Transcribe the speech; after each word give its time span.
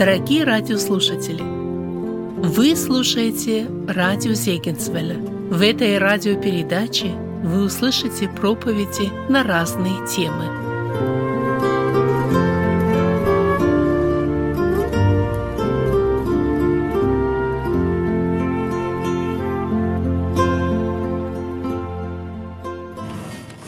Дорогие 0.00 0.44
радиослушатели, 0.44 1.42
вы 1.42 2.74
слушаете 2.74 3.68
радио 3.86 4.32
Зегенсвелля. 4.32 5.16
В 5.50 5.60
этой 5.60 5.98
радиопередаче 5.98 7.08
вы 7.44 7.64
услышите 7.64 8.26
проповеди 8.26 9.10
на 9.28 9.42
разные 9.42 9.92
темы. 10.06 10.46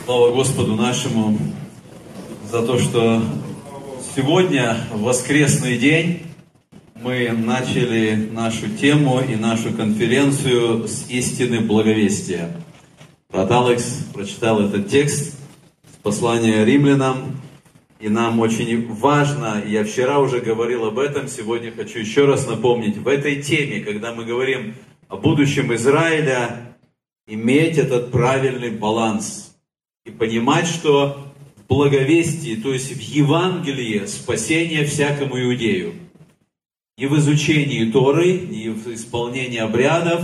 Слава 0.06 0.33
Господу 0.33 0.77
нашему 0.77 1.37
за 2.51 2.62
то, 2.62 2.78
что 2.78 3.23
сегодня, 4.15 4.77
воскресный 4.93 5.79
день, 5.79 6.25
мы 6.97 7.30
начали 7.30 8.29
нашу 8.30 8.69
тему 8.69 9.21
и 9.21 9.37
нашу 9.37 9.73
конференцию 9.73 10.87
с 10.87 11.09
истины 11.09 11.61
благовестия. 11.61 12.51
Брат 13.30 13.51
Алекс 13.51 14.05
прочитал 14.12 14.61
этот 14.61 14.91
текст 14.91 15.35
с 15.91 15.97
послания 16.02 16.62
римлянам, 16.65 17.41
и 18.01 18.11
нам 18.11 18.41
очень 18.41 18.93
важно, 18.93 19.62
я 19.66 19.83
вчера 19.83 20.19
уже 20.19 20.41
говорил 20.41 20.85
об 20.85 20.99
этом, 20.99 21.27
сегодня 21.27 21.73
хочу 21.73 21.99
еще 21.99 22.27
раз 22.27 22.47
напомнить, 22.47 22.99
в 22.99 23.09
этой 23.09 23.41
теме, 23.41 23.80
когда 23.80 24.13
мы 24.13 24.27
говорим 24.27 24.74
о 25.09 25.16
будущем 25.16 25.73
Израиля, 25.74 26.77
иметь 27.26 27.79
этот 27.79 28.10
правильный 28.10 28.73
баланс 28.73 29.57
и 30.04 30.10
понимать, 30.10 30.66
что 30.66 31.21
благовестии, 31.73 32.56
то 32.56 32.73
есть 32.73 32.92
в 32.92 33.01
Евангелии 33.01 34.04
спасение 34.06 34.84
всякому 34.84 35.40
иудею. 35.40 35.95
Не 36.98 37.06
в 37.06 37.18
изучении 37.18 37.90
Торы, 37.90 38.32
не 38.32 38.68
в 38.68 38.95
исполнении 38.95 39.59
обрядов, 39.59 40.23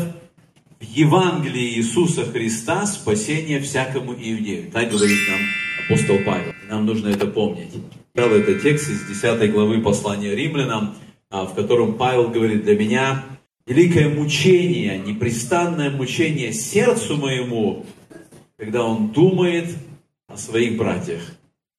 в 0.79 0.85
Евангелии 0.85 1.79
Иисуса 1.79 2.25
Христа 2.25 2.87
спасение 2.87 3.61
всякому 3.61 4.13
иудею. 4.13 4.71
Так 4.71 4.91
говорит 4.91 5.19
нам 5.29 5.41
апостол 5.87 6.19
Павел. 6.27 6.53
Нам 6.69 6.85
нужно 6.85 7.09
это 7.09 7.27
помнить. 7.27 7.73
Этот 8.15 8.63
текст 8.63 8.91
из 8.91 9.07
10 9.07 9.51
главы 9.51 9.81
послания 9.81 10.35
римлянам, 10.35 10.97
а, 11.31 11.47
в 11.47 11.55
котором 11.55 11.95
Павел 11.95 12.29
говорит, 12.29 12.65
для 12.65 12.77
меня 12.77 13.25
великое 13.67 14.09
мучение, 14.09 14.99
непрестанное 14.99 15.91
мучение 15.91 16.53
сердцу 16.53 17.17
моему, 17.17 17.87
когда 18.59 18.85
он 18.85 19.09
думает 19.13 19.69
о 20.29 20.37
своих 20.37 20.77
братьях, 20.77 21.23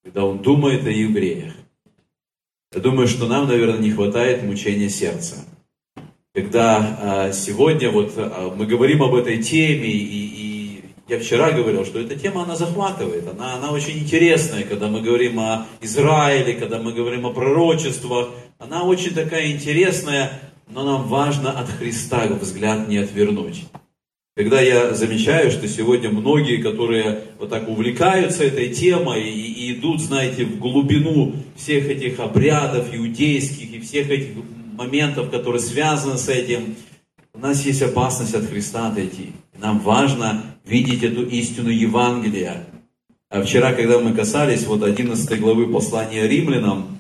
когда 0.04 0.26
он 0.26 0.40
думает 0.40 0.86
о 0.86 0.90
евреях. 0.90 1.54
Я 2.74 2.82
думаю, 2.82 3.08
что 3.08 3.28
нам, 3.28 3.48
наверное, 3.48 3.80
не 3.80 3.92
хватает 3.92 4.44
мучения 4.44 4.90
сердца. 4.90 5.46
Когда 6.34 7.00
а, 7.02 7.32
сегодня 7.32 7.90
вот 7.90 8.14
а, 8.18 8.54
мы 8.56 8.66
говорим 8.66 9.02
об 9.02 9.16
этой 9.16 9.42
теме, 9.42 9.88
и, 9.88 9.96
и 9.96 10.84
я 11.08 11.20
вчера 11.20 11.52
говорил, 11.52 11.86
что 11.86 12.00
эта 12.00 12.16
тема, 12.16 12.44
она 12.44 12.56
захватывает, 12.56 13.28
она, 13.28 13.56
она 13.56 13.72
очень 13.72 13.98
интересная, 13.98 14.64
когда 14.64 14.88
мы 14.88 15.02
говорим 15.02 15.40
о 15.40 15.66
Израиле, 15.82 16.54
когда 16.54 16.80
мы 16.80 16.94
говорим 16.94 17.26
о 17.26 17.34
пророчествах, 17.34 18.30
она 18.60 18.84
очень 18.84 19.16
такая 19.16 19.52
интересная, 19.52 20.40
но 20.68 20.84
нам 20.84 21.08
важно 21.08 21.52
от 21.52 21.68
Христа 21.70 22.28
взгляд 22.28 22.88
не 22.88 22.98
отвернуть. 22.98 23.66
Когда 24.40 24.62
я 24.62 24.94
замечаю, 24.94 25.52
что 25.52 25.68
сегодня 25.68 26.10
многие, 26.10 26.62
которые 26.62 27.24
вот 27.40 27.50
так 27.50 27.68
увлекаются 27.68 28.46
этой 28.46 28.70
темой 28.70 29.30
и, 29.30 29.52
и 29.52 29.74
идут, 29.74 30.00
знаете, 30.00 30.46
в 30.46 30.60
глубину 30.60 31.34
всех 31.58 31.90
этих 31.90 32.22
обрядов 32.22 32.88
иудейских 32.94 33.74
и 33.74 33.82
всех 33.82 34.10
этих 34.10 34.30
моментов, 34.78 35.30
которые 35.30 35.60
связаны 35.60 36.18
с 36.18 36.30
этим, 36.30 36.78
у 37.34 37.40
нас 37.40 37.66
есть 37.66 37.82
опасность 37.82 38.34
от 38.34 38.46
Христа 38.46 38.88
отойти. 38.88 39.34
Нам 39.58 39.80
важно 39.80 40.42
видеть 40.66 41.04
эту 41.04 41.26
истину 41.26 41.70
Евангелия. 41.70 42.66
А 43.30 43.44
вчера, 43.44 43.74
когда 43.74 44.00
мы 44.00 44.14
касались 44.14 44.66
вот 44.66 44.84
11 44.84 45.38
главы 45.38 45.68
послания 45.68 46.26
римлянам, 46.30 46.98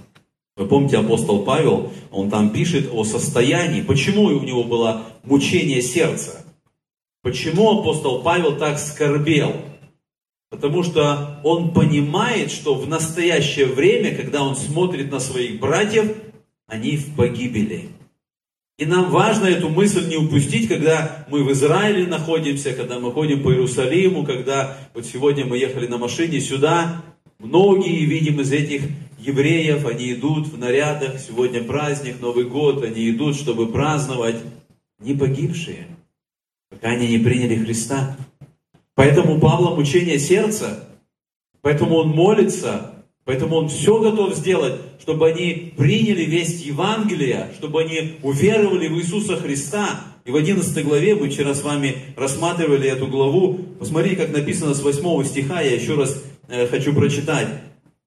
вы 0.57 0.67
помните, 0.67 0.97
апостол 0.97 1.45
Павел, 1.45 1.93
он 2.11 2.29
там 2.29 2.49
пишет 2.49 2.89
о 2.91 3.05
состоянии, 3.05 3.79
почему 3.79 4.23
у 4.23 4.43
него 4.43 4.65
было 4.65 5.03
мучение 5.23 5.81
сердца. 5.81 6.43
Почему 7.21 7.79
апостол 7.79 8.23
Павел 8.23 8.57
так 8.57 8.79
скорбел? 8.79 9.53
Потому 10.49 10.83
что 10.83 11.41
он 11.43 11.73
понимает, 11.73 12.49
что 12.49 12.75
в 12.75 12.87
настоящее 12.87 13.65
время, 13.65 14.15
когда 14.15 14.41
он 14.41 14.55
смотрит 14.55 15.11
на 15.11 15.19
своих 15.19 15.59
братьев, 15.59 16.15
они 16.67 16.95
в 16.95 17.15
погибели. 17.15 17.89
И 18.77 18.85
нам 18.85 19.11
важно 19.11 19.47
эту 19.47 19.67
мысль 19.67 20.07
не 20.07 20.15
упустить, 20.15 20.69
когда 20.69 21.25
мы 21.29 21.43
в 21.43 21.51
Израиле 21.51 22.07
находимся, 22.07 22.71
когда 22.71 22.99
мы 22.99 23.11
ходим 23.11 23.43
по 23.43 23.51
Иерусалиму, 23.51 24.25
когда 24.25 24.77
вот 24.93 25.05
сегодня 25.05 25.45
мы 25.45 25.57
ехали 25.57 25.87
на 25.87 25.97
машине 25.97 26.39
сюда. 26.39 27.03
Многие, 27.37 28.05
видим, 28.05 28.39
из 28.39 28.53
этих 28.53 28.83
евреев, 29.19 29.85
они 29.85 30.13
идут 30.13 30.47
в 30.47 30.57
нарядах, 30.57 31.19
сегодня 31.19 31.61
праздник, 31.61 32.21
Новый 32.21 32.45
год, 32.45 32.81
они 32.81 33.09
идут, 33.09 33.35
чтобы 33.35 33.67
праздновать, 33.67 34.37
не 34.99 35.13
погибшие– 35.13 35.87
пока 36.69 36.89
они 36.89 37.07
не 37.07 37.17
приняли 37.17 37.55
Христа. 37.55 38.17
Поэтому 38.95 39.39
Павла 39.39 39.75
мучение 39.75 40.19
сердца, 40.19 40.87
поэтому 41.61 41.95
он 41.95 42.09
молится, 42.09 43.05
поэтому 43.25 43.55
он 43.55 43.69
все 43.69 43.99
готов 43.99 44.35
сделать, 44.35 44.75
чтобы 44.99 45.27
они 45.29 45.73
приняли 45.77 46.25
весть 46.25 46.65
Евангелия, 46.65 47.51
чтобы 47.57 47.81
они 47.81 48.17
уверовали 48.23 48.87
в 48.87 48.97
Иисуса 48.99 49.37
Христа. 49.37 50.01
И 50.25 50.31
в 50.31 50.35
11 50.35 50.85
главе, 50.85 51.15
мы 51.15 51.29
вчера 51.29 51.55
с 51.55 51.63
вами 51.63 51.95
рассматривали 52.15 52.89
эту 52.89 53.07
главу, 53.07 53.59
посмотрите, 53.79 54.17
как 54.17 54.31
написано 54.31 54.73
с 54.73 54.83
8 54.83 55.23
стиха, 55.25 55.61
я 55.61 55.73
еще 55.73 55.95
раз 55.95 56.23
э, 56.49 56.67
хочу 56.67 56.93
прочитать. 56.93 57.47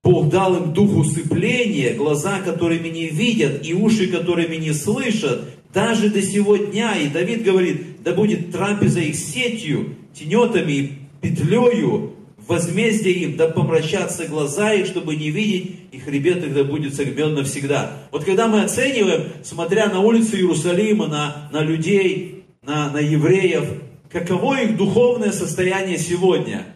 Бог 0.02 0.30
дал 0.30 0.56
им 0.56 0.72
дух 0.72 0.96
усыпления, 0.96 1.94
глаза, 1.94 2.40
которыми 2.40 2.88
не 2.88 3.06
видят, 3.06 3.64
и 3.64 3.72
уши, 3.72 4.08
которыми 4.08 4.56
не 4.56 4.72
слышат, 4.72 5.42
даже 5.72 6.10
до 6.10 6.20
сего 6.22 6.56
дня. 6.56 6.98
И 6.98 7.08
Давид 7.08 7.44
говорит, 7.44 8.02
да 8.02 8.12
будет 8.12 8.50
трапеза 8.50 9.00
их 9.00 9.14
сетью, 9.14 9.94
тенетами 10.12 10.72
и 10.72 10.98
петлею, 11.20 12.16
возмездие 12.48 13.14
им, 13.14 13.36
да 13.36 13.48
помрачатся 13.48 14.26
глаза 14.26 14.72
их, 14.72 14.86
чтобы 14.86 15.14
не 15.14 15.30
видеть, 15.30 15.76
и 15.92 15.98
хребет 16.00 16.44
их 16.44 16.52
да 16.52 16.64
будет 16.64 16.94
согмен 16.94 17.34
навсегда. 17.34 17.98
Вот 18.10 18.24
когда 18.24 18.48
мы 18.48 18.62
оцениваем, 18.62 19.28
смотря 19.44 19.88
на 19.88 20.00
улицы 20.00 20.36
Иерусалима, 20.36 21.06
на, 21.06 21.48
на 21.52 21.62
людей, 21.62 22.44
на, 22.62 22.90
на 22.90 22.98
евреев, 22.98 23.64
каково 24.10 24.62
их 24.62 24.76
духовное 24.76 25.30
состояние 25.30 25.98
сегодня? 25.98 26.66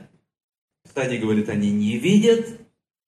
Писание 0.84 1.18
говорит, 1.18 1.48
они 1.48 1.70
не 1.70 1.98
видят, 1.98 2.46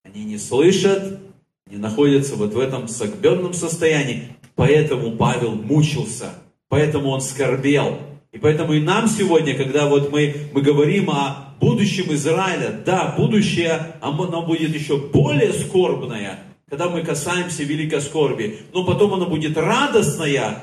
они 0.08 0.24
не 0.24 0.38
слышат, 0.38 1.20
они 1.66 1.78
находятся 1.78 2.36
вот 2.36 2.54
в 2.54 2.58
этом 2.58 2.88
согбенном 2.88 3.52
состоянии. 3.52 4.28
Поэтому 4.54 5.12
Павел 5.12 5.52
мучился, 5.52 6.32
поэтому 6.68 7.10
он 7.10 7.20
скорбел. 7.20 7.98
И 8.32 8.38
поэтому 8.38 8.74
и 8.74 8.80
нам 8.80 9.08
сегодня, 9.08 9.54
когда 9.54 9.86
вот 9.86 10.10
мы, 10.10 10.34
мы 10.52 10.62
говорим 10.62 11.10
о 11.10 11.54
будущем 11.60 12.12
Израиля, 12.12 12.82
да, 12.84 13.14
будущее, 13.16 13.96
оно 14.00 14.42
будет 14.42 14.74
еще 14.74 14.98
более 14.98 15.52
скорбное, 15.52 16.40
когда 16.68 16.88
мы 16.88 17.02
касаемся 17.02 17.62
великой 17.64 18.00
скорби, 18.00 18.58
но 18.72 18.84
потом 18.84 19.14
оно 19.14 19.26
будет 19.26 19.56
радостное, 19.56 20.62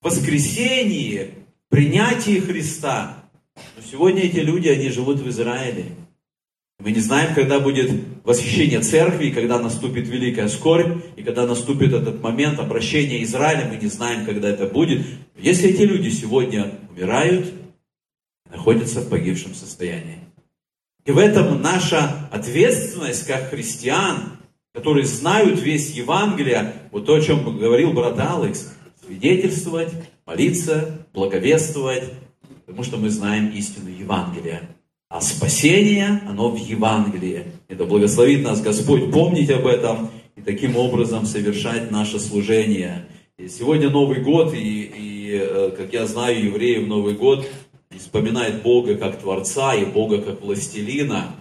воскресение, 0.00 1.30
принятие 1.68 2.40
Христа. 2.40 3.24
Но 3.76 3.82
сегодня 3.90 4.22
эти 4.22 4.38
люди, 4.38 4.68
они 4.68 4.88
живут 4.90 5.18
в 5.18 5.28
Израиле. 5.28 5.86
Мы 6.78 6.92
не 6.92 7.00
знаем, 7.00 7.34
когда 7.34 7.58
будет 7.58 7.90
восхищение 8.22 8.80
церкви, 8.80 9.30
когда 9.30 9.58
наступит 9.58 10.08
великая 10.08 10.48
скорбь, 10.48 11.02
и 11.16 11.22
когда 11.22 11.46
наступит 11.46 11.92
этот 11.92 12.22
момент 12.22 12.58
обращения 12.58 13.22
Израиля, 13.22 13.68
мы 13.70 13.76
не 13.76 13.88
знаем, 13.88 14.26
когда 14.26 14.48
это 14.48 14.66
будет. 14.66 15.06
Если 15.36 15.70
эти 15.70 15.82
люди 15.82 16.10
сегодня 16.10 16.72
умирают, 16.90 17.52
находятся 18.50 19.00
в 19.00 19.08
погибшем 19.08 19.54
состоянии. 19.54 20.18
И 21.06 21.12
в 21.12 21.18
этом 21.18 21.62
наша 21.62 22.28
ответственность 22.30 23.26
как 23.26 23.50
христиан, 23.50 24.38
которые 24.74 25.06
знают 25.06 25.60
весь 25.60 25.92
Евангелие, 25.92 26.74
вот 26.90 27.06
то, 27.06 27.14
о 27.14 27.20
чем 27.20 27.58
говорил 27.58 27.92
брат 27.92 28.18
Алекс, 28.18 28.72
свидетельствовать, 29.04 29.92
молиться, 30.26 31.06
благовествовать, 31.14 32.12
потому 32.66 32.82
что 32.82 32.96
мы 32.96 33.08
знаем 33.08 33.50
истину 33.50 33.88
Евангелия. 33.88 34.75
А 35.08 35.20
спасение, 35.20 36.20
оно 36.28 36.50
в 36.50 36.56
Евангелии. 36.56 37.44
Это 37.68 37.84
благословит 37.84 38.42
нас 38.42 38.60
Господь 38.60 39.12
помнить 39.12 39.50
об 39.50 39.66
этом 39.66 40.10
и 40.34 40.40
таким 40.40 40.76
образом 40.76 41.26
совершать 41.26 41.92
наше 41.92 42.18
служение. 42.18 43.06
И 43.38 43.48
сегодня 43.48 43.88
Новый 43.88 44.20
год, 44.20 44.52
и, 44.52 44.82
и 44.82 45.40
э, 45.40 45.70
как 45.76 45.92
я 45.92 46.06
знаю, 46.06 46.44
евреи 46.44 46.78
в 46.78 46.88
Новый 46.88 47.14
год 47.14 47.46
вспоминают 47.96 48.62
Бога 48.62 48.96
как 48.96 49.20
Творца 49.20 49.76
и 49.76 49.84
Бога 49.84 50.20
как 50.20 50.42
Властелина. 50.42 51.36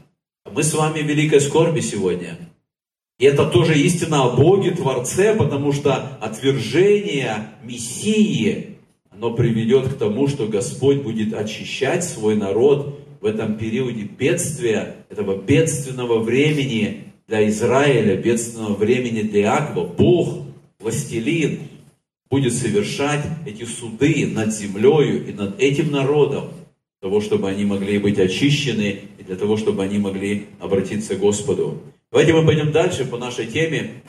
Мы 0.52 0.62
с 0.62 0.74
вами 0.76 1.02
в 1.02 1.08
великой 1.08 1.42
скорби 1.42 1.80
сегодня. 1.80 2.38
И 3.18 3.26
это 3.26 3.48
тоже 3.48 3.80
истина 3.80 4.26
о 4.26 4.36
Боге, 4.36 4.72
Творце, 4.72 5.36
потому 5.36 5.72
что 5.72 6.18
отвержение 6.22 7.50
Мессии, 7.64 8.78
оно 9.10 9.34
приведет 9.34 9.88
к 9.88 9.98
тому, 9.98 10.28
что 10.28 10.46
Господь 10.46 11.02
будет 11.02 11.34
очищать 11.34 12.04
свой 12.04 12.36
народ 12.36 13.00
в 13.26 13.28
этом 13.28 13.58
периоде 13.58 14.04
бедствия, 14.04 14.98
этого 15.10 15.36
бедственного 15.42 16.20
времени 16.20 17.06
для 17.28 17.50
Израиля, 17.50 18.18
бедственного 18.18 18.76
времени 18.76 19.24
для 19.24 19.42
Иакова. 19.42 19.88
Бог, 19.88 20.46
властелин, 20.80 21.62
будет 22.30 22.54
совершать 22.54 23.26
эти 23.48 23.64
суды 23.64 24.28
над 24.28 24.54
землею 24.54 25.28
и 25.28 25.34
над 25.34 25.60
этим 25.60 25.90
народом, 25.90 26.50
для 27.02 27.10
того, 27.10 27.20
чтобы 27.20 27.50
они 27.50 27.66
могли 27.66 27.98
быть 27.98 28.20
очищены 28.20 29.00
и 29.18 29.24
для 29.24 29.36
того, 29.36 29.58
чтобы 29.58 29.82
они 29.82 29.98
могли 29.98 30.46
обратиться 30.60 31.16
к 31.16 31.20
Господу. 31.20 31.82
Давайте 32.12 32.32
мы 32.32 32.46
пойдем 32.46 32.72
дальше 32.72 33.06
по 33.06 33.18
нашей 33.18 33.48
теме. 33.48 34.04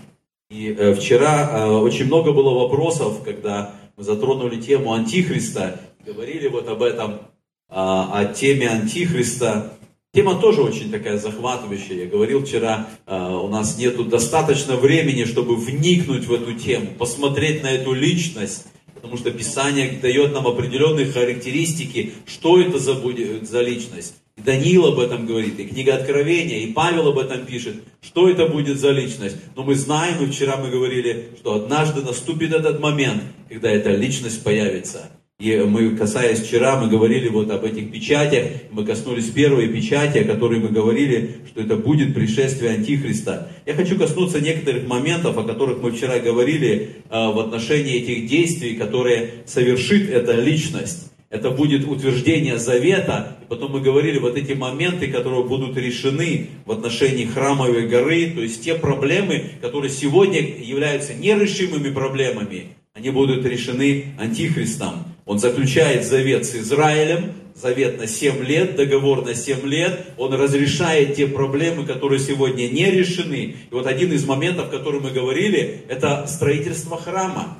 И 0.50 0.76
э, 0.78 0.92
вчера 0.92 1.52
э, 1.52 1.70
очень 1.70 2.04
много 2.04 2.34
было 2.34 2.50
вопросов, 2.50 3.22
когда 3.24 3.76
мы 3.96 4.04
затронули 4.04 4.60
тему 4.60 4.92
Антихриста, 4.92 5.80
говорили 6.04 6.48
вот 6.48 6.68
об 6.68 6.82
этом, 6.82 7.20
о 7.68 8.24
теме 8.26 8.68
Антихриста. 8.68 9.72
Тема 10.16 10.36
тоже 10.36 10.62
очень 10.62 10.90
такая 10.90 11.18
захватывающая. 11.18 12.04
Я 12.04 12.06
говорил 12.06 12.42
вчера, 12.42 12.88
э, 13.06 13.14
у 13.14 13.48
нас 13.48 13.76
нету 13.76 14.02
достаточно 14.02 14.76
времени, 14.76 15.24
чтобы 15.24 15.56
вникнуть 15.56 16.24
в 16.24 16.32
эту 16.32 16.54
тему, 16.54 16.86
посмотреть 16.98 17.62
на 17.62 17.70
эту 17.70 17.92
личность, 17.92 18.64
потому 18.94 19.18
что 19.18 19.30
Писание 19.30 19.98
дает 20.00 20.32
нам 20.32 20.46
определенные 20.46 21.04
характеристики, 21.04 22.14
что 22.24 22.58
это 22.58 22.78
за, 22.78 22.94
будет, 22.94 23.46
за 23.46 23.60
личность. 23.60 24.14
И 24.38 24.40
Даниил 24.40 24.86
об 24.86 24.98
этом 24.98 25.26
говорит, 25.26 25.60
и 25.60 25.66
книга 25.66 25.96
Откровения, 25.96 26.60
и 26.60 26.72
Павел 26.72 27.08
об 27.08 27.18
этом 27.18 27.44
пишет, 27.44 27.82
что 28.00 28.28
это 28.30 28.46
будет 28.46 28.78
за 28.78 28.92
личность. 28.92 29.36
Но 29.54 29.64
мы 29.64 29.74
знаем, 29.74 30.22
и 30.22 30.30
вчера 30.30 30.56
мы 30.56 30.70
говорили, 30.70 31.28
что 31.38 31.56
однажды 31.56 32.00
наступит 32.00 32.54
этот 32.54 32.80
момент, 32.80 33.22
когда 33.50 33.70
эта 33.70 33.90
личность 33.90 34.42
появится. 34.42 35.10
И 35.38 35.54
мы, 35.54 35.94
касаясь 35.96 36.40
вчера, 36.40 36.80
мы 36.80 36.88
говорили 36.88 37.28
вот 37.28 37.50
об 37.50 37.62
этих 37.62 37.92
печатях, 37.92 38.46
мы 38.70 38.86
коснулись 38.86 39.28
первой 39.28 39.68
печати, 39.68 40.18
о 40.18 40.24
которой 40.24 40.60
мы 40.60 40.68
говорили, 40.68 41.42
что 41.48 41.60
это 41.60 41.76
будет 41.76 42.14
пришествие 42.14 42.70
Антихриста. 42.70 43.50
Я 43.66 43.74
хочу 43.74 43.98
коснуться 43.98 44.40
некоторых 44.40 44.86
моментов, 44.86 45.36
о 45.36 45.42
которых 45.42 45.82
мы 45.82 45.90
вчера 45.90 46.20
говорили 46.20 47.02
а, 47.10 47.32
в 47.32 47.38
отношении 47.38 47.96
этих 47.96 48.26
действий, 48.28 48.76
которые 48.76 49.44
совершит 49.44 50.08
эта 50.08 50.40
личность. 50.40 51.12
Это 51.28 51.50
будет 51.50 51.86
утверждение 51.86 52.56
завета. 52.56 53.36
И 53.42 53.44
потом 53.46 53.72
мы 53.72 53.82
говорили 53.82 54.18
вот 54.18 54.38
эти 54.38 54.54
моменты, 54.54 55.08
которые 55.08 55.44
будут 55.44 55.76
решены 55.76 56.46
в 56.64 56.72
отношении 56.72 57.26
храмовой 57.26 57.86
горы, 57.88 58.30
то 58.34 58.40
есть 58.40 58.64
те 58.64 58.74
проблемы, 58.74 59.50
которые 59.60 59.90
сегодня 59.90 60.40
являются 60.40 61.12
нерешимыми 61.12 61.90
проблемами, 61.92 62.68
они 62.94 63.10
будут 63.10 63.44
решены 63.44 64.14
Антихристом. 64.18 65.15
Он 65.26 65.40
заключает 65.40 66.06
завет 66.06 66.46
с 66.46 66.54
Израилем, 66.54 67.32
завет 67.56 67.98
на 67.98 68.06
7 68.06 68.44
лет, 68.44 68.76
договор 68.76 69.24
на 69.24 69.34
7 69.34 69.66
лет. 69.66 70.06
Он 70.18 70.32
разрешает 70.32 71.16
те 71.16 71.26
проблемы, 71.26 71.84
которые 71.84 72.20
сегодня 72.20 72.68
не 72.68 72.88
решены. 72.90 73.56
И 73.70 73.74
вот 73.74 73.86
один 73.88 74.12
из 74.12 74.24
моментов, 74.24 74.70
который 74.70 75.00
мы 75.00 75.10
говорили, 75.10 75.82
это 75.88 76.26
строительство 76.28 76.96
храма. 76.96 77.58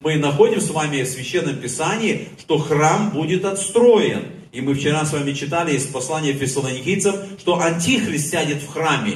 Мы 0.00 0.16
находим 0.16 0.60
с 0.60 0.70
вами 0.70 1.02
в 1.02 1.08
Священном 1.08 1.56
Писании, 1.56 2.28
что 2.40 2.58
храм 2.58 3.10
будет 3.10 3.44
отстроен. 3.44 4.24
И 4.52 4.60
мы 4.60 4.74
вчера 4.74 5.04
с 5.04 5.12
вами 5.12 5.32
читали 5.32 5.76
из 5.76 5.84
послания 5.86 6.32
фессалоникийцам, 6.32 7.14
что 7.38 7.60
Антихрист 7.60 8.30
сядет 8.30 8.62
в 8.62 8.68
храме. 8.68 9.14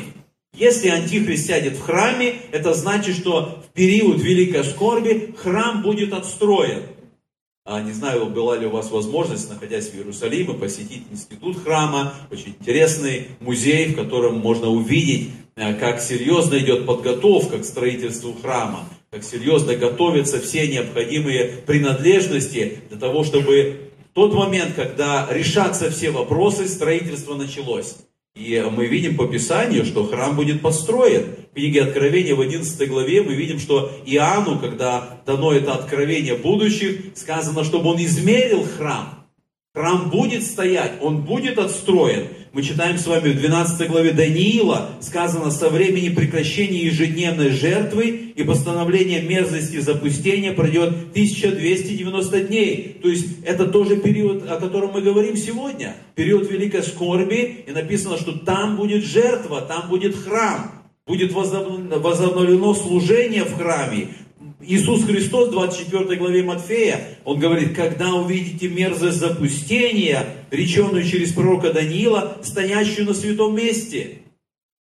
Если 0.57 0.89
Антихрист 0.89 1.47
сядет 1.47 1.75
в 1.75 1.81
храме, 1.81 2.35
это 2.53 2.73
значит, 2.75 3.17
что 3.17 3.65
в 3.69 3.73
период 3.73 4.23
Великой 4.23 4.63
Скорби 4.63 5.35
храм 5.37 5.83
будет 5.83 6.13
отстроен. 6.13 6.83
А, 7.67 7.83
не 7.83 7.93
знаю, 7.93 8.27
была 8.27 8.57
ли 8.57 8.67
у 8.67 8.71
вас 8.71 8.91
возможность, 8.91 9.51
находясь 9.51 9.91
в 9.91 9.95
Иерусалиме, 9.95 10.55
посетить 10.55 11.05
институт 11.11 11.63
храма, 11.63 12.15
очень 12.31 12.57
интересный 12.59 13.29
музей, 13.41 13.89
в 13.89 13.97
котором 13.97 14.39
можно 14.39 14.69
увидеть, 14.69 15.31
э, 15.57 15.75
как 15.75 16.01
серьезно 16.01 16.57
идет 16.59 16.87
подготовка 16.87 17.59
к 17.59 17.65
строительству 17.67 18.35
храма, 18.41 18.89
как 19.11 19.23
серьезно 19.25 19.77
готовятся 19.77 20.41
все 20.41 20.69
необходимые 20.69 21.63
принадлежности 21.67 22.79
для 22.89 22.99
того, 22.99 23.25
чтобы 23.25 23.91
в 24.11 24.15
тот 24.15 24.33
момент, 24.33 24.75
когда 24.75 25.29
решатся 25.31 25.91
все 25.91 26.11
вопросы, 26.11 26.67
строительство 26.67 27.35
началось. 27.35 27.97
И 28.37 28.65
мы 28.71 28.87
видим 28.87 29.17
по 29.17 29.27
Писанию, 29.27 29.85
что 29.85 30.07
храм 30.07 30.37
будет 30.37 30.63
построен. 30.63 31.35
В 31.51 31.55
книге 31.55 31.83
Откровения 31.83 32.35
в 32.35 32.41
11 32.41 32.89
главе 32.89 33.23
мы 33.23 33.35
видим, 33.35 33.59
что 33.59 33.91
Иоанну, 34.07 34.61
когда 34.61 35.21
дано 35.27 35.53
это 35.53 35.75
откровение 35.75 36.37
будущих, 36.37 37.17
сказано, 37.17 37.65
чтобы 37.65 37.91
он 37.91 37.97
измерил 38.03 38.65
храм. 38.65 39.27
Храм 39.75 40.11
будет 40.11 40.45
стоять, 40.45 40.95
он 41.01 41.23
будет 41.23 41.59
отстроен. 41.59 42.29
Мы 42.53 42.65
читаем 42.65 42.99
с 42.99 43.07
вами 43.07 43.29
в 43.29 43.37
12 43.37 43.89
главе 43.89 44.11
Даниила, 44.11 44.91
сказано, 45.01 45.53
со 45.53 45.69
времени 45.69 46.09
прекращения 46.09 46.81
ежедневной 46.87 47.51
жертвы 47.51 48.33
и 48.35 48.43
постановления 48.43 49.23
мерзости 49.23 49.79
запустения 49.79 50.53
пройдет 50.53 50.89
1290 51.13 52.41
дней. 52.41 52.99
То 53.01 53.09
есть 53.09 53.45
это 53.45 53.67
тоже 53.67 53.99
период, 53.99 54.51
о 54.51 54.57
котором 54.57 54.91
мы 54.91 55.01
говорим 55.01 55.37
сегодня. 55.37 55.95
Период 56.17 56.51
великой 56.51 56.83
скорби, 56.83 57.65
и 57.69 57.71
написано, 57.71 58.19
что 58.19 58.33
там 58.33 58.77
будет 58.77 59.05
жертва, 59.05 59.61
там 59.61 59.89
будет 59.89 60.17
храм. 60.17 60.73
Будет 61.07 61.33
возобновлено 61.33 62.75
служение 62.75 63.45
в 63.45 63.57
храме, 63.57 64.09
Иисус 64.63 65.05
Христос 65.05 65.49
в 65.49 65.53
24 65.53 66.17
главе 66.17 66.43
Матфея, 66.43 67.19
Он 67.25 67.39
говорит, 67.39 67.75
когда 67.75 68.13
увидите 68.15 68.69
мерзость 68.69 69.19
запустения, 69.19 70.27
реченную 70.51 71.05
через 71.05 71.33
пророка 71.33 71.73
Даниила, 71.73 72.37
стоящую 72.43 73.07
на 73.07 73.15
святом 73.15 73.57
месте. 73.57 74.19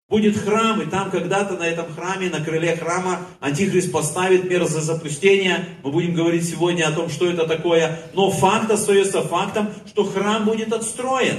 Будет 0.09 0.37
храм, 0.37 0.81
и 0.81 0.85
там 0.85 1.11
когда-то 1.11 1.53
на 1.55 1.67
этом 1.67 1.85
храме, 1.93 2.29
на 2.29 2.43
крыле 2.43 2.75
храма, 2.75 3.19
Антихрист 3.39 3.91
поставит 3.91 4.49
мерзость 4.49 4.87
запустения. 4.87 5.65
Мы 5.83 5.91
будем 5.91 6.15
говорить 6.15 6.49
сегодня 6.49 6.87
о 6.87 6.91
том, 6.91 7.09
что 7.09 7.29
это 7.29 7.47
такое. 7.47 7.99
Но 8.13 8.31
факт 8.31 8.71
остается 8.71 9.21
фактом, 9.21 9.69
что 9.87 10.03
храм 10.03 10.45
будет 10.45 10.73
отстроен. 10.73 11.35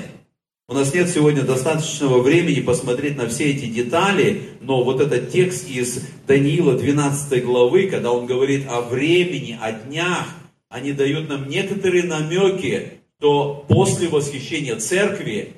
У 0.70 0.72
нас 0.72 0.94
нет 0.94 1.08
сегодня 1.08 1.42
достаточного 1.42 2.22
времени 2.22 2.60
посмотреть 2.60 3.16
на 3.16 3.28
все 3.28 3.50
эти 3.50 3.64
детали, 3.64 4.42
но 4.60 4.84
вот 4.84 5.00
этот 5.00 5.32
текст 5.32 5.68
из 5.68 6.04
Даниила 6.28 6.74
12 6.78 7.44
главы, 7.44 7.88
когда 7.88 8.12
он 8.12 8.26
говорит 8.26 8.68
о 8.68 8.80
времени, 8.80 9.58
о 9.60 9.72
днях, 9.72 10.28
они 10.68 10.92
дают 10.92 11.28
нам 11.28 11.48
некоторые 11.48 12.04
намеки, 12.04 13.00
что 13.18 13.66
после 13.68 14.06
восхищения 14.06 14.76
церкви, 14.76 15.54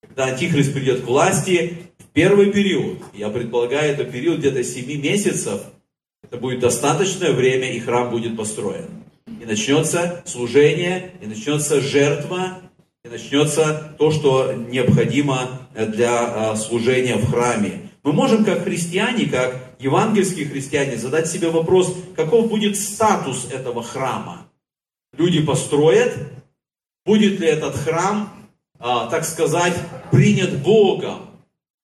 когда 0.00 0.24
Антихрист 0.24 0.72
придет 0.72 1.02
к 1.02 1.06
власти, 1.06 1.76
в 1.98 2.06
первый 2.14 2.50
период, 2.50 3.00
я 3.12 3.28
предполагаю, 3.28 3.92
это 3.92 4.04
период 4.04 4.38
где-то 4.38 4.64
7 4.64 4.86
месяцев, 5.02 5.64
это 6.22 6.38
будет 6.38 6.60
достаточное 6.60 7.32
время, 7.32 7.74
и 7.74 7.78
храм 7.78 8.10
будет 8.10 8.38
построен. 8.38 8.88
И 9.38 9.44
начнется 9.44 10.22
служение, 10.24 11.10
и 11.20 11.26
начнется 11.26 11.82
жертва, 11.82 12.62
и 13.06 13.08
начнется 13.08 13.94
то, 13.98 14.10
что 14.10 14.52
необходимо 14.52 15.60
для 15.74 16.50
а, 16.50 16.56
служения 16.56 17.16
в 17.16 17.30
храме. 17.30 17.90
Мы 18.02 18.12
можем 18.12 18.44
как 18.44 18.64
христиане, 18.64 19.26
как 19.26 19.76
евангельские 19.78 20.46
христиане 20.46 20.96
задать 20.96 21.28
себе 21.28 21.50
вопрос, 21.50 21.94
каков 22.14 22.48
будет 22.48 22.76
статус 22.76 23.48
этого 23.52 23.82
храма. 23.82 24.48
Люди 25.16 25.40
построят, 25.44 26.14
будет 27.04 27.40
ли 27.40 27.46
этот 27.46 27.76
храм, 27.76 28.32
а, 28.78 29.06
так 29.08 29.24
сказать, 29.24 29.76
принят 30.10 30.62
Богом, 30.62 31.30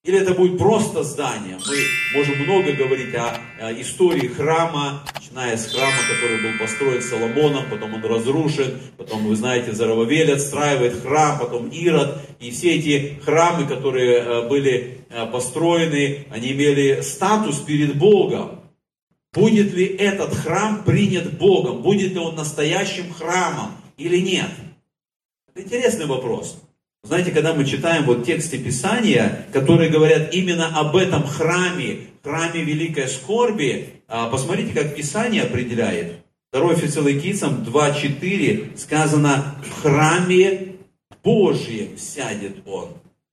или 0.04 0.18
это 0.18 0.34
будет 0.34 0.58
просто 0.58 1.04
здание. 1.04 1.58
Мы 1.64 2.18
можем 2.18 2.42
много 2.42 2.72
говорить 2.72 3.14
о, 3.14 3.38
о 3.60 3.72
истории 3.80 4.26
храма, 4.26 5.04
начиная 5.14 5.56
с 5.56 5.66
храма, 5.72 5.96
который 6.10 6.42
был 6.42 6.58
построен 6.58 7.00
Соломоном, 7.00 7.70
потом 7.70 7.94
он 7.94 8.04
разрушен, 8.04 8.80
потом, 8.96 9.28
вы 9.28 9.36
знаете, 9.36 9.72
Зарававель 9.72 10.32
отстраивает 10.32 11.00
храм, 11.02 11.38
потом 11.38 11.68
Ирод. 11.68 12.18
И 12.40 12.50
все 12.50 12.74
эти 12.74 13.20
храмы, 13.22 13.68
которые 13.68 14.18
э, 14.18 14.48
были 14.48 15.04
э, 15.08 15.26
построены, 15.26 16.26
они 16.30 16.50
имели 16.50 17.00
статус 17.02 17.60
перед 17.60 17.96
Богом. 17.96 18.60
Будет 19.32 19.72
ли 19.72 19.86
этот 19.86 20.34
храм 20.34 20.82
принят 20.82 21.38
Богом? 21.38 21.80
Будет 21.80 22.12
ли 22.12 22.18
он 22.18 22.34
настоящим 22.34 23.14
храмом 23.14 23.76
или 23.96 24.18
нет? 24.18 24.50
Это 25.54 25.64
интересный 25.64 26.06
вопрос. 26.06 26.60
Знаете, 27.04 27.32
когда 27.32 27.52
мы 27.52 27.64
читаем 27.64 28.04
вот 28.04 28.24
тексты 28.24 28.58
Писания, 28.58 29.46
которые 29.52 29.90
говорят 29.90 30.32
именно 30.32 30.78
об 30.78 30.94
этом 30.94 31.26
храме, 31.26 32.06
храме 32.22 32.62
Великой 32.62 33.08
Скорби, 33.08 33.94
а, 34.06 34.28
посмотрите, 34.28 34.72
как 34.72 34.94
Писание 34.94 35.42
определяет. 35.42 36.18
2 36.52 36.76
Фессалоникийцам 36.76 37.64
2.4 37.64 38.78
сказано, 38.78 39.56
в 39.66 39.82
храме 39.82 40.76
Божьем 41.24 41.98
сядет 41.98 42.58
он, 42.66 42.90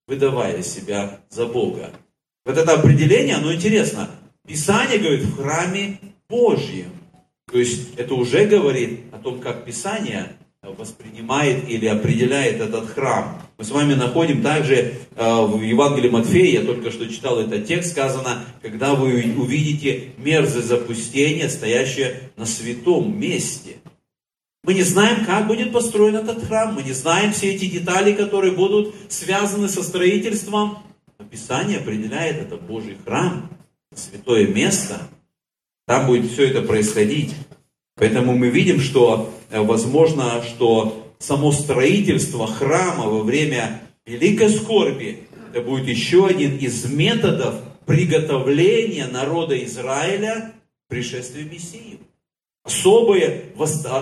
выдавая 0.08 0.64
себя 0.64 1.20
за 1.30 1.46
Бога. 1.46 1.92
Вот 2.46 2.58
это 2.58 2.74
определение, 2.74 3.36
оно 3.36 3.54
интересно. 3.54 4.10
Писание 4.48 4.98
говорит 4.98 5.26
в 5.26 5.36
храме 5.36 6.00
Божьем. 6.28 6.92
То 7.52 7.60
есть 7.60 7.94
это 7.98 8.16
уже 8.16 8.46
говорит 8.46 9.02
о 9.12 9.20
том, 9.20 9.40
как 9.40 9.64
Писание 9.64 10.30
воспринимает 10.64 11.70
или 11.70 11.86
определяет 11.86 12.62
этот 12.62 12.90
храм. 12.90 13.44
Мы 13.60 13.66
с 13.66 13.72
вами 13.72 13.94
находим 13.94 14.42
также 14.42 14.94
э, 15.18 15.42
в 15.46 15.62
Евангелии 15.62 16.10
Матфея, 16.10 16.62
я 16.62 16.66
только 16.66 16.92
что 16.92 17.10
читал 17.10 17.42
этот 17.42 17.68
текст, 17.68 17.92
сказано, 17.92 18.46
когда 18.62 18.96
вы 18.96 19.36
увидите 19.38 20.14
мерзость 20.18 20.68
запустения, 20.68 21.50
стоящее 21.50 22.22
на 22.38 22.46
святом 22.46 23.20
месте. 23.20 23.80
Мы 24.64 24.76
не 24.76 24.84
знаем, 24.84 25.26
как 25.26 25.48
будет 25.48 25.74
построен 25.74 26.16
этот 26.16 26.46
храм, 26.46 26.74
мы 26.74 26.84
не 26.84 26.94
знаем 26.94 27.34
все 27.34 27.54
эти 27.54 27.66
детали, 27.66 28.14
которые 28.14 28.54
будут 28.54 28.96
связаны 29.10 29.68
со 29.68 29.84
строительством. 29.84 30.78
Но 31.18 31.26
Писание 31.26 31.80
определяет 31.80 32.38
это 32.38 32.56
Божий 32.56 32.96
храм, 33.06 33.50
святое 33.94 34.48
место. 34.48 35.02
Там 35.86 36.08
будет 36.08 36.32
все 36.32 36.48
это 36.48 36.62
происходить. 36.62 37.36
Поэтому 37.98 38.38
мы 38.38 38.48
видим, 38.52 38.80
что 38.80 39.34
э, 39.50 39.60
возможно, 39.60 40.42
что 40.44 41.09
само 41.20 41.52
строительство 41.52 42.48
храма 42.48 43.06
во 43.06 43.24
время 43.24 43.82
великой 44.06 44.50
скорби, 44.50 45.28
это 45.52 45.62
будет 45.62 45.88
еще 45.88 46.26
один 46.28 46.58
из 46.58 46.86
методов 46.86 47.56
приготовления 47.86 49.08
народа 49.08 49.64
Израиля 49.64 50.54
к 50.86 50.90
пришествию 50.90 51.50
Мессии 51.52 52.00
особое, 52.70 53.46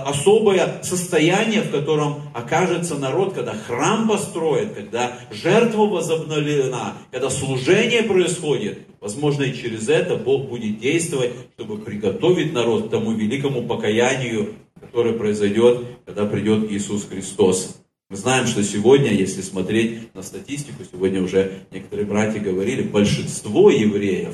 особое 0.05 0.81
состояние, 0.83 1.61
в 1.61 1.71
котором 1.71 2.23
окажется 2.33 2.95
народ, 2.95 3.33
когда 3.33 3.53
храм 3.53 4.07
построит, 4.07 4.73
когда 4.73 5.19
жертва 5.31 5.85
возобновлена, 5.85 6.97
когда 7.11 7.29
служение 7.29 8.03
происходит. 8.03 8.79
Возможно, 8.99 9.43
и 9.43 9.55
через 9.55 9.87
это 9.87 10.15
Бог 10.15 10.49
будет 10.49 10.79
действовать, 10.79 11.31
чтобы 11.55 11.77
приготовить 11.77 12.51
народ 12.51 12.87
к 12.87 12.89
тому 12.89 13.11
великому 13.11 13.63
покаянию, 13.63 14.55
которое 14.79 15.13
произойдет, 15.13 15.85
когда 16.05 16.25
придет 16.25 16.71
Иисус 16.71 17.05
Христос. 17.05 17.81
Мы 18.09 18.15
знаем, 18.15 18.47
что 18.47 18.63
сегодня, 18.63 19.11
если 19.11 19.41
смотреть 19.41 20.13
на 20.13 20.21
статистику, 20.21 20.83
сегодня 20.89 21.21
уже 21.21 21.63
некоторые 21.71 22.05
братья 22.05 22.39
говорили, 22.39 22.81
большинство 22.81 23.69
евреев 23.69 24.33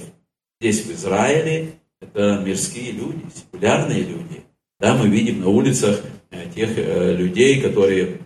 здесь, 0.61 0.85
в 0.85 0.91
Израиле, 0.93 1.73
это 1.99 2.41
мирские 2.45 2.91
люди, 2.91 3.23
секулярные 3.35 4.01
люди. 4.01 4.43
Да, 4.79 4.95
мы 4.95 5.07
видим 5.07 5.39
на 5.39 5.49
улицах 5.49 6.01
э, 6.29 6.49
тех 6.53 6.77
э, 6.77 7.15
людей, 7.15 7.61
которые 7.61 8.19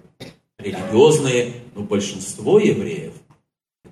религиозные, 0.59 1.53
но 1.75 1.83
большинство 1.83 2.59
евреев, 2.59 3.13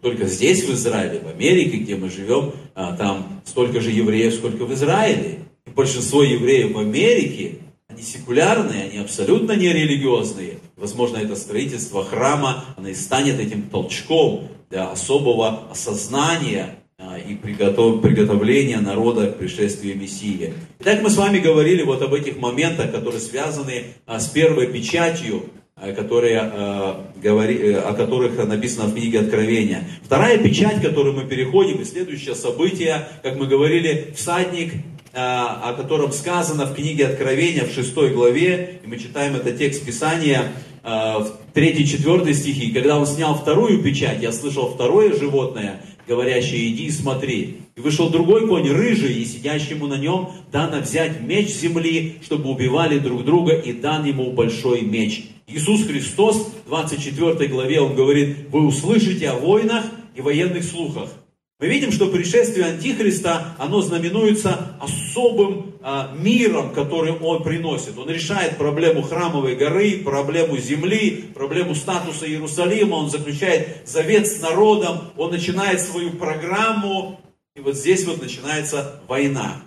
только 0.02 0.26
здесь, 0.26 0.64
в 0.64 0.72
Израиле, 0.72 1.20
в 1.20 1.28
Америке, 1.28 1.78
где 1.78 1.96
мы 1.96 2.12
живем, 2.12 2.54
а, 2.76 2.96
там 2.96 3.42
столько 3.44 3.82
же 3.82 3.90
евреев, 3.90 4.36
сколько 4.36 4.66
в 4.66 4.74
Израиле. 4.74 5.40
И 5.66 5.72
большинство 5.72 6.22
евреев 6.22 6.74
в 6.74 6.78
Америке, 6.78 7.56
они 7.88 8.02
секулярные, 8.02 8.86
они 8.86 8.98
абсолютно 8.98 9.54
не 9.54 9.72
религиозные. 9.72 10.60
Возможно, 10.76 11.18
это 11.18 11.36
строительство 11.36 12.04
храма, 12.04 12.66
оно 12.78 12.88
и 12.88 12.96
станет 12.96 13.40
этим 13.40 13.64
толчком 13.64 14.48
для 14.70 14.90
особого 14.90 15.70
осознания 15.70 16.76
а, 16.98 17.18
и 17.20 17.36
приготов, 17.36 18.02
приготовления 18.02 18.80
народа 18.80 19.28
к 19.28 19.38
пришествию 19.38 19.98
Мессии. 19.98 20.54
Итак, 20.80 21.02
мы 21.04 21.10
с 21.10 21.18
вами 21.18 21.38
говорили 21.38 21.84
вот 21.84 22.02
об 22.02 22.14
этих 22.14 22.38
моментах, 22.38 22.92
которые 22.92 23.22
связаны 23.22 23.86
а, 24.08 24.20
с 24.20 24.28
первой 24.30 24.68
печатью, 24.68 25.44
а, 25.76 25.92
которые, 25.92 26.38
э, 26.38 27.76
о 27.82 27.94
которых 27.94 28.44
написано 28.48 28.88
в 28.88 28.96
книге 28.96 29.20
Откровения. 29.20 29.84
Вторая 30.04 30.40
печать, 30.40 30.80
к 30.80 30.86
которой 30.86 31.14
мы 31.14 31.26
переходим, 31.26 31.82
и 31.82 31.86
следующее 31.86 32.34
событие, 32.34 33.08
как 33.22 33.36
мы 33.36 33.46
говорили, 33.46 34.12
всадник, 34.16 34.74
о 35.16 35.74
котором 35.74 36.12
сказано 36.12 36.66
в 36.66 36.76
книге 36.76 37.08
Откровения 37.08 37.64
в 37.64 37.72
6 37.72 37.96
главе, 38.14 38.82
и 38.84 38.88
мы 38.88 38.98
читаем 38.98 39.36
этот 39.36 39.58
текст 39.58 39.86
Писания, 39.86 40.52
в 40.84 41.40
3-4 41.56 42.34
стихи, 42.34 42.72
когда 42.72 43.00
он 43.00 43.08
снял 43.08 43.34
вторую 43.34 43.82
печать, 43.82 44.22
я 44.22 44.32
слышал 44.32 44.70
второе 44.70 45.18
животное, 45.18 45.82
говорящий, 46.08 46.70
иди 46.70 46.86
и 46.86 46.92
смотри. 46.92 47.62
И 47.76 47.82
вышел 47.82 48.10
другой 48.10 48.48
конь, 48.48 48.70
рыжий, 48.70 49.14
и 49.14 49.26
сидящему 49.26 49.88
на 49.88 49.98
нем 49.98 50.32
дано 50.52 50.82
взять 50.82 51.22
меч 51.22 51.48
земли, 51.50 52.18
чтобы 52.24 52.50
убивали 52.50 53.00
друг 53.00 53.26
друга, 53.26 53.54
и 53.54 53.74
дан 53.74 54.06
ему 54.06 54.32
большой 54.34 54.82
меч. 54.82 55.26
Иисус 55.48 55.86
Христос, 55.86 56.52
в 56.66 56.70
24 56.70 57.48
главе, 57.48 57.80
он 57.82 57.96
говорит, 57.96 58.50
вы 58.52 58.68
услышите 58.68 59.30
о 59.30 59.36
войнах 59.36 59.86
и 60.16 60.22
военных 60.22 60.64
слухах. 60.64 61.10
Мы 61.58 61.68
видим, 61.68 61.94
что 61.94 62.10
пришествие 62.10 62.66
Антихриста, 62.66 63.56
оно 63.58 63.82
знаменуется 63.82 64.76
особым 64.82 65.76
а, 65.82 66.14
миром, 66.14 66.74
который 66.74 67.14
он 67.14 67.44
приносит. 67.44 67.98
Он 67.98 68.10
решает 68.10 68.58
проблему 68.58 69.02
храмовой 69.04 69.56
горы, 69.56 70.02
проблему 70.04 70.58
земли, 70.58 71.24
проблему 71.34 71.74
статуса 71.74 72.28
Иерусалима, 72.28 72.96
он 72.96 73.10
заключает 73.10 73.88
завет 73.88 74.28
с 74.28 74.42
народом, 74.42 75.12
он 75.16 75.32
начинает 75.32 75.80
свою 75.80 76.12
программу, 76.12 77.22
и 77.56 77.62
вот 77.62 77.78
здесь 77.78 78.06
вот 78.06 78.22
начинается 78.22 79.00
война. 79.08 79.62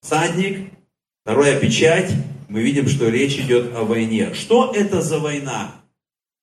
Садник, 0.00 0.70
вторая 1.22 1.60
печать, 1.60 2.10
мы 2.48 2.62
видим, 2.62 2.88
что 2.88 3.10
речь 3.10 3.36
идет 3.36 3.76
о 3.76 3.84
войне. 3.84 4.32
Что 4.32 4.72
это 4.74 5.02
за 5.02 5.18
война? 5.18 5.74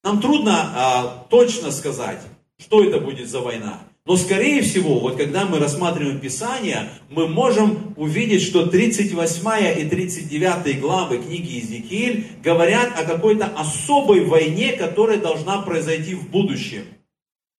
Нам 0.03 0.21
трудно 0.21 0.71
а, 0.75 1.25
точно 1.31 1.71
сказать, 1.71 2.21
что 2.59 2.83
это 2.83 2.99
будет 2.99 3.27
за 3.27 3.39
война. 3.39 3.81
Но 4.07 4.15
скорее 4.15 4.61
всего, 4.61 4.99
вот 4.99 5.17
когда 5.17 5.45
мы 5.45 5.59
рассматриваем 5.59 6.19
Писание, 6.19 6.89
мы 7.09 7.27
можем 7.27 7.93
увидеть, 7.97 8.41
что 8.41 8.65
38 8.65 9.81
и 9.81 9.83
39 9.83 10.79
главы 10.79 11.17
книги 11.17 11.55
Иезекииль 11.55 12.25
говорят 12.41 12.97
о 12.97 13.03
какой-то 13.03 13.47
особой 13.47 14.23
войне, 14.23 14.71
которая 14.71 15.17
должна 15.17 15.61
произойти 15.61 16.15
в 16.15 16.29
будущем. 16.29 16.83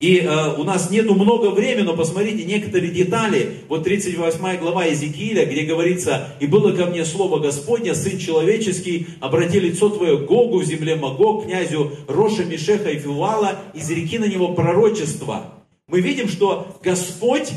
И 0.00 0.21
э, 0.21 0.55
у 0.57 0.64
нас 0.64 0.90
нету 0.90 1.14
много 1.14 1.50
времени, 1.50 1.85
но 1.85 1.95
посмотрите 1.95 2.45
некоторые 2.45 2.93
детали. 2.93 3.59
Вот 3.69 3.85
38 3.85 4.59
глава 4.59 4.87
Иезекииля, 4.87 5.45
где 5.45 5.64
говорится, 5.64 6.35
«И 6.40 6.47
было 6.47 6.73
ко 6.73 6.87
мне 6.87 7.05
слово 7.05 7.40
Господня, 7.40 7.95
Сын 7.95 8.19
Человеческий, 8.19 9.09
обрати 9.21 9.61
лицо 9.61 9.90
твое 9.90 10.17
Гогу 10.17 10.61
в 10.61 10.64
земле 10.64 10.97
Магог, 10.97 11.45
князю 11.45 11.93
Роша, 12.07 12.45
Мишеха 12.45 12.88
и 12.88 12.99
Фивала, 12.99 13.59
изреки 13.75 14.17
на 14.17 14.26
него 14.26 14.55
пророчество» 14.55 15.58
мы 15.88 16.00
видим, 16.00 16.28
что 16.28 16.78
Господь 16.85 17.50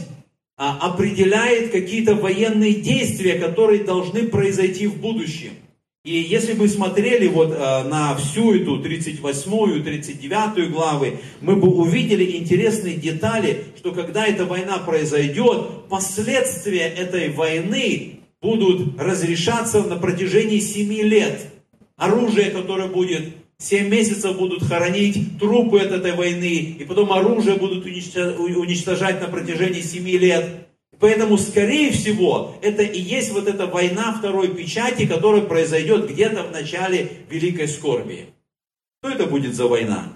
а, 0.58 0.78
определяет 0.80 1.72
какие-то 1.72 2.16
военные 2.16 2.76
действия, 2.76 3.36
которые 3.36 3.84
должны 3.84 4.28
произойти 4.28 4.88
в 4.88 4.98
будущем. 4.98 5.52
И 6.04 6.16
если 6.16 6.54
бы 6.54 6.68
смотрели 6.68 7.28
вот 7.28 7.54
а, 7.54 7.84
на 7.84 8.16
всю 8.16 8.56
эту 8.56 8.82
38-ю, 8.82 9.84
39-ю 9.84 10.70
главы, 10.72 11.20
мы 11.42 11.58
бы 11.58 11.68
увидели 11.68 12.38
интересные 12.38 12.96
детали, 12.96 13.66
что 13.78 13.92
когда 13.92 14.26
эта 14.26 14.46
война 14.46 14.78
произойдет, 14.80 15.88
последствия 15.90 16.88
этой 16.88 17.30
войны 17.30 18.22
будут 18.42 19.00
разрешаться 19.00 19.84
на 19.84 19.98
протяжении 19.98 20.60
7 20.60 20.92
лет. 21.04 21.42
Оружие, 21.98 22.50
которое 22.50 22.88
будет 22.88 23.41
Семь 23.62 23.90
месяцев 23.90 24.38
будут 24.38 24.64
хоронить 24.64 25.38
трупы 25.38 25.82
от 25.82 25.92
этой 25.92 26.14
войны, 26.14 26.76
и 26.80 26.84
потом 26.84 27.14
оружие 27.14 27.58
будут 27.58 27.86
уничтожать 27.86 29.22
на 29.22 29.28
протяжении 29.28 29.82
семи 29.82 30.18
лет. 30.18 30.68
Поэтому, 31.00 31.38
скорее 31.38 31.92
всего, 31.92 32.56
это 32.64 32.82
и 32.82 33.00
есть 33.00 33.32
вот 33.32 33.48
эта 33.48 33.68
война 33.68 34.16
второй 34.18 34.48
печати, 34.48 35.06
которая 35.06 35.44
произойдет 35.44 36.10
где-то 36.10 36.42
в 36.42 36.52
начале 36.52 37.12
Великой 37.30 37.68
Скорби. 37.68 38.30
Что 39.00 39.14
это 39.14 39.28
будет 39.28 39.54
за 39.54 39.68
война? 39.68 40.12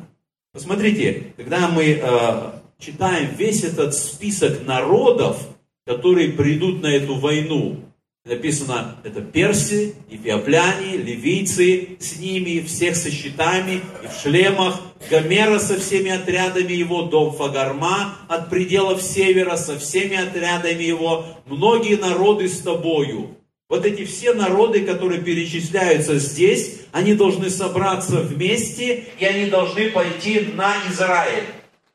Посмотрите, 0.52 1.34
когда 1.38 1.68
мы 1.68 2.00
э, 2.02 2.52
читаем 2.80 3.30
весь 3.38 3.64
этот 3.64 3.94
список 3.94 4.66
народов, 4.66 5.38
которые 5.86 6.32
придут 6.32 6.82
на 6.82 6.88
эту 6.88 7.14
войну, 7.14 7.85
Написано, 8.26 8.96
это 9.04 9.22
персы, 9.22 9.94
эфиопляне, 10.10 10.98
ливийцы 10.98 11.98
с 12.00 12.18
ними, 12.18 12.66
всех 12.66 12.96
со 12.96 13.12
щитами 13.12 13.82
и 14.04 14.08
в 14.08 14.20
шлемах, 14.20 14.82
Гомера 15.12 15.60
со 15.60 15.80
всеми 15.80 16.10
отрядами 16.10 16.74
его, 16.74 17.04
дом 17.04 17.34
Фагарма 17.34 18.16
от 18.28 18.50
пределов 18.50 19.04
севера 19.04 19.56
со 19.58 19.78
всеми 19.78 20.18
отрядами 20.18 20.82
его, 20.82 21.26
многие 21.46 21.98
народы 21.98 22.50
с 22.50 22.62
тобою. 22.62 23.38
Вот 23.70 23.86
эти 23.86 24.06
все 24.06 24.34
народы, 24.34 24.84
которые 24.84 25.22
перечисляются 25.22 26.18
здесь, 26.18 26.82
они 26.92 27.14
должны 27.14 27.52
собраться 27.52 28.22
вместе, 28.22 29.04
и 29.20 29.26
они 29.26 29.52
должны 29.52 29.92
пойти 29.92 30.52
на 30.56 30.74
Израиль. 30.90 31.46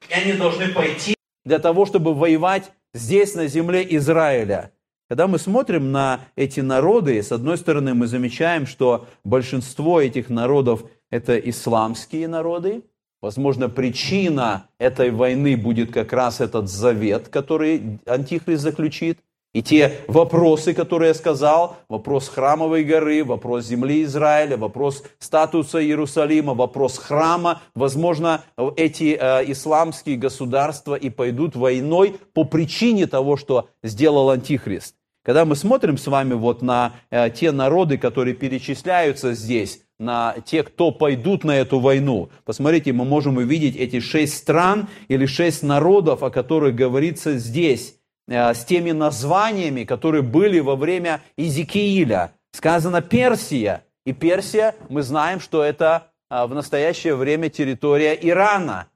И 0.08 0.12
они 0.12 0.34
должны 0.34 0.68
пойти 0.68 1.14
для 1.44 1.58
того, 1.58 1.86
чтобы 1.86 2.14
воевать 2.14 2.70
здесь, 2.94 3.34
на 3.34 3.48
земле 3.48 3.84
Израиля. 3.96 4.72
Когда 5.10 5.26
мы 5.26 5.40
смотрим 5.40 5.90
на 5.90 6.20
эти 6.36 6.60
народы, 6.60 7.20
с 7.20 7.32
одной 7.32 7.58
стороны 7.58 7.94
мы 7.94 8.06
замечаем, 8.06 8.64
что 8.64 9.08
большинство 9.24 10.00
этих 10.00 10.30
народов– 10.30 10.84
это 11.10 11.36
исламские 11.36 12.28
народы, 12.28 12.84
Возможно, 13.22 13.68
причина 13.68 14.68
этой 14.78 15.10
войны 15.10 15.54
будет 15.54 15.92
как 15.92 16.14
раз 16.14 16.40
этот 16.40 16.70
завет, 16.70 17.28
который 17.28 17.98
Антихрист 18.06 18.62
заключит. 18.62 19.18
И 19.52 19.62
те 19.62 19.98
вопросы, 20.06 20.72
которые 20.72 21.08
я 21.08 21.14
сказал, 21.14 21.76
вопрос 21.90 22.30
храмовой 22.30 22.82
горы, 22.82 23.22
вопрос 23.22 23.66
земли 23.66 24.04
Израиля, 24.04 24.56
вопрос 24.56 25.02
статуса 25.18 25.84
Иерусалима, 25.84 26.54
вопрос 26.54 26.96
храма, 26.96 27.60
возможно, 27.74 28.42
эти 28.76 29.18
э, 29.20 29.52
исламские 29.52 30.16
государства 30.16 30.94
и 30.94 31.10
пойдут 31.10 31.56
войной 31.56 32.16
по 32.32 32.44
причине 32.44 33.06
того, 33.06 33.36
что 33.36 33.68
сделал 33.82 34.30
Антихрист. 34.30 34.94
Когда 35.22 35.44
мы 35.44 35.54
смотрим 35.54 35.98
с 35.98 36.06
вами 36.06 36.34
вот 36.34 36.62
на 36.62 36.92
э, 37.10 37.30
те 37.30 37.52
народы, 37.52 37.98
которые 37.98 38.34
перечисляются 38.34 39.34
здесь, 39.34 39.82
на 40.00 40.36
те, 40.46 40.62
кто 40.62 40.90
пойдут 40.92 41.44
на 41.44 41.56
эту 41.56 41.78
войну. 41.78 42.30
Посмотрите, 42.46 42.92
мы 42.92 43.04
можем 43.04 43.36
увидеть 43.36 43.76
эти 43.76 44.00
шесть 44.00 44.38
стран 44.38 44.88
или 45.08 45.26
шесть 45.26 45.62
народов, 45.62 46.22
о 46.22 46.30
которых 46.30 46.74
говорится 46.74 47.36
здесь, 47.36 47.96
э, 48.26 48.54
с 48.54 48.64
теми 48.64 48.92
названиями, 48.92 49.84
которые 49.84 50.22
были 50.22 50.58
во 50.60 50.74
время 50.74 51.20
Изикииля. 51.36 52.32
Сказано 52.52 53.02
Персия. 53.02 53.84
И 54.06 54.14
Персия, 54.14 54.74
мы 54.88 55.02
знаем, 55.02 55.38
что 55.38 55.62
это 55.62 56.06
э, 56.30 56.46
в 56.46 56.54
настоящее 56.54 57.14
время 57.14 57.50
территория 57.50 58.14
Ирана. 58.14 58.86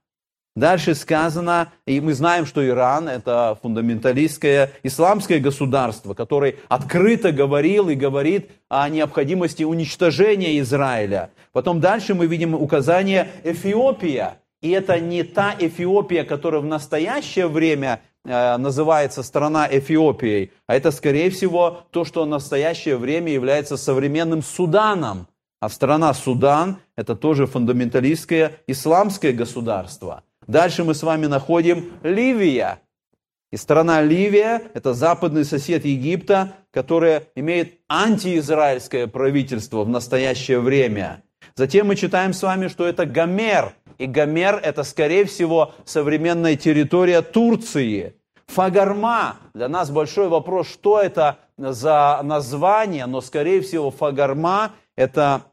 Дальше 0.55 0.95
сказано, 0.95 1.73
и 1.85 1.99
мы 1.99 2.13
знаем, 2.13 2.45
что 2.45 2.65
Иран– 2.65 3.09
это 3.09 3.57
фундаменталистское 3.61 4.71
исламское 4.83 5.41
государство, 5.41 6.13
которое 6.13 6.55
открыто 6.69 7.33
говорил 7.33 7.89
и 7.89 7.95
говорит 7.95 8.51
о 8.69 8.87
необходимости 8.87 9.63
уничтожения 9.63 10.57
Израиля. 10.59 11.31
Потом 11.51 11.81
дальше 11.81 12.15
мы 12.15 12.27
видим 12.27 12.55
указание 12.55 13.27
Эфиопия. 13.43 14.37
И 14.61 14.69
это 14.69 14.97
не 14.97 15.23
та 15.23 15.53
Эфиопия, 15.59 16.23
которая 16.23 16.61
в 16.61 16.65
настоящее 16.65 17.49
время 17.49 18.01
э, 18.23 18.55
называется 18.55 19.23
страна 19.23 19.67
Эфиопией, 19.69 20.53
а 20.67 20.75
это, 20.75 20.91
скорее 20.91 21.31
всего, 21.31 21.81
то, 21.91 22.05
что 22.05 22.23
в 22.23 22.27
настоящее 22.27 22.95
время 22.95 23.33
является 23.33 23.75
современным 23.75 24.41
Суданом. 24.41 25.27
А 25.59 25.67
страна 25.67 26.13
Судан– 26.13 26.77
это 26.95 27.13
тоже 27.17 27.45
фундаменталистское 27.45 28.53
исламское 28.67 29.33
государство– 29.33 30.23
Дальше 30.47 30.83
мы 30.83 30.93
с 30.93 31.03
вами 31.03 31.25
находим 31.25 31.93
Ливия. 32.03 32.79
И 33.51 33.57
страна 33.57 34.01
Ливия– 34.01 34.61
это 34.73 34.93
западный 34.93 35.45
сосед 35.45 35.85
Египта, 35.85 36.53
которая 36.71 37.23
имеет 37.35 37.79
антиизраильское 37.87 39.07
правительство 39.07 39.83
в 39.83 39.89
настоящее 39.89 40.59
время. 40.59 41.23
Затем 41.55 41.87
мы 41.87 41.95
читаем 41.95 42.33
с 42.33 42.43
вами, 42.43 42.67
что 42.67 42.85
это 42.85 43.05
Гомер. 43.05 43.73
И 43.97 44.07
Гомер– 44.07 44.59
это, 44.63 44.83
скорее 44.83 45.25
всего, 45.25 45.73
современная 45.85 46.55
территория 46.55 47.21
Турции. 47.21 48.15
Фагарма. 48.47 49.37
Для 49.53 49.69
нас 49.69 49.89
большой 49.89 50.27
вопрос, 50.27 50.67
что 50.67 50.99
это 50.99 51.37
за 51.57 52.19
название, 52.23 53.05
но, 53.05 53.21
скорее 53.21 53.61
всего, 53.61 53.89
Фагарма– 53.89 54.73
это 54.95 55.43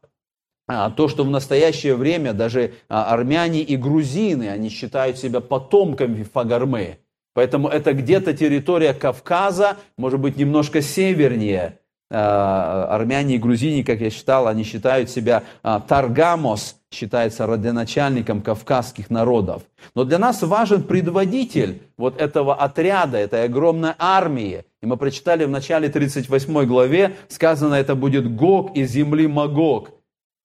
то, 0.67 1.09
что 1.09 1.25
в 1.25 1.31
настоящее 1.31 1.97
время 1.97 2.33
даже 2.33 2.75
а, 2.89 3.13
армяне 3.13 3.61
и 3.61 3.77
грузины, 3.77 4.49
они 4.49 4.69
считают 4.69 5.19
себя 5.19 5.41
потомками 5.41 6.23
Фагармы. 6.23 6.99
Поэтому 7.35 7.69
это 7.69 7.95
где-то 7.95 8.35
территория 8.35 8.95
Кавказа, 8.95 9.77
может 9.97 10.21
быть, 10.21 10.37
немножко 10.37 10.81
севернее. 10.81 11.79
А, 12.11 12.87
армяне 12.91 13.37
и 13.37 13.39
грузины, 13.39 13.83
как 13.83 14.01
я 14.01 14.11
считал, 14.11 14.47
они 14.47 14.63
считают 14.63 15.11
себя 15.11 15.43
Таргамос, 15.63 16.77
считается 16.93 17.47
родоначальником 17.47 18.43
кавказских 18.43 19.11
народов. 19.11 19.63
Но 19.95 20.05
для 20.05 20.19
нас 20.19 20.43
важен 20.43 20.83
предводитель 20.83 21.83
вот 21.97 22.21
этого 22.21 22.55
отряда, 22.55 23.19
этой 23.19 23.45
огромной 23.45 23.95
армии. 23.99 24.65
И 24.81 24.87
мы 24.87 24.97
прочитали 24.97 25.45
в 25.45 25.51
начале 25.51 25.89
38 25.89 26.67
главе, 26.67 27.17
сказано, 27.29 27.75
это 27.75 27.95
будет 27.95 28.33
Гог 28.37 28.77
из 28.77 28.91
земли 28.91 29.27
Магог. 29.27 29.91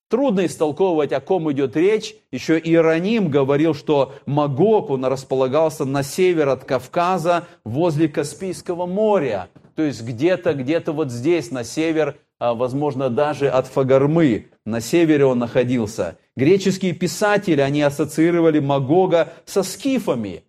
Трудно 0.10 0.46
истолковывать, 0.46 1.12
о 1.12 1.20
ком 1.20 1.52
идет 1.52 1.76
речь. 1.76 2.16
Еще 2.32 2.58
Иероним 2.58 3.30
говорил, 3.30 3.74
что 3.74 4.14
Магог, 4.26 4.90
он 4.90 5.04
располагался 5.04 5.84
на 5.84 6.02
север 6.02 6.48
от 6.48 6.64
Кавказа, 6.64 7.46
возле 7.66 8.08
Каспийского 8.08 8.86
моря. 8.86 9.50
То 9.76 9.82
есть 9.82 10.02
где-то, 10.04 10.54
где-то 10.54 10.94
вот 10.94 11.12
здесь, 11.12 11.52
на 11.52 11.66
север, 11.66 12.18
а, 12.40 12.54
возможно, 12.54 13.10
даже 13.10 13.50
от 13.50 13.68
Фагармы. 13.68 14.48
На 14.66 14.80
севере 14.80 15.26
он 15.26 15.40
находился. 15.40 16.18
Греческие 16.38 16.94
писатели, 16.94 17.60
они 17.60 17.82
ассоциировали 17.82 18.60
Магога 18.60 19.34
со 19.46 19.62
скифами. 19.62 20.44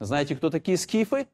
Знаете, 0.00 0.36
кто 0.36 0.50
такие 0.50 0.76
скифы? 0.76 1.26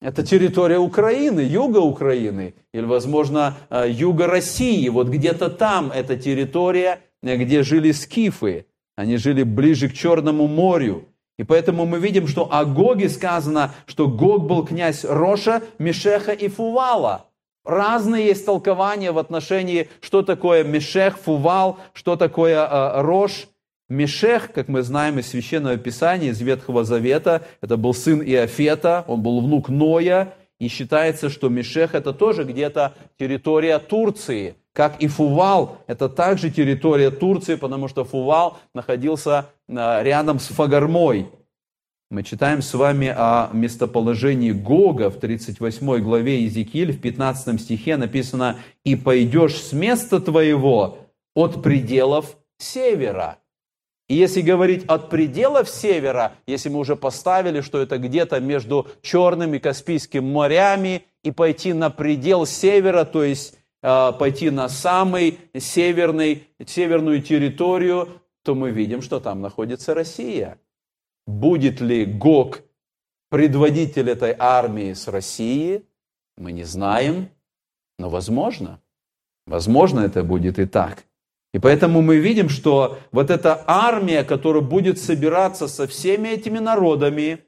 Это 0.00 0.22
территория 0.22 0.78
Украины, 0.78 1.40
юга 1.40 1.78
Украины, 1.78 2.54
или, 2.72 2.84
возможно, 2.84 3.56
э, 3.70 3.86
юга 3.90 4.26
России. 4.26 4.88
Вот 4.88 5.08
где-то 5.08 5.48
там 5.48 5.90
эта 5.90 6.16
территория, 6.16 7.00
э, 7.22 7.36
где 7.36 7.62
жили 7.62 7.92
скифы. 7.92 8.66
Они 8.96 9.16
жили 9.16 9.42
ближе 9.42 9.88
к 9.88 9.94
Черному 9.94 10.46
морю. 10.46 11.08
И 11.38 11.42
поэтому 11.42 11.86
мы 11.86 11.98
видим, 11.98 12.28
что 12.28 12.52
о 12.52 12.64
Гоге 12.64 13.08
сказано, 13.08 13.74
что 13.86 14.06
Гог 14.06 14.46
был 14.46 14.64
князь 14.64 15.04
Роша, 15.04 15.62
Мешеха 15.78 16.32
и 16.32 16.48
Фувала. 16.48 17.26
Разные 17.64 18.26
есть 18.26 18.44
толкования 18.44 19.10
в 19.10 19.18
отношении, 19.18 19.88
что 20.00 20.22
такое 20.22 20.64
Мешех, 20.64 21.18
Фувал, 21.18 21.78
что 21.94 22.16
такое 22.16 22.66
э, 22.66 23.00
Рош– 23.00 23.48
Мешех, 23.88 24.52
как 24.52 24.68
мы 24.68 24.82
знаем 24.82 25.18
из 25.18 25.28
Священного 25.28 25.76
Писания, 25.76 26.30
из 26.30 26.40
Ветхого 26.40 26.84
Завета, 26.84 27.42
это 27.60 27.76
был 27.76 27.92
сын 27.92 28.22
Иофета, 28.22 29.04
он 29.06 29.22
был 29.22 29.40
внук 29.42 29.68
Ноя, 29.68 30.34
и 30.58 30.68
считается, 30.68 31.28
что 31.28 31.50
Мешех 31.50 31.94
это 31.94 32.14
тоже 32.14 32.44
где-то 32.44 32.94
территория 33.18 33.78
Турции, 33.78 34.54
как 34.72 35.02
и 35.02 35.06
Фувал, 35.06 35.78
это 35.86 36.08
также 36.08 36.50
территория 36.50 37.10
Турции, 37.10 37.56
потому 37.56 37.88
что 37.88 38.04
Фувал 38.04 38.58
находился 38.72 39.50
а, 39.68 40.02
рядом 40.02 40.38
с 40.38 40.46
Фагармой. 40.46 41.28
Мы 42.10 42.22
читаем 42.22 42.62
с 42.62 42.72
вами 42.72 43.12
о 43.14 43.50
местоположении 43.52 44.52
Гога 44.52 45.10
в 45.10 45.18
38 45.18 45.98
главе 45.98 46.40
Иезекииль, 46.40 46.92
в 46.92 47.00
15 47.00 47.60
стихе 47.60 47.96
написано 47.96 48.58
«И 48.84 48.96
пойдешь 48.96 49.56
с 49.56 49.72
места 49.72 50.20
твоего 50.20 50.98
от 51.34 51.62
пределов 51.62 52.36
севера». 52.58 53.38
И 54.08 54.14
если 54.14 54.42
говорить 54.42 54.84
от 54.86 55.08
пределов 55.08 55.68
севера, 55.68 56.34
если 56.46 56.68
мы 56.68 56.78
уже 56.78 56.94
поставили, 56.94 57.62
что 57.62 57.80
это 57.80 57.98
где-то 57.98 58.38
между 58.40 58.86
Черным 59.00 59.54
и 59.54 59.58
Каспийским 59.58 60.24
морями, 60.30 61.04
и 61.22 61.30
пойти 61.30 61.72
на 61.72 61.88
предел 61.88 62.44
севера, 62.44 63.04
то 63.04 63.24
есть 63.24 63.58
э, 63.82 64.12
пойти 64.18 64.50
на 64.50 64.68
самый 64.68 65.38
северный, 65.56 66.46
северную 66.66 67.22
территорию, 67.22 68.20
то 68.42 68.54
мы 68.54 68.70
видим, 68.70 69.00
что 69.00 69.20
там 69.20 69.40
находится 69.40 69.94
Россия. 69.94 70.58
Будет 71.26 71.80
ли 71.80 72.04
Гог 72.04 72.60
предводитель 73.30 74.10
этой 74.10 74.36
армии 74.38 74.92
с 74.92 75.08
России, 75.08 75.82
мы 76.36 76.52
не 76.52 76.64
знаем, 76.64 77.30
но 77.98 78.10
возможно. 78.10 78.80
Возможно, 79.46 80.00
это 80.00 80.22
будет 80.22 80.58
и 80.58 80.66
так. 80.66 81.04
И 81.54 81.60
поэтому 81.60 82.02
мы 82.02 82.16
видим, 82.16 82.48
что 82.48 82.98
вот 83.12 83.30
эта 83.30 83.62
армия, 83.68 84.24
которая 84.24 84.60
будет 84.60 84.98
собираться 84.98 85.68
со 85.68 85.86
всеми 85.86 86.30
этими 86.30 86.58
народами, 86.58 87.44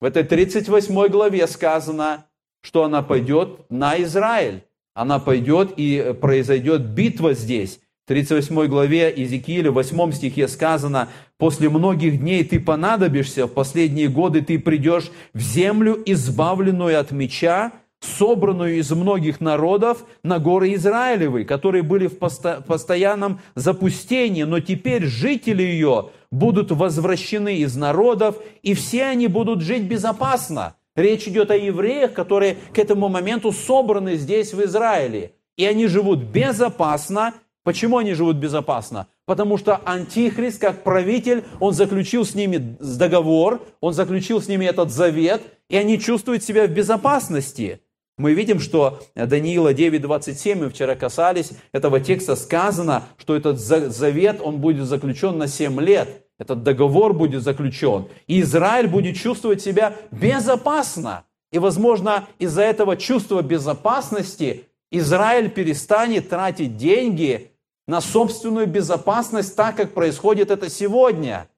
в 0.00 0.04
этой 0.04 0.22
38 0.22 1.08
главе 1.08 1.48
сказано, 1.48 2.26
что 2.62 2.84
она 2.84 3.02
пойдет 3.02 3.68
на 3.68 4.00
Израиль. 4.02 4.62
Она 4.94 5.18
пойдет 5.18 5.72
и 5.76 6.14
произойдет 6.20 6.82
битва 6.82 7.34
здесь. 7.34 7.80
В 8.04 8.08
38 8.08 8.66
главе 8.66 9.12
Иезекииля, 9.12 9.72
в 9.72 9.74
8 9.74 10.12
стихе 10.12 10.46
сказано, 10.46 11.08
«После 11.36 11.68
многих 11.68 12.20
дней 12.20 12.44
ты 12.44 12.60
понадобишься, 12.60 13.46
в 13.46 13.52
последние 13.52 14.08
годы 14.08 14.42
ты 14.42 14.60
придешь 14.60 15.10
в 15.34 15.40
землю, 15.40 16.00
избавленную 16.06 17.00
от 17.00 17.10
меча, 17.10 17.72
собранную 18.00 18.78
из 18.78 18.90
многих 18.90 19.40
народов 19.40 20.04
на 20.22 20.38
горы 20.38 20.74
Израилевы, 20.74 21.44
которые 21.44 21.82
были 21.82 22.06
в 22.06 22.18
посто 22.18 22.62
постоянном 22.66 23.40
запустении, 23.54 24.42
но 24.42 24.60
теперь 24.60 25.04
жители 25.04 25.62
ее 25.62 26.10
будут 26.30 26.70
возвращены 26.70 27.58
из 27.58 27.76
народов, 27.76 28.36
и 28.62 28.74
все 28.74 29.04
они 29.04 29.26
будут 29.26 29.60
жить 29.60 29.84
безопасно. 29.84 30.74
Речь 30.96 31.28
идет 31.28 31.50
о 31.50 31.56
евреях, 31.56 32.12
которые 32.12 32.56
к 32.74 32.78
этому 32.78 33.08
моменту 33.08 33.52
собраны 33.52 34.16
здесь, 34.16 34.52
в 34.52 34.62
Израиле. 34.64 35.32
И 35.56 35.64
они 35.64 35.86
живут 35.86 36.20
безопасно. 36.20 37.34
Почему 37.62 37.98
они 37.98 38.14
живут 38.14 38.36
безопасно? 38.36 39.06
Потому 39.26 39.58
что 39.58 39.80
Антихрист, 39.84 40.60
как 40.60 40.82
правитель, 40.82 41.44
он 41.60 41.74
заключил 41.74 42.24
с 42.24 42.34
ними 42.34 42.76
договор, 42.80 43.60
он 43.80 43.92
заключил 43.92 44.40
с 44.40 44.48
ними 44.48 44.64
этот 44.64 44.90
завет, 44.90 45.42
и 45.68 45.76
они 45.76 46.00
чувствуют 46.00 46.42
себя 46.42 46.66
в 46.66 46.70
безопасности 46.70 47.80
мы 48.20 48.34
видим, 48.34 48.60
что 48.60 49.00
Даниила 49.14 49.72
9.27, 49.72 50.54
мы 50.54 50.68
вчера 50.68 50.94
касались 50.94 51.52
этого 51.72 52.00
текста, 52.00 52.36
сказано, 52.36 53.04
что 53.16 53.34
этот 53.34 53.58
завет, 53.58 54.40
он 54.42 54.58
будет 54.58 54.86
заключен 54.86 55.38
на 55.38 55.48
7 55.48 55.80
лет. 55.80 56.26
этот 56.38 56.62
договор 56.62 57.14
будет 57.14 57.42
заключен, 57.42 58.08
и 58.26 58.42
Израиль 58.42 58.88
будет 58.88 59.16
чувствовать 59.16 59.62
себя 59.62 59.96
безопасно. 60.10 61.24
И, 61.50 61.58
возможно, 61.58 62.28
из-за 62.38 62.62
этого 62.62 62.96
чувства 62.96 63.42
безопасности 63.42 64.66
Израиль 64.90 65.50
перестанет 65.50 66.28
тратить 66.28 66.76
деньги 66.76 67.52
на 67.86 68.00
собственную 68.00 68.66
безопасность 68.66 69.56
так, 69.56 69.76
как 69.76 69.94
происходит 69.94 70.50
это 70.50 70.68
сегодня. 70.68 71.48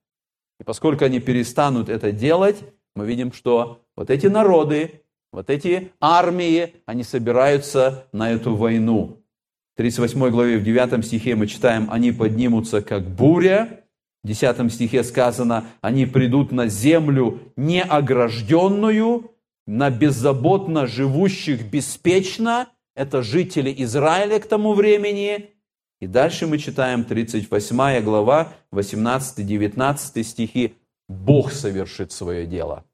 И 0.61 0.64
поскольку 0.64 1.05
они 1.05 1.18
перестанут 1.18 1.88
это 1.88 2.12
делать, 2.12 2.62
мы 2.94 3.05
видим, 3.05 3.33
что 3.33 3.81
вот 3.96 4.11
эти 4.11 4.27
народы, 4.27 5.01
вот 5.32 5.48
эти 5.48 5.90
армии, 6.00 6.74
они 6.86 7.02
собираются 7.02 8.06
на 8.12 8.30
эту 8.30 8.54
войну. 8.54 9.24
В 9.74 9.78
38 9.78 10.30
главе, 10.30 10.58
в 10.58 10.64
9 10.64 11.04
стихе 11.04 11.34
мы 11.34 11.46
читаем, 11.46 11.88
они 11.90 12.12
поднимутся 12.12 12.82
как 12.82 13.08
буря. 13.08 13.80
В 14.22 14.28
10 14.28 14.72
стихе 14.72 15.02
сказано, 15.02 15.64
они 15.80 16.04
придут 16.06 16.52
на 16.52 16.68
землю 16.68 17.40
неогражденную, 17.56 19.32
на 19.66 19.90
беззаботно 19.90 20.86
живущих 20.86 21.64
беспечно. 21.70 22.68
Это 22.94 23.22
жители 23.22 23.74
Израиля 23.78 24.38
к 24.38 24.46
тому 24.46 24.74
времени. 24.74 25.50
И 26.00 26.06
дальше 26.06 26.46
мы 26.46 26.58
читаем 26.58 27.04
38 27.04 28.02
глава, 28.02 28.52
18-19 28.72 30.22
стихи. 30.22 30.74
Бог 31.08 31.52
совершит 31.52 32.12
свое 32.12 32.46
дело. 32.46 32.84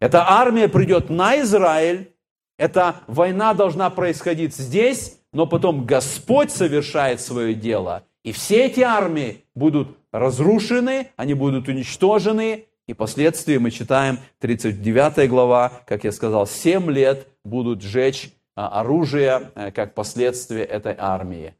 Эта 0.00 0.28
армия 0.28 0.68
придет 0.68 1.10
на 1.10 1.40
Израиль, 1.40 2.12
эта 2.58 2.96
война 3.06 3.54
должна 3.54 3.90
происходить 3.90 4.54
здесь, 4.56 5.18
но 5.32 5.46
потом 5.46 5.86
Господь 5.86 6.50
совершает 6.50 7.20
свое 7.20 7.54
дело. 7.54 8.02
И 8.24 8.32
все 8.32 8.66
эти 8.66 8.80
армии 8.80 9.44
будут 9.54 9.96
разрушены, 10.12 11.08
они 11.16 11.34
будут 11.34 11.68
уничтожены. 11.68 12.66
И 12.86 12.94
последствия 12.94 13.58
мы 13.58 13.70
читаем 13.70 14.18
39 14.40 15.28
глава, 15.30 15.72
как 15.86 16.04
я 16.04 16.12
сказал, 16.12 16.46
7 16.46 16.90
лет 16.90 17.28
будут 17.44 17.82
сжечь 17.82 18.30
а, 18.56 18.80
оружие 18.80 19.52
э, 19.54 19.70
как 19.70 19.94
последствие 19.94 20.64
этой 20.64 20.94
армии. 20.98 21.54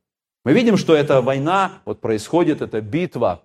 Мы 0.45 0.53
видим, 0.53 0.77
что 0.77 0.95
эта 0.95 1.21
война 1.21 1.73
вот 1.85 2.01
происходит, 2.01 2.63
эта 2.63 2.81
битва, 2.81 3.43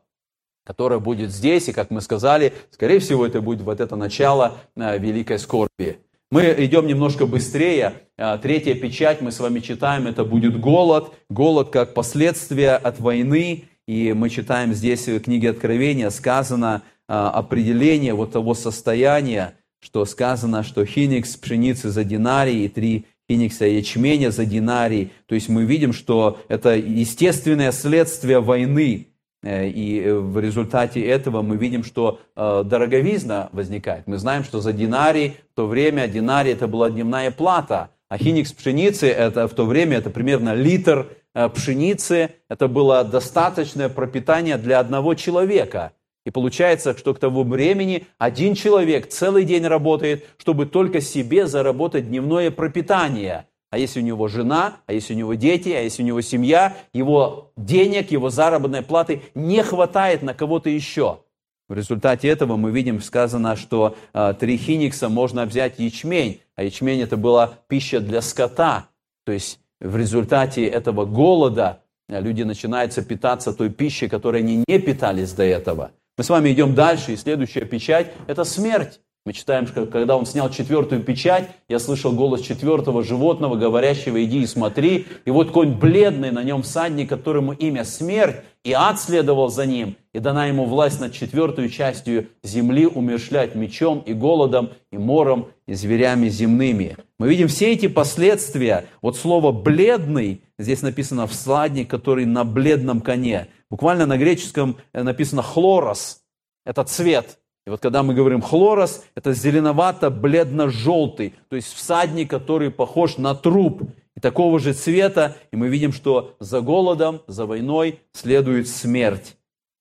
которая 0.65 0.99
будет 0.99 1.32
здесь, 1.32 1.69
и, 1.69 1.73
как 1.73 1.91
мы 1.91 2.01
сказали, 2.01 2.54
скорее 2.71 2.99
всего, 2.99 3.25
это 3.25 3.39
будет 3.39 3.62
вот 3.62 3.80
это 3.80 3.95
начало 3.95 4.58
э, 4.75 4.97
великой 4.97 5.39
скорби. 5.39 5.99
Мы 6.32 6.54
идем 6.58 6.88
немножко 6.88 7.28
быстрее. 7.28 7.93
Э, 8.17 8.38
третья 8.41 8.73
печать 8.73 9.21
мы 9.21 9.32
с 9.32 9.39
вами 9.39 9.60
читаем, 9.60 10.08
это 10.08 10.25
будет 10.25 10.60
голод. 10.60 11.13
Голод 11.30 11.69
как 11.69 11.93
последствие 11.93 12.71
от 12.71 12.99
войны. 12.99 13.65
И 13.88 14.13
мы 14.13 14.30
читаем 14.30 14.73
здесь 14.73 15.08
в 15.08 15.19
книге 15.19 15.51
Откровения, 15.51 16.10
сказано 16.10 16.82
э, 17.08 17.13
определение 17.13 18.15
вот 18.15 18.32
того 18.32 18.56
состояния, 18.56 19.54
что 19.80 20.04
сказано, 20.06 20.63
что 20.63 20.84
хиникс 20.84 21.38
пшеницы 21.38 21.89
за 21.89 22.04
динарий 22.04 22.65
и 22.65 22.69
три 22.69 23.06
хиникса 23.30 23.65
ячменя 23.65 24.32
за 24.32 24.45
динарий. 24.45 25.12
То 25.28 25.36
есть 25.36 25.49
мы 25.49 25.65
видим, 25.65 25.93
что 25.93 26.39
это 26.47 26.75
естественное 26.75 27.71
следствие 27.71 28.39
войны. 28.39 29.10
Э, 29.45 29.67
и 29.67 30.01
э, 30.01 30.13
в 30.13 30.39
результате 30.39 31.01
этого 31.01 31.43
мы 31.43 31.55
видим, 31.55 31.84
что 31.84 32.19
э, 32.36 32.63
дороговизна 32.65 33.49
возникает. 33.51 34.08
Мы 34.08 34.17
знаем, 34.17 34.43
что 34.43 34.60
за 34.60 34.73
динарий 34.73 35.36
в 35.53 35.55
то 35.55 35.67
время 35.67 36.08
динарий 36.08 36.51
это 36.51 36.67
была 36.67 36.89
дневная 36.89 37.29
плата, 37.29 37.91
а 38.10 38.17
хиникс 38.17 38.51
пшеницы 38.51 39.08
это 39.08 39.47
в 39.47 39.53
то 39.53 39.65
время 39.65 39.97
это 39.97 40.10
примерно 40.10 40.53
литр 40.55 41.08
пшеницы. 41.53 42.31
Это 42.49 42.67
было 42.67 43.03
достаточное 43.03 43.89
пропитание 43.89 44.58
для 44.58 44.79
одного 44.79 45.15
человека. 45.15 45.91
И 46.25 46.31
получается, 46.31 46.97
что 46.97 47.13
к 47.13 47.19
тому 47.19 47.43
времени 47.43 48.08
один 48.17 48.55
человек 48.55 49.10
целый 49.10 49.43
день 49.43 49.67
работает, 49.67 50.25
чтобы 50.38 50.65
только 50.65 51.01
себе 51.01 51.45
заработать 51.45 52.08
дневное 52.08 52.51
пропитание– 52.51 53.47
а 53.75 53.77
если 53.77 53.99
у 53.99 54.03
него 54.03 54.29
жена, 54.29 54.77
а 54.85 54.93
если 54.93 55.13
у 55.13 55.17
него 55.17 55.33
дети, 55.33 55.67
а 55.67 55.81
если 55.81 56.01
у 56.01 56.05
него 56.05 56.21
семья, 56.21 56.77
его 56.93 57.51
денег, 57.57 58.09
его 58.09 58.29
заработной 58.29 58.83
платы 58.83 59.23
не 59.35 59.61
хватает 59.63 60.23
на 60.23 60.33
кого-то 60.33 60.69
еще. 60.69 61.19
В 61.67 61.73
результате 61.73 62.29
этого 62.29 62.55
мы 62.55 62.71
видим, 62.71 63.01
сказано, 63.01 63.57
что 63.57 63.97
э, 64.13 64.33
три 64.39 64.55
хиникса 64.55 65.09
можно 65.09 65.45
взять 65.45 65.77
ячмень, 65.77 66.39
а 66.55 66.63
ячмень 66.63 67.01
это 67.01 67.17
была 67.17 67.55
пища 67.67 67.99
для 67.99 68.21
скота. 68.21 68.88
То 69.25 69.33
есть 69.33 69.59
в 69.81 69.97
результате 69.97 70.65
этого 70.65 71.03
голода 71.03 71.81
а, 72.07 72.21
люди 72.21 72.43
начинают 72.43 72.95
питаться 73.05 73.51
той 73.51 73.69
пищей, 73.69 74.07
которой 74.07 74.41
они 74.41 74.63
не 74.65 74.79
питались 74.79 75.33
до 75.33 75.43
этого. 75.43 75.91
Мы 76.17 76.23
с 76.23 76.29
вами 76.29 76.53
идем 76.53 76.75
дальше, 76.75 77.11
и 77.11 77.17
следующая 77.17 77.65
печать– 77.65 78.13
это 78.27 78.45
смерть. 78.45 79.01
Мы 79.25 79.33
читаем, 79.33 79.65
что 79.65 79.88
когда 79.88 80.17
он 80.17 80.27
снял 80.27 80.51
четвертую 80.51 81.01
печать, 81.01 81.49
я 81.67 81.79
слышал 81.79 82.11
голос 82.11 82.41
четвертого 82.41 83.03
животного, 83.03 83.55
говорящего, 83.55 84.23
иди 84.23 84.43
и 84.43 84.45
смотри. 84.45 85.07
И 85.25 85.31
вот 85.31 85.49
конь 85.49 85.71
бледный, 85.71 86.29
на 86.29 86.43
нем 86.43 86.61
всадник, 86.61 87.09
которому 87.09 87.51
имя 87.53 87.85
смерть, 87.85 88.35
и 88.63 88.71
ад 88.71 88.99
следовал 88.99 89.49
за 89.49 89.65
ним. 89.65 89.95
И 90.13 90.19
дана 90.19 90.45
ему 90.45 90.65
власть 90.65 90.99
над 90.99 91.11
четвертую 91.11 91.69
частью 91.69 92.27
земли 92.43 92.85
умершлять 92.85 93.55
мечом 93.55 94.03
и 94.05 94.13
голодом, 94.13 94.69
и 94.91 94.99
мором, 94.99 95.47
и 95.65 95.73
зверями 95.73 96.29
земными. 96.29 96.95
Мы 97.17 97.27
видим 97.27 97.47
все 97.47 97.71
эти 97.71 97.88
последствия. 97.88 98.85
Вот 99.01 99.17
слово 99.17 99.51
«бледный» 99.51 100.43
здесь 100.59 100.83
написано 100.83 101.25
«всадник, 101.25 101.89
который 101.89 102.25
на 102.25 102.43
бледном 102.43 103.01
коне». 103.01 103.47
Буквально 103.71 104.05
на 104.05 104.17
греческом 104.17 104.77
написано 104.93 105.41
«хлорос». 105.41 106.21
Это 106.63 106.83
цвет– 106.83 107.39
и 107.65 107.69
вот 107.69 107.82
когда 107.82 108.04
мы 108.04 108.13
говорим 108.13 108.41
хлорос, 108.41 109.04
это 109.15 109.34
зеленовато-бледно-желтый, 109.34 111.34
то 111.49 111.56
есть 111.56 111.73
всадник, 111.73 112.30
который 112.30 112.69
похож 112.69 113.17
на 113.17 113.34
труп, 113.34 113.89
и 114.15 114.19
такого 114.19 114.60
же 114.60 114.73
цвета, 114.73 115.36
и 115.51 115.56
мы 115.56 115.67
видим, 115.67 115.91
что 115.91 116.36
за 116.39 116.62
голодом, 116.62 117.21
за 117.28 117.45
войной 117.45 117.99
следует 118.13 118.67
смерть. 118.67 119.36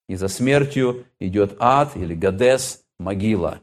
И 0.08 0.16
за 0.16 0.28
смертью 0.28 1.04
идет 1.20 1.56
ад 1.60 1.96
или 1.96 2.14
Гадес, 2.14 2.82
могила. 2.98 3.60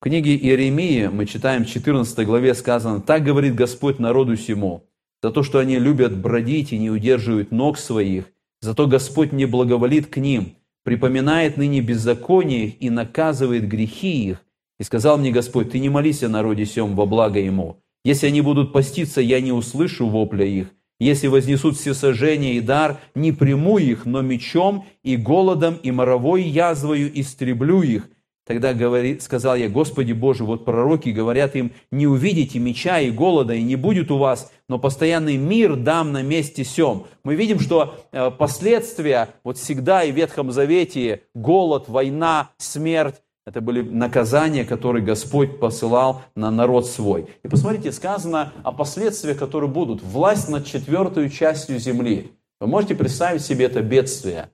В 0.00 0.04
книге 0.04 0.36
Иеремии 0.36 1.06
мы 1.06 1.26
читаем 1.26 1.64
в 1.64 1.68
14 1.68 2.26
главе 2.26 2.54
сказано, 2.54 3.00
«Так 3.00 3.24
говорит 3.24 3.54
Господь 3.54 3.98
народу 3.98 4.36
сему, 4.36 4.84
за 5.22 5.30
то, 5.30 5.42
что 5.42 5.58
они 5.58 5.78
любят 5.78 6.14
бродить 6.14 6.72
и 6.72 6.78
не 6.78 6.90
удерживают 6.90 7.50
ног 7.50 7.78
своих, 7.78 8.26
зато 8.60 8.86
Господь 8.86 9.32
не 9.32 9.46
благоволит 9.46 10.08
к 10.08 10.18
ним, 10.18 10.54
припоминает 10.84 11.56
ныне 11.56 11.80
беззаконие 11.80 12.68
и 12.68 12.90
наказывает 12.90 13.66
грехи 13.66 14.28
их. 14.28 14.44
И 14.78 14.84
сказал 14.84 15.18
мне 15.18 15.32
Господь, 15.32 15.70
ты 15.70 15.78
не 15.78 15.88
молись 15.88 16.22
о 16.22 16.28
народе 16.28 16.66
сем 16.66 16.94
во 16.94 17.06
благо 17.06 17.40
ему. 17.40 17.78
Если 18.04 18.26
они 18.26 18.42
будут 18.42 18.72
поститься, 18.72 19.20
я 19.20 19.40
не 19.40 19.52
услышу 19.52 20.06
вопля 20.06 20.44
их. 20.44 20.68
Если 21.00 21.26
вознесут 21.26 21.76
все 21.76 21.94
сожжения 21.94 22.54
и 22.54 22.60
дар, 22.60 23.00
не 23.14 23.32
приму 23.32 23.78
их, 23.78 24.06
но 24.06 24.20
мечом 24.20 24.86
и 25.02 25.16
голодом 25.16 25.74
и 25.82 25.90
моровой 25.90 26.42
язвою 26.42 27.10
истреблю 27.20 27.82
их, 27.82 28.08
Тогда 28.46 28.74
говорит, 28.74 29.22
сказал 29.22 29.56
я, 29.56 29.70
Господи 29.70 30.12
Боже, 30.12 30.44
вот 30.44 30.66
пророки 30.66 31.08
говорят 31.08 31.56
им, 31.56 31.72
не 31.90 32.06
увидите 32.06 32.58
меча 32.58 33.00
и 33.00 33.10
голода, 33.10 33.54
и 33.54 33.62
не 33.62 33.76
будет 33.76 34.10
у 34.10 34.18
вас, 34.18 34.52
но 34.68 34.78
постоянный 34.78 35.38
мир 35.38 35.76
дам 35.76 36.12
на 36.12 36.22
месте 36.22 36.62
сем. 36.62 37.06
Мы 37.22 37.36
видим, 37.36 37.58
что 37.58 37.94
э, 38.12 38.30
последствия 38.30 39.30
вот 39.44 39.56
всегда 39.56 40.04
и 40.04 40.12
в 40.12 40.16
Ветхом 40.16 40.52
Завете, 40.52 41.22
голод, 41.34 41.88
война, 41.88 42.50
смерть, 42.58 43.22
это 43.46 43.62
были 43.62 43.80
наказания, 43.80 44.64
которые 44.64 45.02
Господь 45.04 45.58
посылал 45.58 46.22
на 46.34 46.50
народ 46.50 46.86
свой. 46.86 47.26
И 47.42 47.48
посмотрите, 47.48 47.92
сказано 47.92 48.52
о 48.62 48.72
последствиях, 48.72 49.38
которые 49.38 49.70
будут. 49.70 50.02
Власть 50.02 50.48
над 50.48 50.66
четвертой 50.66 51.30
частью 51.30 51.78
земли. 51.78 52.32
Вы 52.60 52.66
можете 52.66 52.94
представить 52.94 53.42
себе 53.42 53.66
это 53.66 53.80
бедствие 53.80 54.50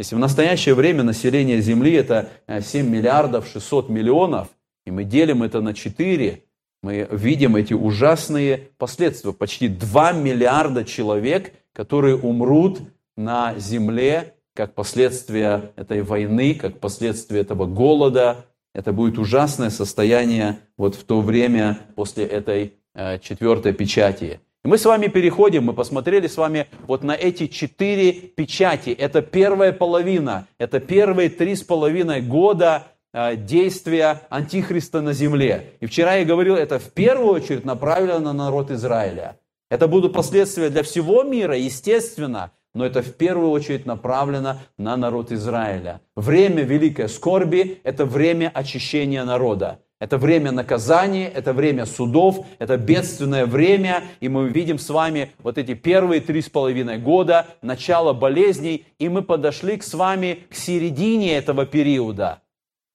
если 0.00 0.14
в 0.14 0.18
настоящее 0.18 0.74
время 0.74 1.02
население 1.02 1.60
Земли 1.60 1.92
это 1.92 2.30
7 2.48 2.86
э, 2.86 2.88
миллиардов 2.88 3.46
600 3.46 3.90
миллионов, 3.90 4.48
и 4.86 4.90
мы 4.90 5.04
делим 5.04 5.42
это 5.42 5.60
на 5.60 5.74
4, 5.74 6.42
мы 6.82 7.06
видим 7.10 7.54
эти 7.54 7.74
ужасные 7.74 8.70
последствия. 8.78 9.34
Почти 9.34 9.68
2 9.68 10.12
миллиарда 10.12 10.86
человек, 10.86 11.52
которые 11.74 12.16
умрут 12.16 12.80
на 13.18 13.54
Земле 13.58 14.36
как 14.54 14.74
последствия 14.74 15.70
этой 15.76 16.00
войны, 16.00 16.54
как 16.54 16.80
последствия 16.80 17.40
этого 17.40 17.66
голода. 17.66 18.46
Это 18.74 18.94
будет 18.94 19.18
ужасное 19.18 19.68
состояние 19.68 20.60
вот 20.78 20.94
в 20.94 21.04
то 21.04 21.20
время 21.20 21.78
после 21.94 22.24
этой 22.24 22.72
э, 22.94 23.18
четвертой 23.18 23.74
печати. 23.74 24.40
И 24.62 24.68
мы 24.68 24.76
с 24.76 24.84
вами 24.84 25.06
переходим, 25.06 25.64
мы 25.64 25.72
посмотрели 25.72 26.26
с 26.26 26.36
вами 26.36 26.66
вот 26.86 27.02
на 27.02 27.12
эти 27.12 27.46
четыре 27.46 28.12
печати. 28.12 28.90
Это 28.90 29.22
первая 29.22 29.72
половина, 29.72 30.48
это 30.58 30.80
первые 30.80 31.30
три 31.30 31.56
с 31.56 31.62
половиной 31.62 32.20
года 32.20 32.88
э, 33.14 33.36
действия 33.36 34.20
Антихриста 34.28 35.00
на 35.00 35.14
земле. 35.14 35.72
И 35.80 35.86
вчера 35.86 36.16
я 36.16 36.26
говорил, 36.26 36.56
это 36.56 36.78
в 36.78 36.90
первую 36.92 37.32
очередь 37.32 37.64
направлено 37.64 38.20
на 38.20 38.32
народ 38.34 38.70
Израиля. 38.70 39.38
Это 39.70 39.88
будут 39.88 40.12
последствия 40.12 40.68
для 40.68 40.82
всего 40.82 41.22
мира, 41.22 41.56
естественно, 41.56 42.50
но 42.74 42.84
это 42.84 43.00
в 43.00 43.14
первую 43.14 43.52
очередь 43.52 43.86
направлено 43.86 44.58
на 44.76 44.96
народ 44.96 45.32
Израиля. 45.32 46.02
Время 46.16 46.64
великой 46.64 47.08
скорби– 47.08 47.80
это 47.82 48.04
время 48.04 48.50
очищения 48.52 49.24
народа. 49.24 49.80
Это 50.00 50.16
время 50.16 50.50
наказания, 50.50 51.28
это 51.28 51.52
время 51.52 51.84
судов, 51.84 52.46
это 52.58 52.78
бедственное 52.78 53.44
время, 53.44 54.02
и 54.20 54.30
мы 54.30 54.48
видим 54.48 54.78
с 54.78 54.88
вами 54.88 55.30
вот 55.38 55.58
эти 55.58 55.74
первые 55.74 56.22
три 56.22 56.40
с 56.40 56.48
половиной 56.48 56.96
года, 56.96 57.46
начало 57.60 58.14
болезней, 58.14 58.86
и 58.98 59.10
мы 59.10 59.20
подошли 59.22 59.76
к 59.76 59.82
с 59.84 59.92
вами 59.92 60.44
к 60.48 60.54
середине 60.54 61.36
этого 61.36 61.66
периода 61.66 62.40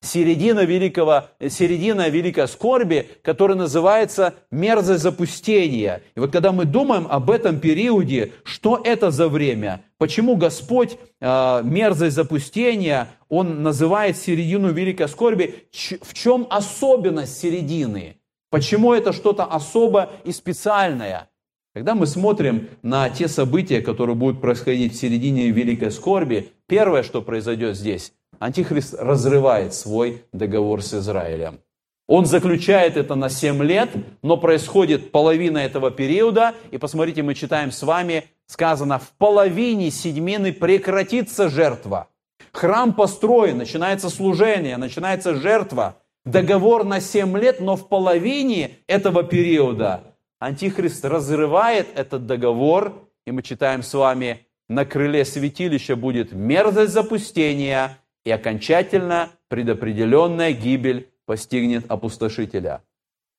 середина, 0.06 0.64
великого, 0.64 1.26
середина 1.50 2.10
великой 2.10 2.48
скорби, 2.48 3.10
которая 3.22 3.58
называется 3.58 4.36
мерзость 4.52 5.04
запустения. 5.04 6.02
И 6.16 6.20
вот 6.20 6.32
когда 6.32 6.52
мы 6.52 6.66
думаем 6.66 7.08
об 7.10 7.30
этом 7.30 7.60
периоде, 7.60 8.32
что 8.44 8.82
это 8.84 9.12
за 9.12 9.28
время, 9.28 9.84
почему 9.98 10.36
Господь 10.36 10.98
э, 11.20 11.62
мерзость 11.64 12.16
запустения, 12.16 13.10
Он 13.30 13.64
называет 13.64 14.18
середину 14.18 14.72
великой 14.72 15.10
скорби, 15.10 15.68
в 15.72 16.14
чем 16.14 16.48
особенность 16.50 17.38
середины? 17.40 18.18
Почему 18.50 18.94
это 18.94 19.12
что-то 19.12 19.44
особое 19.44 20.10
и 20.24 20.32
специальное? 20.32 21.30
Когда 21.76 21.94
мы 21.94 22.08
смотрим 22.08 22.70
на 22.84 23.10
те 23.10 23.28
события, 23.28 23.82
которые 23.82 24.16
будут 24.16 24.40
происходить 24.40 24.94
в 24.94 24.96
середине 24.96 25.50
великой 25.50 25.92
скорби, 25.92 26.54
первое, 26.68 27.04
что 27.04 27.22
произойдет 27.22 27.76
здесь, 27.76 28.14
Антихрист 28.40 28.96
разрывает 28.96 29.74
свой 29.74 30.24
договор 30.32 30.82
с 30.82 30.94
Израилем. 30.94 31.60
Он 32.08 32.26
заключает 32.26 32.98
это 32.98 33.16
на 33.16 33.30
7 33.30 33.64
лет, 33.64 33.90
но 34.22 34.38
происходит 34.38 35.12
половина 35.12 35.58
этого 35.58 35.90
периода. 35.90 36.54
И 36.72 36.78
посмотрите, 36.78 37.24
мы 37.24 37.34
читаем 37.34 37.72
с 37.72 37.82
вами, 37.82 38.26
сказано, 38.46 39.00
в 39.00 39.12
половине 39.18 39.90
седьмины 39.90 40.54
прекратится 40.54 41.50
жертва. 41.50 42.10
Храм 42.52 42.94
построен, 42.94 43.58
начинается 43.58 44.10
служение, 44.10 44.78
начинается 44.78 45.36
жертва. 45.36 45.98
Договор 46.26 46.84
на 46.84 47.02
7 47.02 47.38
лет, 47.38 47.60
но 47.60 47.76
в 47.76 47.88
половине 47.88 48.80
этого 48.88 49.24
периода 49.24 50.04
Антихрист 50.40 51.06
разрывает 51.06 51.88
этот 51.96 52.28
договор, 52.28 52.94
и 53.26 53.32
мы 53.32 53.42
читаем 53.42 53.82
с 53.82 53.94
вами, 53.94 54.46
на 54.68 54.86
крыле 54.86 55.26
святилища 55.26 55.96
будет 55.96 56.34
мерзость 56.34 56.94
запустения, 56.94 57.98
и 58.26 58.32
окончательно 58.32 59.30
предопределенная 59.48 60.52
гибель 60.52 61.10
постигнет 61.26 61.90
опустошителя. 61.90 62.82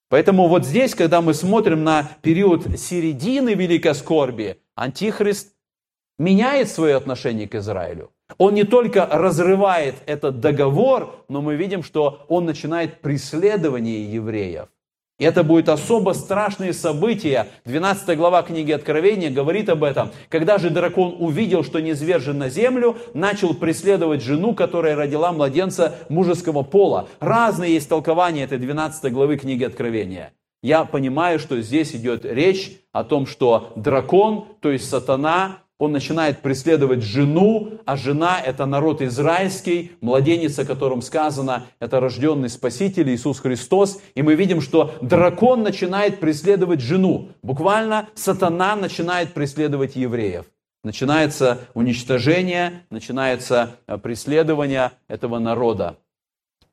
Поэтому 0.09 0.47
вот 0.47 0.65
здесь, 0.65 0.95
когда 0.95 1.21
мы 1.21 1.35
смотрим 1.35 1.83
на 1.83 2.09
период 2.23 2.79
середины 2.79 3.55
великой 3.55 3.95
скорби, 3.95 4.61
Антихрист 4.77 5.53
меняет 6.19 6.69
свое 6.69 6.95
отношение 6.95 7.49
к 7.49 7.57
Израилю. 7.57 8.13
Он 8.39 8.55
не 8.55 8.65
только 8.65 9.07
разрывает 9.07 9.97
этот 10.07 10.41
договор, 10.41 11.25
но 11.29 11.43
мы 11.43 11.57
видим, 11.57 11.83
что 11.83 12.25
он 12.29 12.45
начинает 12.45 13.01
преследование 13.01 14.13
евреев. 14.13 14.69
И 15.19 15.25
это 15.25 15.43
будет 15.43 15.71
особо 15.71 16.13
страшные 16.13 16.75
события. 16.75 17.49
12 17.65 18.19
глава 18.19 18.43
книги 18.43 18.71
Откровения 18.71 19.31
говорит 19.31 19.71
об 19.71 19.83
этом. 19.83 20.11
Когда 20.29 20.59
же 20.59 20.69
дракон 20.69 21.17
увидел, 21.19 21.65
что 21.65 21.81
не 21.81 21.91
низвержен 21.91 22.37
на 22.37 22.51
землю, 22.51 22.99
начал 23.15 23.55
преследовать 23.55 24.23
жену, 24.23 24.55
которая 24.55 24.95
родила 24.95 25.33
младенца 25.33 25.95
мужеского 26.11 26.63
пола. 26.63 27.09
Разные 27.21 27.75
есть 27.75 27.89
толкования 27.89 28.45
этой 28.45 28.59
12 28.59 29.11
главы 29.11 29.39
книги 29.39 29.65
Откровения. 29.65 30.33
Я 30.63 30.85
понимаю, 30.85 31.39
что 31.39 31.61
здесь 31.63 31.95
идет 31.95 32.27
речь 32.27 32.73
о 32.93 33.05
том, 33.05 33.27
что 33.27 33.73
дракон, 33.77 34.47
то 34.61 34.71
есть 34.71 34.89
сатана, 34.89 35.59
он 35.79 35.93
начинает 35.93 36.41
преследовать 36.41 37.03
жену, 37.03 37.81
а 37.85 37.97
жена– 37.97 38.41
это 38.45 38.65
народ 38.65 39.03
израильский, 39.03 39.93
младенец, 40.01 40.59
о 40.59 40.65
котором 40.65 41.03
сказано, 41.03 41.67
это 41.81 42.01
рожденный 42.01 42.49
Спаситель 42.49 43.11
Иисус 43.11 43.41
Христос. 43.41 44.01
И 44.15 44.23
мы 44.23 44.35
видим, 44.37 44.63
что 44.63 44.95
дракон 45.03 45.63
начинает 45.63 46.19
преследовать 46.19 46.81
жену. 46.81 47.29
Буквально 47.43 48.09
сатана 48.15 48.75
начинает 48.75 49.35
преследовать 49.35 49.97
евреев. 49.97 50.47
Начинается 50.83 51.61
уничтожение, 51.75 52.85
начинается 52.91 53.77
э, 53.87 53.99
преследование 53.99 54.93
этого 55.09 55.39
народа. 55.39 55.99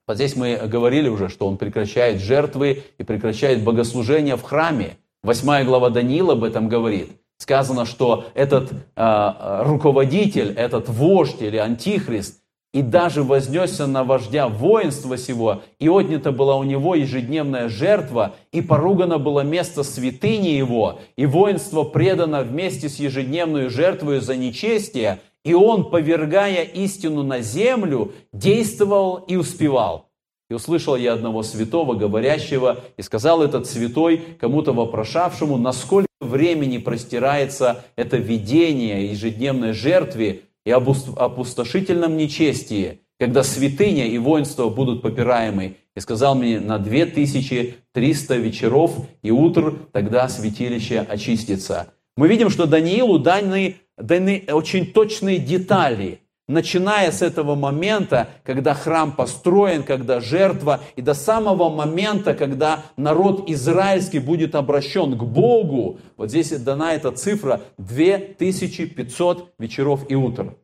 Вот 0.08 0.16
здесь 0.16 0.36
мы 0.36 0.56
говорили 0.56 1.10
уже, 1.10 1.30
что 1.30 1.48
он 1.48 1.58
прекращает 1.58 2.22
жертвы 2.22 2.84
и 2.98 3.04
прекращает 3.04 3.64
богослужение 3.64 4.38
в 4.38 4.44
храме. 4.44 4.98
Восьмая 5.24 5.66
глава 5.66 5.90
Даниила 5.90 6.34
об 6.34 6.44
этом 6.44 6.70
говорит– 6.70 7.10
Сказано, 7.44 7.86
что 7.86 8.28
этот 8.36 8.72
э, 8.72 9.64
руководитель, 9.66 10.54
этот 10.56 10.88
вождь 10.88 11.42
или 11.42 11.58
антихрист, 11.58 12.40
и 12.74 12.82
даже 12.82 13.22
вознесся 13.22 13.86
на 13.86 14.06
вождя 14.06 14.48
воинства 14.48 15.18
сего, 15.18 15.62
и 15.78 15.90
отнята 15.90 16.32
была 16.32 16.56
у 16.56 16.64
него 16.64 16.96
ежедневная 16.96 17.68
жертва, 17.68 18.36
и 18.54 18.62
поругано 18.62 19.18
было 19.18 19.42
место 19.42 19.84
святыни 19.84 20.52
его, 20.52 21.00
и 21.18 21.26
воинство 21.26 21.84
предано 21.84 22.44
вместе 22.44 22.88
с 22.88 22.96
ежедневной 22.96 23.68
жертвой 23.68 24.22
за 24.22 24.38
нечестие, 24.38 25.20
и 25.44 25.54
он, 25.54 25.90
повергая 25.90 26.64
истину 26.64 27.24
на 27.24 27.42
землю, 27.42 28.14
действовал 28.32 29.18
и 29.18 29.36
успевал. 29.36 30.13
И 30.54 30.56
услышал 30.56 30.96
я 30.96 31.14
одного 31.14 31.42
святого, 31.42 31.96
говорящего, 31.96 32.82
и 32.96 33.02
сказал 33.02 33.42
этот 33.42 33.66
святой 33.66 34.22
кому-то 34.40 34.72
вопрошавшему, 34.72 35.58
насколько 35.58 36.08
времени 36.22 36.78
простирается 36.78 37.84
это 37.96 38.18
видение 38.18 39.08
ежедневной 39.10 39.74
жертве 39.74 40.42
и 40.64 40.70
об 40.70 40.92
опустошительном 41.18 42.18
нечестии, 42.18 43.00
когда 43.20 43.42
святыня 43.42 44.06
и 44.06 44.20
воинство 44.20 44.70
будут 44.70 45.02
попираемы. 45.02 45.78
И 45.96 46.00
сказал 46.00 46.36
мне, 46.36 46.60
на 46.60 46.78
2300 46.78 48.36
вечеров 48.36 48.96
и 49.24 49.32
утр 49.32 49.74
тогда 49.92 50.30
святилище 50.30 51.00
очистится. 51.00 51.94
Мы 52.16 52.28
видим, 52.28 52.52
что 52.52 52.68
Даниилу 52.68 53.18
даны, 53.18 53.78
даны 53.98 54.44
очень 54.52 54.86
точные 54.94 55.40
детали– 55.40 56.20
начиная 56.48 57.12
с 57.12 57.22
этого 57.22 57.56
момента, 57.56 58.30
когда 58.44 58.74
храм 58.74 59.12
построен, 59.12 59.84
когда 59.84 60.20
жертва, 60.20 60.82
и 60.96 61.02
до 61.02 61.14
самого 61.14 61.70
момента, 61.70 62.34
когда 62.34 62.84
народ 62.98 63.50
израильский 63.50 64.20
будет 64.20 64.56
обращен 64.56 65.18
к 65.18 65.24
Богу, 65.24 66.00
вот 66.18 66.30
здесь 66.30 66.52
дана 66.52 66.94
эта 66.94 67.12
цифра 67.12 67.62
2500 67.78 69.54
вечеров 69.60 70.06
и 70.10 70.16
утр. 70.16 70.56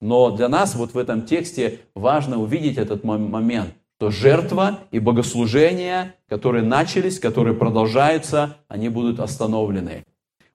Но 0.00 0.30
для 0.30 0.48
нас 0.48 0.74
вот 0.74 0.94
в 0.94 0.98
этом 0.98 1.22
тексте 1.22 1.80
важно 1.94 2.40
увидеть 2.40 2.76
этот 2.76 3.02
момент, 3.04 3.74
что 3.98 4.10
жертва 4.10 4.80
и 4.90 4.98
богослужения, 4.98 6.14
которые 6.28 6.62
начались, 6.62 7.18
которые 7.18 7.56
продолжаются, 7.56 8.58
они 8.68 8.90
будут 8.90 9.20
остановлены. 9.20 10.04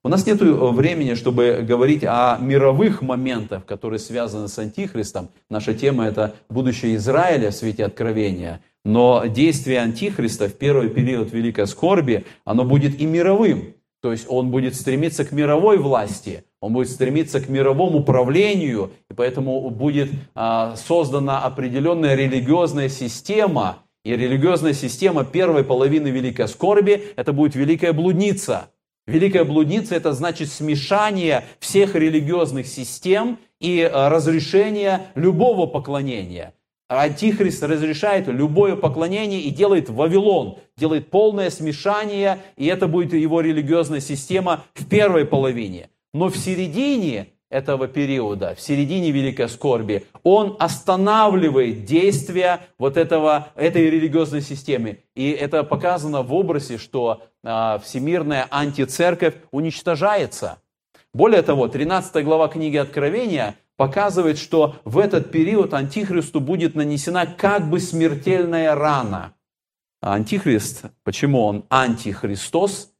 У 0.04 0.10
нас 0.10 0.26
нет 0.26 0.42
э, 0.42 0.46
времени, 0.46 1.14
чтобы 1.14 1.64
говорить 1.68 2.04
о 2.04 2.40
мировых 2.40 3.04
моментах, 3.04 3.68
которые 3.68 4.00
связаны 4.00 4.48
с 4.48 4.58
Антихристом. 4.58 5.30
Наша 5.48 5.76
тема– 5.76 6.06
это 6.08 6.34
будущее 6.50 6.96
Израиля 6.96 7.52
в 7.52 7.54
свете 7.54 7.86
Откровения. 7.86 8.62
Но 8.84 9.26
действие 9.28 9.80
Антихриста 9.80 10.48
в 10.50 10.54
первый 10.54 10.90
период 10.90 11.32
Великой 11.32 11.68
Скорби, 11.68 12.26
оно 12.46 12.66
будет 12.66 13.00
и 13.00 13.06
мировым. 13.06 13.76
То 14.02 14.12
есть 14.12 14.26
он 14.28 14.50
будет 14.50 14.74
стремиться 14.74 15.24
к 15.24 15.32
мировой 15.32 15.78
власти, 15.78 16.46
он 16.60 16.74
будет 16.74 16.90
стремиться 16.90 17.40
к 17.40 17.48
мировому 17.48 18.04
правлению, 18.04 18.90
и 19.12 19.14
поэтому 19.14 19.70
будет 19.70 20.10
а, 20.34 20.76
создана 20.78 21.44
определенная 21.44 22.16
религиозная 22.16 22.90
система. 22.90 23.84
И 24.04 24.16
религиозная 24.16 24.74
система 24.74 25.24
первой 25.24 25.64
половины 25.64 26.08
Великой 26.08 26.48
Скорби– 26.48 27.04
это 27.16 27.34
будет 27.34 27.54
Великая 27.54 27.94
Блудница– 27.94 28.72
Великая 29.12 29.44
блудница– 29.44 29.96
это 29.98 30.14
значит 30.14 30.50
смешание 30.50 31.44
всех 31.60 31.96
религиозных 31.96 32.66
систем 32.66 33.40
и 33.60 33.80
э, 33.80 34.08
разрешение 34.08 35.08
любого 35.16 35.68
поклонения. 35.68 36.54
Антихрист 36.88 37.62
разрешает 37.64 38.28
любое 38.28 38.78
поклонение 38.78 39.42
и 39.42 39.50
делает 39.50 39.90
Вавилон, 39.90 40.60
делает 40.78 41.10
полное 41.10 41.50
смешание, 41.50 42.40
и 42.56 42.68
это 42.68 42.88
будет 42.88 43.14
его 43.14 43.42
религиозная 43.42 44.00
система 44.00 44.64
в 44.74 44.86
первой 44.88 45.26
половине. 45.26 45.90
Но 46.14 46.30
в 46.30 46.38
середине 46.38 47.28
этого 47.52 47.88
периода, 47.88 48.56
в 48.56 48.62
середине 48.62 49.12
Великой 49.12 49.50
Скорби, 49.50 50.08
он 50.24 50.56
останавливает 50.58 51.86
действия 51.86 52.62
вот 52.80 52.98
этого, 52.98 53.50
этой 53.56 53.90
религиозной 53.90 54.42
системы. 54.42 55.00
И 55.16 55.30
это 55.32 55.64
показано 55.64 56.24
в 56.24 56.34
образе, 56.34 56.78
что 56.78 57.22
а, 57.44 57.78
всемирная 57.80 58.48
антицерковь 58.50 59.36
уничтожается. 59.52 60.60
Более 61.14 61.42
того, 61.42 61.68
13 61.68 62.24
глава 62.24 62.48
книги 62.48 62.78
Откровения 62.78 63.56
показывает, 63.76 64.38
что 64.38 64.78
в 64.86 64.98
этот 64.98 65.32
период 65.32 65.74
Антихристу 65.74 66.40
будет 66.40 66.74
нанесена 66.74 67.26
как 67.26 67.70
бы 67.70 67.80
смертельная 67.80 68.76
рана. 68.76 69.34
Антихрист, 70.02 70.86
почему 71.04 71.44
он 71.44 71.66
антихристос? 71.70 72.92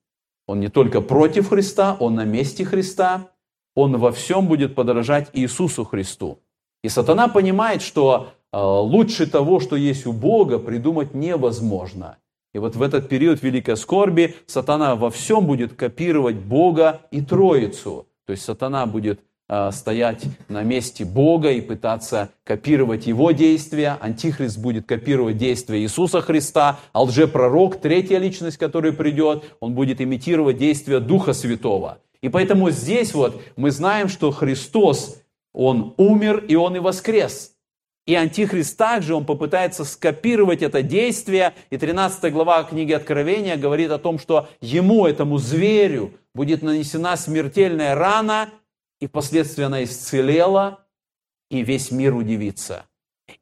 Он 0.48 0.60
не 0.60 0.68
только 0.68 1.02
против 1.02 1.50
Христа, 1.50 1.96
он 2.00 2.16
на 2.16 2.26
месте 2.26 2.66
Христа. 2.66 3.31
Он 3.76 3.98
во 3.98 4.12
всем 4.12 4.48
будет 4.48 4.76
подражать 4.76 5.30
Иисусу 5.34 5.86
Христу. 5.86 6.40
И 6.84 6.90
сатана 6.90 7.28
понимает, 7.28 7.82
что 7.82 8.30
э, 8.52 8.58
лучше 8.60 9.28
того, 9.28 9.60
что 9.60 9.76
есть 9.76 10.06
у 10.06 10.14
Бога, 10.14 10.60
придумать 10.60 11.14
невозможно. 11.14 12.18
И 12.54 12.60
вот 12.60 12.76
в 12.76 12.82
этот 12.82 13.08
период 13.08 13.42
великой 13.42 13.78
скорби 13.78 14.36
сатана 14.46 14.96
во 14.96 15.10
всем 15.10 15.46
будет 15.46 15.74
копировать 15.74 16.36
Бога 16.36 17.02
и 17.12 17.22
Троицу. 17.22 18.08
То 18.26 18.32
есть 18.32 18.44
сатана 18.44 18.86
будет 18.88 19.22
э, 19.48 19.72
стоять 19.72 20.24
на 20.50 20.64
месте 20.64 21.06
Бога 21.06 21.52
и 21.52 21.62
пытаться 21.62 22.30
копировать 22.44 23.06
его 23.08 23.32
действия. 23.32 23.98
Антихрист 24.02 24.58
будет 24.58 24.86
копировать 24.86 25.38
действия 25.38 25.80
Иисуса 25.80 26.22
Христа. 26.22 26.80
А 26.92 27.04
лжепророк, 27.04 27.80
третья 27.80 28.18
личность, 28.18 28.58
которая 28.58 28.92
придет, 28.92 29.44
он 29.60 29.74
будет 29.74 30.02
имитировать 30.02 30.58
действия 30.58 31.00
Духа 31.00 31.34
Святого. 31.34 32.00
И 32.22 32.30
поэтому 32.30 32.70
здесь 32.70 33.14
вот 33.14 33.42
мы 33.56 33.72
знаем, 33.72 34.08
что 34.08 34.32
Христос, 34.32 35.22
Он 35.54 35.94
умер 35.98 36.46
и 36.48 36.56
Он 36.56 36.76
и 36.76 36.80
воскрес. 36.80 37.54
И 38.08 38.16
Антихрист 38.16 38.78
также, 38.78 39.14
он 39.14 39.26
попытается 39.26 39.86
скопировать 39.86 40.64
это 40.64 40.82
действие. 40.82 41.54
И 41.70 41.78
13 41.78 42.34
глава 42.34 42.64
книги 42.64 42.94
Откровения 42.94 43.58
говорит 43.58 43.92
о 43.92 44.00
том, 44.00 44.18
что 44.18 44.50
ему, 44.60 45.06
этому 45.06 45.38
зверю, 45.38 46.12
будет 46.34 46.64
нанесена 46.64 47.16
смертельная 47.16 47.94
рана, 47.94 48.50
и 49.00 49.08
впоследствии 49.08 49.64
она 49.64 49.84
исцелела, 49.84 50.80
и 51.52 51.62
весь 51.62 51.92
мир 51.92 52.16
удивится. 52.16 52.86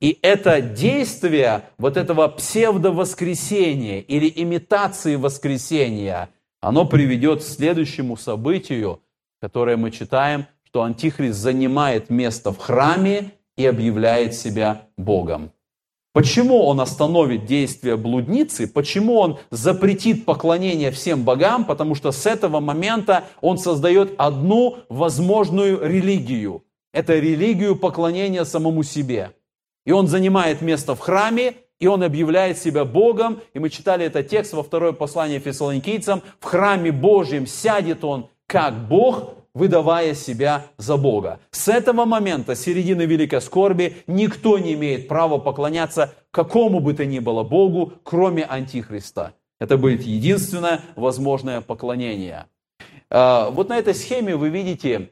И 0.01 0.19
это 0.21 0.61
действие 0.61 1.63
вот 1.77 1.95
этого 1.95 2.27
псевдовоскресения 2.27 4.01
или 4.01 4.31
имитации 4.35 5.15
воскресения– 5.15 6.29
оно 6.61 6.85
приведет 6.85 7.41
к 7.41 7.45
следующему 7.45 8.17
событию, 8.17 9.01
которое 9.41 9.77
мы 9.77 9.91
читаем, 9.91 10.45
что 10.63 10.83
Антихрист 10.83 11.39
занимает 11.39 12.09
место 12.09 12.51
в 12.51 12.57
храме 12.57 13.31
и 13.57 13.65
объявляет 13.65 14.35
себя 14.35 14.87
Богом. 14.97 15.51
Почему 16.11 16.65
он 16.65 16.81
остановит 16.81 17.45
действия 17.45 17.95
блудницы? 17.95 18.67
Почему 18.67 19.17
он 19.19 19.37
запретит 19.51 20.25
поклонение 20.25 20.91
всем 20.91 21.23
богам? 21.23 21.65
Потому 21.65 21.95
что 21.95 22.11
с 22.11 22.25
этого 22.25 22.59
момента 22.59 23.25
он 23.41 23.57
создает 23.57 24.15
одну 24.17 24.79
возможную 24.89 25.87
религию. 25.87 26.63
Это 26.91 27.19
религию 27.19 27.75
поклонения 27.75 28.43
самому 28.43 28.83
себе. 28.83 29.31
И 29.85 29.91
он 29.91 30.07
занимает 30.07 30.61
место 30.61 30.95
в 30.95 30.99
храме 30.99 31.53
и 31.79 31.87
он 31.87 32.03
объявляет 32.03 32.57
себя 32.57 32.85
Богом, 32.85 33.41
и 33.53 33.59
мы 33.59 33.69
читали 33.69 34.05
этот 34.05 34.27
текст 34.27 34.53
во 34.53 34.63
второе 34.63 34.91
послание 34.91 35.39
фессалоникийцам, 35.39 36.21
в 36.39 36.45
храме 36.45 36.91
Божьем 36.91 37.47
сядет 37.47 38.03
он 38.03 38.27
как 38.47 38.87
Бог, 38.87 39.35
выдавая 39.53 40.13
себя 40.13 40.65
за 40.77 40.97
Бога. 40.97 41.39
С 41.51 41.67
этого 41.67 42.05
момента, 42.05 42.55
середины 42.55 43.03
Великой 43.03 43.41
Скорби, 43.41 43.97
никто 44.07 44.57
не 44.57 44.73
имеет 44.73 45.07
права 45.07 45.37
поклоняться 45.37 46.13
какому 46.31 46.79
бы 46.79 46.93
то 46.93 47.05
ни 47.05 47.19
было 47.19 47.43
Богу, 47.43 47.93
кроме 48.03 48.43
Антихриста. 48.43 49.33
Это 49.59 49.77
будет 49.77 50.03
единственное 50.03 50.81
возможное 50.95 51.61
поклонение. 51.61 52.45
А, 53.09 53.49
вот 53.49 53.69
на 53.69 53.77
этой 53.77 53.93
схеме 53.93 54.35
вы 54.35 54.49
видите 54.49 55.09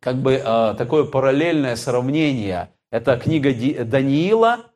как 0.00 0.16
бы 0.16 0.40
а, 0.42 0.74
такое 0.74 1.04
параллельное 1.04 1.76
сравнение. 1.76 2.70
Это 2.90 3.18
книга 3.18 3.52
Даниила, 3.84 4.66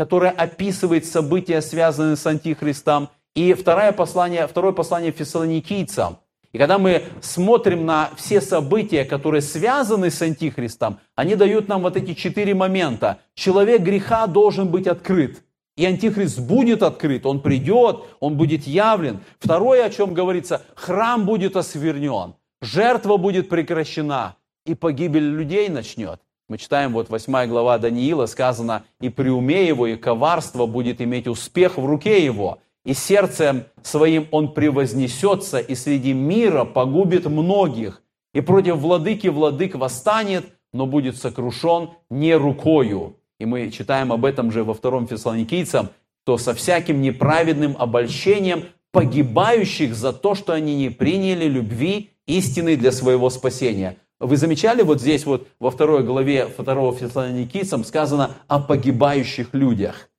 которая 0.00 0.30
описывает 0.30 1.04
события, 1.04 1.60
связанные 1.60 2.16
с 2.16 2.26
Антихристом, 2.26 3.10
и 3.34 3.52
второе 3.52 3.92
послание, 3.92 4.46
второе 4.46 4.72
послание 4.72 5.12
фессалоникийцам. 5.12 6.16
И 6.52 6.56
когда 6.56 6.78
мы 6.78 7.02
смотрим 7.20 7.84
на 7.84 8.08
все 8.16 8.40
события, 8.40 9.04
которые 9.04 9.42
связаны 9.42 10.10
с 10.10 10.22
Антихристом, 10.22 11.00
они 11.16 11.34
дают 11.34 11.68
нам 11.68 11.82
вот 11.82 11.98
эти 11.98 12.14
четыре 12.14 12.54
момента. 12.54 13.18
Человек 13.34 13.82
греха 13.82 14.26
должен 14.26 14.68
быть 14.68 14.86
открыт. 14.86 15.42
И 15.76 15.84
Антихрист 15.84 16.40
будет 16.40 16.82
открыт, 16.82 17.26
он 17.26 17.42
придет, 17.42 18.00
он 18.20 18.38
будет 18.38 18.66
явлен. 18.66 19.20
Второе, 19.38 19.84
о 19.84 19.90
чем 19.90 20.14
говорится, 20.14 20.62
храм 20.76 21.26
будет 21.26 21.56
освернен, 21.56 22.36
жертва 22.62 23.18
будет 23.18 23.50
прекращена, 23.50 24.36
и 24.64 24.74
погибель 24.74 25.24
людей 25.24 25.68
начнет. 25.68 26.22
Мы 26.50 26.58
читаем, 26.58 26.92
вот 26.94 27.08
8 27.08 27.46
глава 27.46 27.78
Даниила 27.78 28.26
сказано, 28.26 28.82
«И 29.00 29.08
при 29.08 29.28
уме 29.28 29.68
его, 29.68 29.86
и 29.86 29.94
коварство 29.94 30.66
будет 30.66 31.00
иметь 31.00 31.28
успех 31.28 31.78
в 31.78 31.86
руке 31.86 32.24
его, 32.24 32.58
и 32.84 32.92
сердцем 32.92 33.66
своим 33.84 34.26
он 34.32 34.52
превознесется, 34.52 35.60
и 35.60 35.76
среди 35.76 36.12
мира 36.12 36.64
погубит 36.64 37.26
многих, 37.26 38.02
и 38.34 38.40
против 38.40 38.78
владыки 38.78 39.28
владык 39.28 39.76
восстанет, 39.76 40.44
но 40.72 40.86
будет 40.86 41.16
сокрушен 41.18 41.90
не 42.10 42.34
рукою». 42.34 43.14
И 43.38 43.46
мы 43.46 43.70
читаем 43.70 44.12
об 44.12 44.24
этом 44.24 44.50
же 44.50 44.64
во 44.64 44.74
втором 44.74 45.06
Фессалоникийцам, 45.06 45.90
то 46.24 46.36
со 46.36 46.52
всяким 46.52 47.00
неправедным 47.00 47.76
обольщением 47.78 48.64
погибающих 48.90 49.94
за 49.94 50.12
то, 50.12 50.34
что 50.34 50.52
они 50.52 50.74
не 50.74 50.90
приняли 50.90 51.44
любви 51.44 52.10
истины 52.26 52.76
для 52.76 52.90
своего 52.90 53.30
спасения. 53.30 53.98
Вы 54.20 54.36
замечали, 54.36 54.82
вот 54.82 55.00
здесь 55.00 55.24
вот 55.24 55.48
во 55.58 55.70
второй 55.70 56.04
главе 56.04 56.46
второго 56.46 56.94
Фессалоникийцам 56.94 57.84
сказано 57.84 58.36
о 58.48 58.60
погибающих 58.60 59.54
людях. 59.54 60.10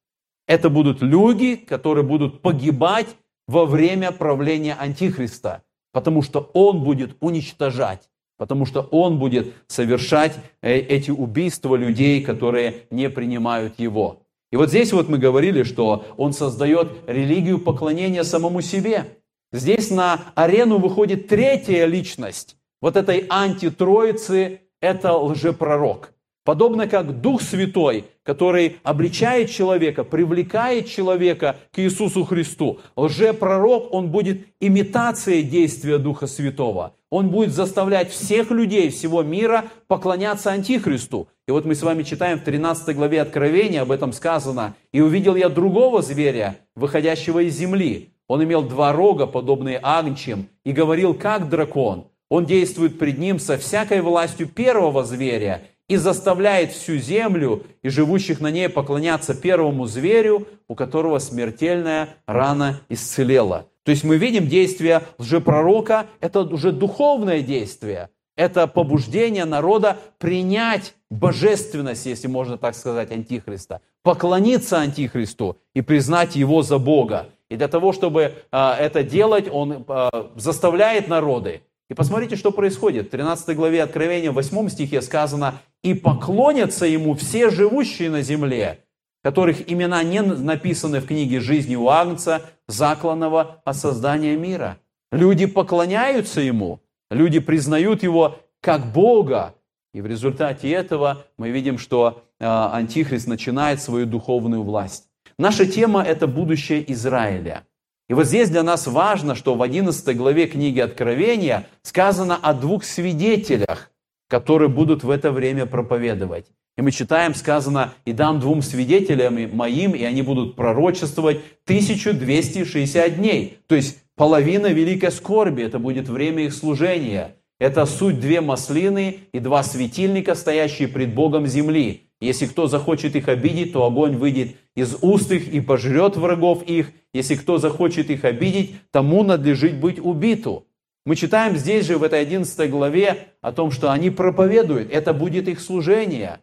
Это 0.48 0.72
будут 0.72 1.04
люди, 1.04 1.56
которые 1.56 2.04
будут 2.04 2.42
погибать 2.42 3.08
во 3.48 3.66
время 3.66 4.12
правления 4.12 4.74
Антихриста, 4.74 5.62
потому 5.94 6.24
что 6.24 6.50
он 6.54 6.84
будет 6.84 7.16
уничтожать, 7.20 8.10
потому 8.38 8.66
что 8.66 8.82
он 8.82 9.20
будет 9.20 9.54
совершать 9.68 10.36
э, 10.64 10.78
эти 10.78 11.12
убийства 11.12 11.76
людей, 11.76 12.24
которые 12.24 12.88
не 12.90 13.08
принимают 13.08 13.80
его. 13.80 14.24
И 14.52 14.58
вот 14.58 14.70
здесь 14.70 14.92
вот 14.94 15.10
мы 15.10 15.20
говорили, 15.20 15.62
что 15.62 16.06
он 16.18 16.34
создает 16.34 16.92
религию 17.06 17.60
поклонения 17.60 18.24
самому 18.24 18.62
себе. 18.62 19.18
Здесь 19.52 19.92
на 19.92 20.22
арену 20.34 20.80
выходит 20.80 21.28
третья 21.28 21.86
личность, 21.86 22.58
вот 22.82 22.98
этой 22.98 23.26
антитроицы– 23.30 24.62
это 24.82 25.14
лжепророк. 25.14 26.14
Подобно 26.44 26.88
как 26.88 27.22
Дух 27.22 27.44
Святой, 27.44 28.06
который 28.24 28.78
обличает 28.82 29.52
человека, 29.52 30.04
привлекает 30.04 30.88
человека 30.88 31.58
к 31.72 31.78
Иисусу 31.78 32.26
Христу. 32.26 32.80
Лжепророк, 32.96 33.94
он 33.94 34.10
будет 34.10 34.48
имитацией 34.60 35.44
действия 35.44 36.00
Духа 36.00 36.26
Святого. 36.26 36.96
Он 37.12 37.30
будет 37.30 37.54
заставлять 37.54 38.10
всех 38.10 38.50
людей 38.50 38.90
всего 38.90 39.22
мира 39.22 39.66
поклоняться 39.88 40.52
Антихристу. 40.52 41.28
И 41.48 41.52
вот 41.52 41.66
мы 41.66 41.76
с 41.76 41.84
вами 41.84 42.02
читаем 42.02 42.40
в 42.40 42.44
13 42.44 42.96
главе 42.96 43.22
Откровения, 43.22 43.82
об 43.82 43.92
этом 43.92 44.12
сказано. 44.12 44.74
«И 44.92 45.00
увидел 45.00 45.36
я 45.36 45.48
другого 45.48 46.02
зверя, 46.02 46.58
выходящего 46.76 47.40
из 47.44 47.56
земли. 47.56 48.14
Он 48.28 48.44
имел 48.44 48.64
два 48.64 48.94
рога, 48.94 49.28
подобные 49.28 49.80
агнчим, 49.84 50.48
и 50.64 50.72
говорил, 50.72 51.14
как 51.14 51.50
дракон, 51.50 52.08
он 52.32 52.46
действует 52.46 52.98
пред 52.98 53.18
ним 53.18 53.40
со 53.40 53.58
всякой 53.58 54.00
властью 54.00 54.48
первого 54.48 55.04
зверя 55.04 55.64
и 55.90 55.98
заставляет 55.98 56.72
всю 56.72 56.96
землю 56.96 57.64
и 57.84 57.90
живущих 57.90 58.40
на 58.40 58.50
ней 58.50 58.70
поклоняться 58.70 59.36
первому 59.36 59.86
зверю, 59.86 60.48
у 60.70 60.76
которого 60.76 61.20
смертельная 61.20 62.08
рана 62.26 62.80
исцелела. 62.88 63.68
То 63.84 63.92
есть 63.92 64.06
мы 64.06 64.16
видим 64.16 64.48
действие 64.48 65.02
лжепророка, 65.18 66.08
это 66.22 66.40
уже 66.44 66.72
духовное 66.72 67.42
действие. 67.42 68.08
Это 68.38 68.66
побуждение 68.66 69.44
народа 69.44 69.98
принять 70.18 70.94
божественность, 71.10 72.06
если 72.06 72.28
можно 72.30 72.58
так 72.58 72.76
сказать, 72.76 73.12
Антихриста, 73.12 73.82
поклониться 74.04 74.80
Антихристу 74.80 75.58
и 75.74 75.82
признать 75.82 76.38
его 76.38 76.62
за 76.62 76.78
Бога. 76.78 77.28
И 77.50 77.58
для 77.58 77.68
того, 77.68 77.92
чтобы 77.92 78.22
э, 78.22 78.72
это 78.80 79.04
делать, 79.04 79.50
он 79.52 79.84
э, 79.86 80.10
заставляет 80.38 81.10
народы 81.10 81.64
и 81.92 81.94
посмотрите, 81.94 82.38
что 82.38 82.52
происходит. 82.52 83.08
В 83.08 83.10
13 83.10 83.54
главе 83.54 83.84
Откровения, 83.84 84.32
в 84.32 84.36
8 84.36 84.70
стихе 84.70 85.02
сказано, 85.02 85.56
«И 85.84 85.94
поклонятся 85.94 86.86
ему 86.86 87.16
все 87.16 87.50
живущие 87.50 88.10
на 88.10 88.22
земле, 88.22 88.80
которых 89.22 89.70
имена 89.70 90.02
не 90.02 90.22
написаны 90.22 91.02
в 91.02 91.08
книге 91.08 91.42
жизни 91.42 91.76
у 91.76 91.90
Агнца, 91.90 92.44
закланного 92.66 93.62
от 93.66 93.76
создания 93.76 94.38
мира». 94.38 94.78
Люди 95.12 95.46
поклоняются 95.46 96.40
ему, 96.40 96.80
люди 97.10 97.40
признают 97.40 98.04
его 98.04 98.40
как 98.62 98.94
Бога. 98.94 99.54
И 99.94 100.00
в 100.00 100.06
результате 100.06 100.72
этого 100.72 101.26
мы 101.38 101.50
видим, 101.50 101.78
что 101.78 102.24
э, 102.40 102.46
Антихрист 102.46 103.28
начинает 103.28 103.82
свою 103.82 104.06
духовную 104.06 104.64
власть. 104.64 105.10
Наша 105.38 105.66
тема– 105.66 106.02
это 106.08 106.26
будущее 106.26 106.90
Израиля– 106.90 107.66
и 108.12 108.14
вот 108.14 108.28
здесь 108.28 108.50
для 108.50 108.62
нас 108.62 108.88
важно, 108.88 109.36
что 109.36 109.56
в 109.56 109.62
11 109.62 110.18
главе 110.18 110.46
книги 110.46 110.82
Откровения 110.82 111.66
сказано 111.82 112.36
о 112.36 112.54
двух 112.54 112.84
свидетелях, 112.84 113.90
которые 114.28 114.68
будут 114.68 115.06
в 115.06 115.10
это 115.10 115.32
время 115.32 115.66
проповедовать. 115.66 116.48
И 116.78 116.82
мы 116.82 116.92
читаем, 116.92 117.34
сказано, 117.34 117.94
«И 118.04 118.12
дам 118.12 118.42
двум 118.42 118.64
свидетелям 118.64 119.56
моим, 119.56 119.94
и 119.94 120.04
они 120.04 120.24
будут 120.24 120.58
пророчествовать 120.58 121.38
1260 121.64 123.16
дней». 123.16 123.60
То 123.68 123.76
есть 123.76 124.00
половина 124.18 124.68
великой 124.68 125.14
скорби, 125.14 125.64
это 125.64 125.80
будет 125.80 126.10
время 126.10 126.44
их 126.44 126.54
служения. 126.54 127.38
Это 127.62 127.86
суть 127.86 128.20
две 128.20 128.42
маслины 128.42 129.20
и 129.32 129.40
два 129.40 129.64
светильника, 129.64 130.36
стоящие 130.36 130.90
пред 130.90 131.16
Богом 131.16 131.48
земли. 131.48 132.11
Если 132.22 132.46
кто 132.46 132.68
захочет 132.68 133.16
их 133.16 133.28
обидеть, 133.28 133.74
то 133.74 133.84
огонь 133.84 134.16
выйдет 134.16 134.56
из 134.76 134.96
уст 135.02 135.32
их 135.32 135.52
и 135.52 135.60
пожрет 135.60 136.16
врагов 136.16 136.62
их. 136.64 136.92
Если 137.14 137.36
кто 137.36 137.58
захочет 137.58 138.12
их 138.12 138.24
обидеть, 138.24 138.76
тому 138.92 139.24
надлежит 139.24 139.80
быть 139.80 140.00
убиту. 140.00 140.68
Мы 141.04 141.16
читаем 141.16 141.58
здесь 141.58 141.88
же, 141.88 141.98
в 141.98 142.04
этой 142.04 142.22
11 142.22 142.70
главе, 142.70 143.30
о 143.42 143.52
том, 143.52 143.72
что 143.72 143.92
они 143.92 144.12
проповедуют. 144.12 144.92
Это 144.92 145.14
будет 145.14 145.48
их 145.48 145.60
служение. 145.60 146.40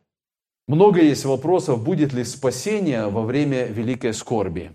Много 0.66 1.01
есть 1.01 1.24
вопросов, 1.24 1.83
будет 1.85 2.12
ли 2.12 2.24
спасение 2.24 3.07
во 3.07 3.22
время 3.22 3.66
великой 3.66 4.12
скорби. 4.14 4.72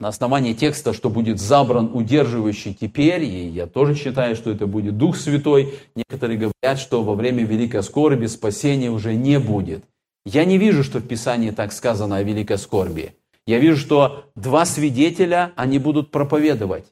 На 0.00 0.08
основании 0.08 0.54
текста, 0.54 0.94
что 0.94 1.10
будет 1.10 1.38
забран 1.38 1.90
удерживающий 1.92 2.72
теперь, 2.72 3.24
и 3.24 3.46
я 3.46 3.66
тоже 3.66 3.94
считаю, 3.94 4.36
что 4.36 4.50
это 4.50 4.66
будет 4.66 4.96
Дух 4.96 5.16
Святой, 5.16 5.74
некоторые 5.94 6.38
говорят, 6.38 6.80
что 6.80 7.02
во 7.02 7.14
время 7.14 7.44
великой 7.44 7.82
скорби 7.82 8.26
спасения 8.26 8.90
уже 8.90 9.14
не 9.14 9.38
будет. 9.38 9.84
Я 10.26 10.44
не 10.44 10.58
вижу, 10.58 10.82
что 10.82 11.00
в 11.00 11.06
Писании 11.06 11.50
так 11.50 11.72
сказано 11.72 12.16
о 12.16 12.22
великой 12.22 12.58
скорби. 12.58 13.14
Я 13.46 13.58
вижу, 13.58 13.76
что 13.76 14.30
два 14.34 14.64
свидетеля, 14.64 15.52
они 15.56 15.78
будут 15.78 16.10
проповедовать. 16.10 16.86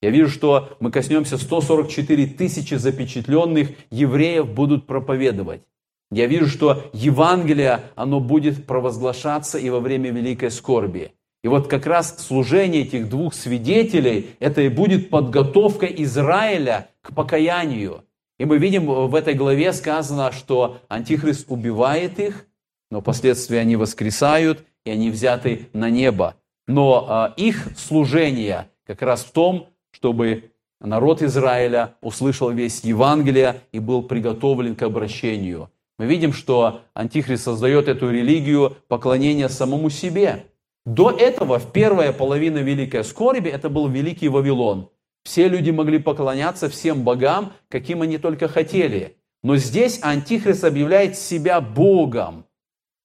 Я 0.00 0.10
вижу, 0.10 0.30
что 0.30 0.76
мы 0.80 0.90
коснемся 0.90 1.38
144 1.38 2.26
тысячи 2.26 2.74
запечатленных 2.74 3.70
евреев 3.90 4.48
будут 4.52 4.88
проповедовать. 4.88 5.62
Я 6.10 6.26
вижу, 6.26 6.48
что 6.48 6.90
Евангелие, 6.92 7.82
оно 7.94 8.18
будет 8.18 8.66
провозглашаться 8.66 9.58
и 9.58 9.70
во 9.70 9.78
время 9.78 10.10
великой 10.10 10.50
скорби. 10.50 11.12
И 11.44 11.48
вот 11.48 11.68
как 11.68 11.86
раз 11.86 12.18
служение 12.18 12.82
этих 12.82 13.08
двух 13.08 13.32
свидетелей, 13.32 14.30
это 14.40 14.60
и 14.60 14.68
будет 14.68 15.08
подготовка 15.08 15.86
Израиля 15.86 16.88
к 17.00 17.14
покаянию. 17.14 18.04
И 18.38 18.44
мы 18.44 18.58
видим 18.58 18.86
в 18.86 19.14
этой 19.14 19.34
главе 19.34 19.72
сказано, 19.72 20.32
что 20.32 20.80
Антихрист 20.88 21.46
убивает 21.48 22.18
их, 22.18 22.46
но 22.92 23.00
впоследствии 23.00 23.56
они 23.56 23.76
воскресают, 23.76 24.66
и 24.84 24.90
они 24.90 25.10
взяты 25.10 25.70
на 25.72 25.88
небо. 25.88 26.36
Но 26.66 27.06
а, 27.08 27.32
их 27.38 27.68
служение 27.74 28.68
как 28.86 29.00
раз 29.00 29.24
в 29.24 29.32
том, 29.32 29.68
чтобы 29.92 30.50
народ 30.78 31.22
Израиля 31.22 31.94
услышал 32.02 32.50
весь 32.50 32.84
Евангелие 32.84 33.62
и 33.72 33.78
был 33.78 34.02
приготовлен 34.02 34.76
к 34.76 34.82
обращению. 34.82 35.70
Мы 35.98 36.04
видим, 36.04 36.34
что 36.34 36.82
Антихрист 36.92 37.44
создает 37.44 37.88
эту 37.88 38.10
религию 38.10 38.76
поклонения 38.88 39.48
самому 39.48 39.88
себе. 39.88 40.44
До 40.84 41.10
этого, 41.10 41.58
в 41.58 41.72
первая 41.72 42.12
половина 42.12 42.58
Великой 42.58 43.04
Скорби, 43.04 43.48
это 43.48 43.70
был 43.70 43.88
Великий 43.88 44.28
Вавилон. 44.28 44.90
Все 45.24 45.48
люди 45.48 45.70
могли 45.70 45.98
поклоняться 45.98 46.68
всем 46.68 47.04
богам, 47.04 47.54
каким 47.70 48.02
они 48.02 48.18
только 48.18 48.48
хотели. 48.48 49.16
Но 49.42 49.56
здесь 49.56 49.98
Антихрист 50.02 50.62
объявляет 50.64 51.16
себя 51.16 51.62
Богом. 51.62 52.44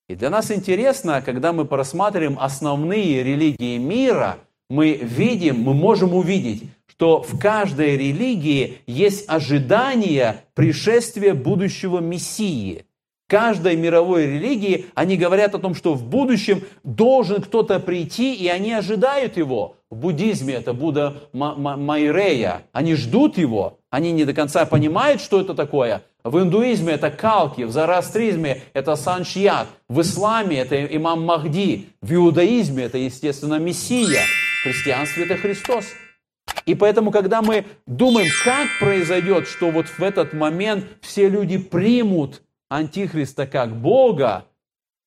И 0.09 0.15
для 0.15 0.29
нас 0.29 0.51
интересно, 0.51 1.21
когда 1.21 1.51
мы 1.51 1.65
просматриваем 1.65 2.37
основные 2.39 3.23
религии 3.23 3.77
мира, 3.77 4.37
мы 4.69 4.93
видим, 4.93 5.61
мы 5.61 5.73
можем 5.73 6.13
увидеть, 6.13 6.63
что 6.87 7.21
в 7.21 7.37
каждой 7.37 7.97
религии 7.97 8.77
есть 8.87 9.25
ожидание 9.27 10.45
пришествия 10.53 11.33
будущего 11.33 11.99
Мессии. 11.99 12.85
Каждой 13.27 13.75
мировой 13.75 14.25
религии 14.25 14.85
они 14.95 15.17
говорят 15.17 15.53
о 15.53 15.59
том, 15.59 15.75
что 15.75 15.93
в 15.93 16.05
будущем 16.05 16.63
должен 16.85 17.41
кто-то 17.41 17.81
прийти, 17.81 18.33
и 18.33 18.47
они 18.47 18.71
ожидают 18.71 19.35
его. 19.35 19.75
В 19.89 19.97
буддизме 19.97 20.53
это 20.53 20.71
Будда 20.73 21.15
Майрея. 21.33 22.63
Они 22.71 22.95
ждут 22.95 23.37
его. 23.37 23.79
Они 23.89 24.13
не 24.13 24.23
до 24.23 24.33
конца 24.33 24.65
понимают, 24.65 25.21
что 25.21 25.41
это 25.41 25.53
такое. 25.53 26.03
В 26.30 26.41
индуизме 26.41 26.93
это 26.93 27.09
Калки, 27.09 27.61
в 27.61 27.71
зороастризме 27.71 28.63
это 28.73 28.95
Санчьят, 28.95 29.67
в 29.88 30.01
исламе 30.01 30.59
это 30.59 30.84
имам 30.86 31.23
Махди, 31.23 31.89
в 32.01 32.13
иудаизме 32.13 32.84
это, 32.84 32.97
естественно, 32.97 33.59
Мессия, 33.59 34.23
в 34.59 34.63
христианстве 34.63 35.25
это 35.25 35.38
Христос. 35.38 35.86
И 36.65 36.75
поэтому, 36.75 37.11
когда 37.11 37.41
мы 37.41 37.65
думаем, 37.86 38.28
как 38.43 38.67
произойдет, 38.80 39.47
что 39.47 39.71
вот 39.71 39.88
в 39.88 40.01
этот 40.01 40.34
момент 40.34 40.86
все 41.01 41.30
люди 41.30 41.57
примут 41.57 42.41
Антихриста 42.69 43.47
как 43.47 43.73
Бога, 43.73 44.45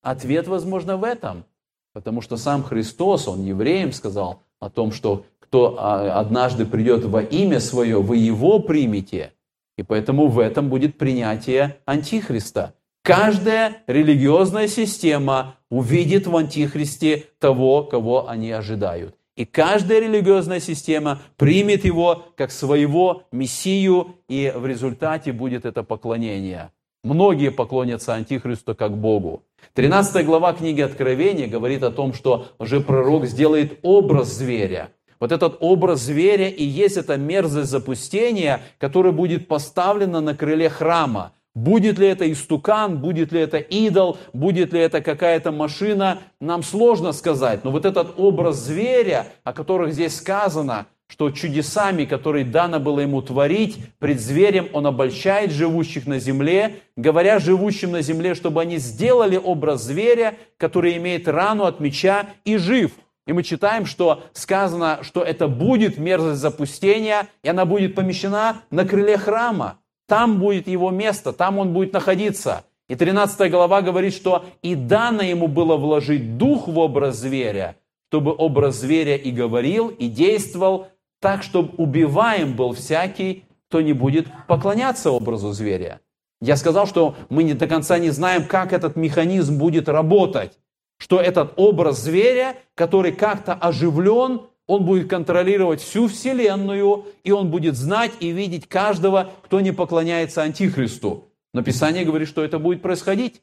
ответ, 0.03 0.49
возможно, 0.49 0.97
в 0.97 1.05
этом. 1.05 1.45
Потому 1.93 2.23
что 2.23 2.39
сам 2.39 2.63
Христос, 2.63 3.29
Он 3.29 3.45
евреям 3.45 3.93
сказал 3.93 4.43
о 4.59 4.71
том, 4.71 4.91
что 4.93 5.27
кто 5.39 5.77
а, 5.79 6.21
однажды 6.21 6.65
придет 6.65 7.05
во 7.05 7.23
имя 7.23 7.61
свое, 7.61 8.01
вы 8.01 8.17
его 8.17 8.61
примете. 8.61 9.33
И 9.81 9.83
поэтому 9.83 10.27
в 10.27 10.39
этом 10.39 10.69
будет 10.69 10.99
принятие 10.99 11.79
Антихриста. 11.87 12.75
Каждая 13.03 13.79
религиозная 13.87 14.69
система 14.69 15.57
увидит 15.71 16.27
в 16.27 16.37
Антихристе 16.37 17.25
того, 17.39 17.85
кого 17.85 18.29
они 18.29 18.53
ожидают. 18.53 19.15
И 19.37 19.47
каждая 19.47 20.01
религиозная 20.01 20.61
система 20.61 21.23
примет 21.39 21.87
его 21.87 22.27
как 22.37 22.51
своего 22.51 23.23
мессию, 23.33 24.17
и 24.29 24.53
в 24.55 24.67
результате 24.67 25.33
будет 25.33 25.65
это 25.65 25.83
поклонение. 25.83 26.73
Многие 27.03 27.51
поклонятся 27.51 28.13
Антихристу 28.13 28.75
как 28.75 28.99
Богу. 28.99 29.45
13 29.73 30.27
глава 30.27 30.53
книги 30.53 30.83
Откровения 30.83 31.47
говорит 31.47 31.83
о 31.83 31.91
том, 31.91 32.13
что 32.13 32.49
уже 32.59 32.81
пророк 32.81 33.25
сделает 33.25 33.79
образ 33.81 34.29
зверя. 34.29 34.91
Вот 35.21 35.33
этот 35.33 35.59
образ 35.61 36.01
зверя 36.01 36.49
и 36.49 36.65
есть 36.65 36.97
эта 36.97 37.19
мерзость 37.19 37.71
запустения, 37.71 38.63
которая 38.79 39.13
будет 39.13 39.49
поставлена 39.49 40.21
на 40.21 40.35
крыле 40.35 40.71
храма. 40.71 41.33
Будет 41.55 41.99
ли 41.99 42.07
это 42.07 42.31
истукан, 42.31 42.99
будет 42.99 43.33
ли 43.33 43.41
это 43.41 43.59
идол, 43.59 44.17
будет 44.33 44.73
ли 44.73 44.81
это 44.81 45.03
какая-то 45.03 45.53
машина, 45.53 46.21
нам 46.41 46.63
сложно 46.63 47.13
сказать. 47.13 47.65
Но 47.65 47.71
вот 47.71 47.85
этот 47.85 48.15
образ 48.19 48.57
зверя, 48.57 49.27
о 49.45 49.53
которых 49.53 49.93
здесь 49.93 50.17
сказано, 50.17 50.87
что 51.09 51.31
чудесами, 51.33 52.05
которые 52.05 52.45
дано 52.45 52.79
было 52.79 53.01
ему 53.01 53.21
творить, 53.21 53.79
пред 53.99 54.21
зверем 54.21 54.69
он 54.73 54.87
обольщает 54.87 55.51
живущих 55.51 56.07
на 56.07 56.21
земле, 56.21 56.77
говоря 56.97 57.41
живущим 57.41 57.91
на 57.91 58.01
земле, 58.01 58.37
чтобы 58.37 58.63
они 58.63 58.79
сделали 58.79 59.37
образ 59.37 59.83
зверя, 59.83 60.37
который 60.57 60.97
имеет 60.99 61.27
рану 61.27 61.65
от 61.65 61.81
меча 61.81 62.27
и 62.45 62.57
жив. 62.57 62.93
И 63.31 63.33
мы 63.33 63.45
читаем, 63.45 63.87
что 63.87 64.25
сказано, 64.33 64.99
что 65.03 65.23
это 65.23 65.47
будет 65.47 65.99
мерзость 65.99 66.41
запустения, 66.41 67.29
и 67.45 67.49
она 67.49 67.65
будет 67.65 67.95
помещена 67.95 68.63
на 68.73 68.85
крыле 68.85 69.17
храма. 69.19 69.79
Там 70.09 70.41
будет 70.41 70.67
его 70.67 70.91
место, 70.91 71.33
там 71.33 71.59
он 71.59 71.73
будет 71.73 71.93
находиться. 71.93 72.65
И 72.89 72.97
13 72.97 73.49
глава 73.49 73.83
говорит, 73.83 74.15
что 74.15 74.47
и 74.63 74.75
дано 74.75 75.23
ему 75.23 75.47
было 75.47 75.77
вложить 75.77 76.39
дух 76.39 76.67
в 76.67 76.77
образ 76.77 77.19
зверя, 77.19 77.77
чтобы 78.09 78.35
образ 78.37 78.81
зверя 78.81 79.15
и 79.15 79.31
говорил, 79.31 79.87
и 79.91 80.09
действовал, 80.09 80.89
так, 81.21 81.45
чтобы 81.45 81.73
убиваем 81.77 82.57
был 82.57 82.73
всякий, 82.73 83.45
кто 83.69 83.81
не 83.81 83.93
будет 83.93 84.27
поклоняться 84.49 85.13
образу 85.13 85.53
зверя. 85.53 86.01
Я 86.41 86.57
сказал, 86.57 86.89
что 86.89 87.15
мы 87.29 87.45
не 87.45 87.55
до 87.55 87.69
конца 87.69 87.97
не 88.01 88.11
знаем, 88.11 88.45
как 88.45 88.73
этот 88.73 88.97
механизм 88.97 89.57
будет 89.57 89.89
работать. 89.89 90.59
Что 91.01 91.19
этот 91.19 91.55
образ 91.57 92.03
зверя, 92.03 92.57
который 92.75 93.13
как-то 93.13 93.55
оживлен, 93.55 94.43
он 94.67 94.85
будет 94.85 95.09
контролировать 95.09 95.81
всю 95.81 96.09
Вселенную, 96.09 97.07
и 97.25 97.33
он 97.33 97.51
будет 97.51 97.75
знать 97.75 98.13
и 98.21 98.31
видеть 98.31 98.69
каждого, 98.69 99.31
кто 99.43 99.61
не 99.61 99.73
поклоняется 99.73 100.43
Антихристу. 100.43 101.29
Но 101.55 101.63
Писание 101.63 102.05
говорит, 102.05 102.29
что 102.29 102.45
это 102.45 102.59
будет 102.59 102.83
происходить. 102.83 103.41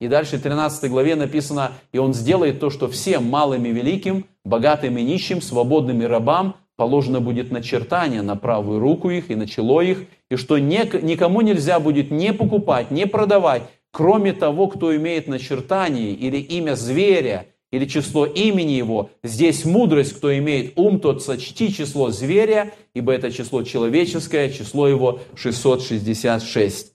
И 0.00 0.06
дальше 0.06 0.38
в 0.38 0.42
13 0.42 0.88
главе 0.88 1.16
написано, 1.16 1.72
и 1.92 1.98
он 1.98 2.14
сделает 2.14 2.60
то, 2.60 2.70
что 2.70 2.88
всем 2.88 3.24
малым 3.24 3.66
и 3.66 3.72
великим, 3.72 4.24
богатым 4.44 4.96
и 4.96 5.02
нищим, 5.02 5.42
свободным 5.42 6.00
и 6.00 6.06
рабам 6.06 6.56
положено 6.76 7.20
будет 7.20 7.50
начертание 7.50 8.22
на 8.22 8.36
правую 8.36 8.78
руку 8.78 9.10
их 9.10 9.30
и 9.30 9.34
на 9.34 9.46
чело 9.46 9.82
их, 9.82 10.04
и 10.30 10.36
что 10.36 10.58
никому 10.58 11.40
нельзя 11.42 11.80
будет 11.80 12.10
не 12.10 12.32
покупать, 12.32 12.90
не 12.90 13.06
продавать, 13.06 13.64
кроме 13.92 14.32
того, 14.32 14.68
кто 14.68 14.94
имеет 14.96 15.28
начертание 15.28 16.12
или 16.12 16.38
имя 16.38 16.74
зверя, 16.74 17.46
или 17.70 17.86
число 17.86 18.26
имени 18.26 18.72
его. 18.72 19.10
Здесь 19.22 19.64
мудрость, 19.64 20.14
кто 20.14 20.36
имеет 20.36 20.78
ум, 20.78 21.00
тот 21.00 21.22
сочти 21.22 21.72
число 21.72 22.10
зверя, 22.10 22.74
ибо 22.94 23.12
это 23.12 23.30
число 23.30 23.62
человеческое, 23.62 24.50
число 24.50 24.88
его 24.88 25.20
666. 25.36 26.92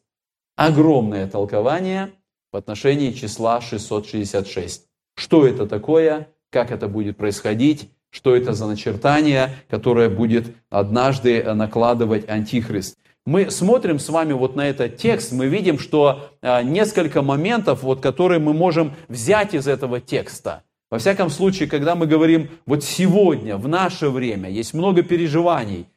Огромное 0.57 1.27
толкование 1.27 2.11
в 2.51 2.57
отношении 2.57 3.11
числа 3.11 3.61
666. 3.61 4.85
Что 5.15 5.47
это 5.47 5.65
такое, 5.65 6.27
как 6.49 6.71
это 6.71 6.87
будет 6.87 7.17
происходить, 7.17 7.89
что 8.09 8.35
это 8.35 8.53
за 8.53 8.67
начертание, 8.67 9.55
которое 9.69 10.09
будет 10.09 10.55
однажды 10.69 11.43
накладывать 11.53 12.29
Антихрист. 12.29 12.97
Мы 13.25 13.49
смотрим 13.49 13.97
с 13.97 14.09
вами 14.09 14.33
вот 14.33 14.55
на 14.55 14.69
этот 14.69 14.97
текст, 14.97 15.31
мы 15.31 15.47
видим, 15.47 15.79
что 15.79 16.29
а, 16.43 16.61
несколько 16.61 17.23
моментов, 17.23 17.81
вот, 17.81 17.99
которые 17.99 18.39
мы 18.39 18.53
можем 18.53 18.93
взять 19.07 19.55
из 19.55 19.67
этого 19.67 19.99
текста. 19.99 20.61
Во 20.91 20.99
всяком 20.99 21.31
случае, 21.31 21.67
когда 21.67 21.95
мы 21.95 22.05
говорим 22.05 22.49
вот 22.67 22.83
сегодня, 22.83 23.57
в 23.57 23.67
наше 23.67 24.09
время, 24.09 24.51
есть 24.51 24.75
много 24.75 25.01
переживаний, 25.01 25.87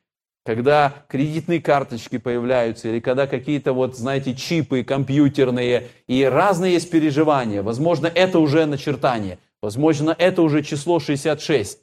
когда 0.46 1.04
кредитные 1.08 1.60
карточки 1.60 2.16
появляются, 2.16 2.88
или 2.88 3.00
когда 3.00 3.26
какие-то 3.26 3.74
вот, 3.74 3.98
знаете, 3.98 4.34
чипы 4.34 4.82
компьютерные, 4.82 5.88
и 6.06 6.24
разные 6.24 6.72
есть 6.72 6.90
переживания. 6.90 7.62
Возможно, 7.62 8.06
это 8.06 8.38
уже 8.38 8.64
начертание, 8.64 9.38
возможно, 9.60 10.16
это 10.18 10.40
уже 10.40 10.62
число 10.62 10.98
66. 10.98 11.80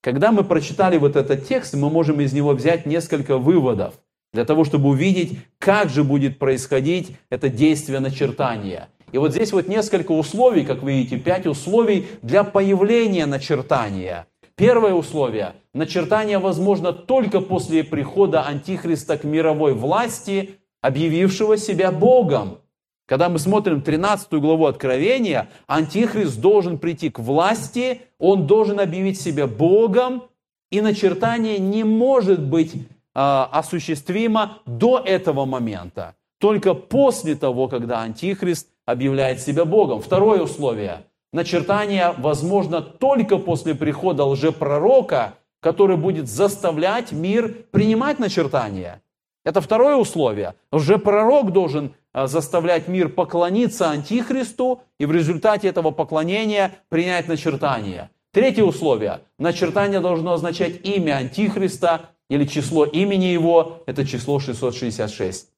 Когда 0.00 0.30
мы 0.30 0.44
прочитали 0.44 0.96
вот 0.96 1.16
этот 1.16 1.48
текст, 1.48 1.74
мы 1.74 1.90
можем 1.90 2.20
из 2.20 2.32
него 2.32 2.52
взять 2.52 2.86
несколько 2.86 3.38
выводов 3.38 3.94
для 4.36 4.44
того, 4.44 4.64
чтобы 4.64 4.90
увидеть, 4.90 5.38
как 5.58 5.90
же 5.90 6.04
будет 6.04 6.38
происходить 6.38 7.16
это 7.30 7.48
действие 7.48 8.00
начертания. 8.00 8.88
И 9.12 9.18
вот 9.18 9.32
здесь 9.32 9.52
вот 9.52 9.66
несколько 9.66 10.12
условий, 10.12 10.64
как 10.64 10.82
вы 10.82 10.92
видите, 10.92 11.18
пять 11.18 11.46
условий 11.46 12.06
для 12.22 12.44
появления 12.44 13.26
начертания– 13.26 14.26
Первое 14.56 14.94
условие. 14.94 15.52
Начертание 15.74 16.38
возможно 16.38 16.94
только 16.94 17.42
после 17.42 17.84
прихода 17.84 18.40
Антихриста 18.40 19.18
к 19.18 19.24
мировой 19.24 19.74
власти, 19.74 20.58
объявившего 20.80 21.58
себя 21.58 21.92
Богом. 21.92 22.60
Когда 23.06 23.28
мы 23.28 23.38
смотрим 23.38 23.82
13 23.82 24.32
главу 24.32 24.64
Откровения, 24.64 25.50
Антихрист 25.66 26.40
должен 26.40 26.78
прийти 26.78 27.10
к 27.10 27.18
власти, 27.18 28.00
он 28.18 28.46
должен 28.46 28.80
объявить 28.80 29.20
себя 29.20 29.46
Богом, 29.46 30.22
и 30.70 30.80
начертание 30.80 31.58
не 31.58 31.84
может 31.84 32.42
быть 32.42 32.72
осуществимо 33.18 34.58
до 34.66 34.98
этого 34.98 35.44
момента. 35.46 36.14
Только 36.38 36.74
после 36.74 37.34
того, 37.34 37.68
когда 37.68 38.02
Антихрист 38.02 38.68
объявляет 38.84 39.40
себя 39.40 39.64
Богом. 39.64 40.00
Второе 40.00 40.42
условие 40.42 41.04
начертание 41.32 42.14
возможно 42.18 42.80
только 42.80 43.38
после 43.38 43.74
прихода 43.74 44.24
лжепророка, 44.24 45.34
который 45.60 45.96
будет 45.96 46.28
заставлять 46.28 47.12
мир 47.12 47.54
принимать 47.70 48.18
начертание. 48.18 49.02
Это 49.44 49.60
второе 49.60 49.96
условие. 49.96 50.54
Лжепророк 50.72 51.52
должен 51.52 51.94
а, 52.12 52.26
заставлять 52.26 52.88
мир 52.88 53.08
поклониться 53.08 53.90
Антихристу 53.90 54.80
и 54.98 55.06
в 55.06 55.12
результате 55.12 55.68
этого 55.68 55.92
поклонения 55.92 56.72
принять 56.88 57.28
начертание. 57.28 58.10
Третье 58.32 58.64
условие. 58.64 59.20
Начертание 59.38 60.00
должно 60.00 60.32
означать 60.32 60.84
имя 60.84 61.18
Антихриста 61.18 62.10
или 62.28 62.44
число 62.44 62.84
имени 62.84 63.26
его. 63.26 63.82
Это 63.86 64.06
число 64.06 64.38
666. 64.38 65.48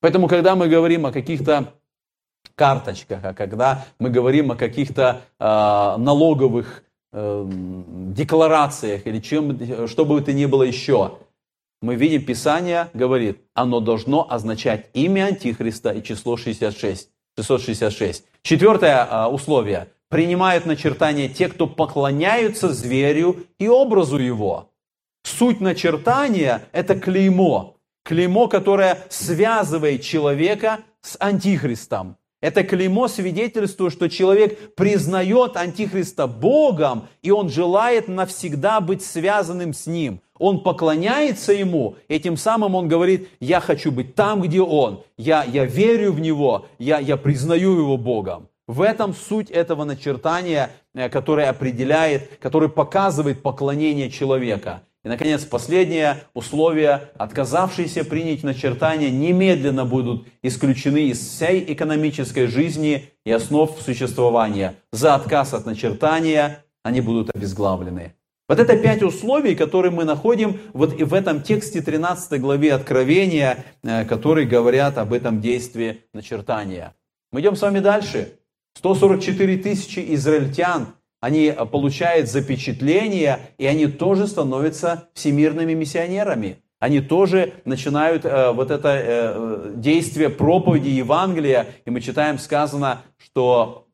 Поэтому, 0.00 0.28
когда 0.28 0.56
мы 0.56 0.68
говорим 0.68 1.06
о 1.06 1.12
каких-то 1.12 1.74
карточках, 2.54 3.24
а 3.24 3.34
когда 3.34 3.86
мы 3.98 4.10
говорим 4.10 4.50
о 4.50 4.56
каких-то 4.56 5.22
э, 5.38 5.44
налоговых 5.44 6.84
э, 7.12 7.46
декларациях 7.48 9.06
или 9.06 9.20
чем, 9.20 9.86
что 9.88 10.04
бы 10.04 10.18
это 10.18 10.32
ни 10.32 10.46
было 10.46 10.64
еще, 10.64 11.18
мы 11.80 11.96
видим, 11.96 12.24
Писание 12.24 12.88
говорит, 12.94 13.40
оно 13.54 13.80
должно 13.80 14.26
означать 14.30 14.88
имя 14.92 15.26
Антихриста 15.26 15.90
и 15.90 16.02
число 16.02 16.36
66, 16.36 17.10
666. 17.36 18.24
Четвертое 18.42 19.04
э, 19.04 19.26
условие. 19.26 19.88
Принимают 20.08 20.66
начертание 20.66 21.28
те, 21.28 21.48
кто 21.48 21.66
поклоняются 21.66 22.72
зверю 22.72 23.46
и 23.58 23.68
образу 23.68 24.18
его. 24.18 24.71
Суть 25.22 25.60
начертания– 25.60 26.62
это 26.72 26.98
клеймо. 26.98 27.76
Клеймо, 28.04 28.48
которое 28.48 28.98
связывает 29.08 30.02
человека 30.02 30.80
с 31.00 31.16
Антихристом. 31.20 32.16
Это 32.40 32.64
клеймо 32.64 33.06
свидетельствует, 33.06 33.92
что 33.92 34.08
человек 34.08 34.74
признает 34.74 35.56
Антихриста 35.56 36.26
Богом, 36.26 37.06
и 37.22 37.30
он 37.30 37.48
желает 37.48 38.08
навсегда 38.08 38.80
быть 38.80 39.04
связанным 39.04 39.72
с 39.72 39.86
Ним. 39.86 40.20
Он 40.40 40.60
поклоняется 40.60 41.52
Ему, 41.52 41.94
и 42.08 42.18
тем 42.18 42.36
самым 42.36 42.74
он 42.74 42.88
говорит, 42.88 43.28
я 43.38 43.60
хочу 43.60 43.92
быть 43.92 44.16
там, 44.16 44.42
где 44.42 44.60
Он, 44.60 45.04
я, 45.16 45.44
я 45.44 45.64
верю 45.64 46.10
в 46.10 46.18
Него, 46.18 46.66
я, 46.80 46.98
я 46.98 47.16
признаю 47.16 47.78
Его 47.78 47.96
Богом. 47.96 48.48
В 48.66 48.82
этом 48.82 49.14
суть 49.14 49.50
этого 49.50 49.84
начертания, 49.84 50.70
э, 50.94 51.08
которое 51.08 51.48
определяет, 51.48 52.38
которое 52.40 52.68
показывает 52.68 53.40
поклонение 53.40 54.10
человека– 54.10 54.82
и, 55.04 55.08
наконец, 55.08 55.44
последнее 55.44 56.24
условие. 56.34 57.10
Отказавшиеся 57.18 58.04
принять 58.04 58.44
начертания 58.44 59.10
немедленно 59.10 59.84
будут 59.84 60.28
исключены 60.42 61.08
из 61.08 61.18
всей 61.18 61.72
экономической 61.72 62.46
жизни 62.46 63.10
и 63.24 63.32
основ 63.32 63.76
существования. 63.80 64.76
За 64.92 65.14
отказ 65.14 65.54
от 65.54 65.66
начертания 65.66 66.64
они 66.82 67.00
будут 67.00 67.34
обезглавлены. 67.34 68.14
Вот 68.48 68.58
это 68.58 68.76
пять 68.76 69.02
условий, 69.02 69.54
которые 69.54 69.92
мы 69.92 70.04
находим 70.04 70.60
вот 70.72 71.00
и 71.00 71.04
в 71.04 71.14
этом 71.14 71.42
тексте 71.42 71.80
13 71.80 72.40
главе 72.40 72.74
Откровения, 72.74 73.64
э, 73.82 74.04
которые 74.04 74.46
говорят 74.46 74.98
об 74.98 75.12
этом 75.12 75.40
действии 75.40 76.02
начертания. 76.12 76.94
Мы 77.30 77.40
идем 77.40 77.56
с 77.56 77.62
вами 77.62 77.78
дальше. 77.78 78.38
144 78.76 79.56
тысячи 79.58 80.04
израильтян 80.14 80.94
они 81.22 81.46
э, 81.46 81.64
получают 81.64 82.28
запечатление, 82.28 83.38
и 83.56 83.64
они 83.64 83.86
тоже 83.86 84.26
становятся 84.26 85.08
всемирными 85.14 85.72
миссионерами. 85.72 86.58
Они 86.80 87.00
тоже 87.00 87.52
начинают 87.64 88.24
э, 88.24 88.50
вот 88.50 88.72
это 88.72 88.88
э, 88.92 89.72
действие 89.76 90.30
проповеди 90.30 90.88
Евангелия, 90.88 91.68
и 91.84 91.90
мы 91.90 92.00
читаем 92.00 92.38
сказано, 92.38 93.02
что 93.18 93.86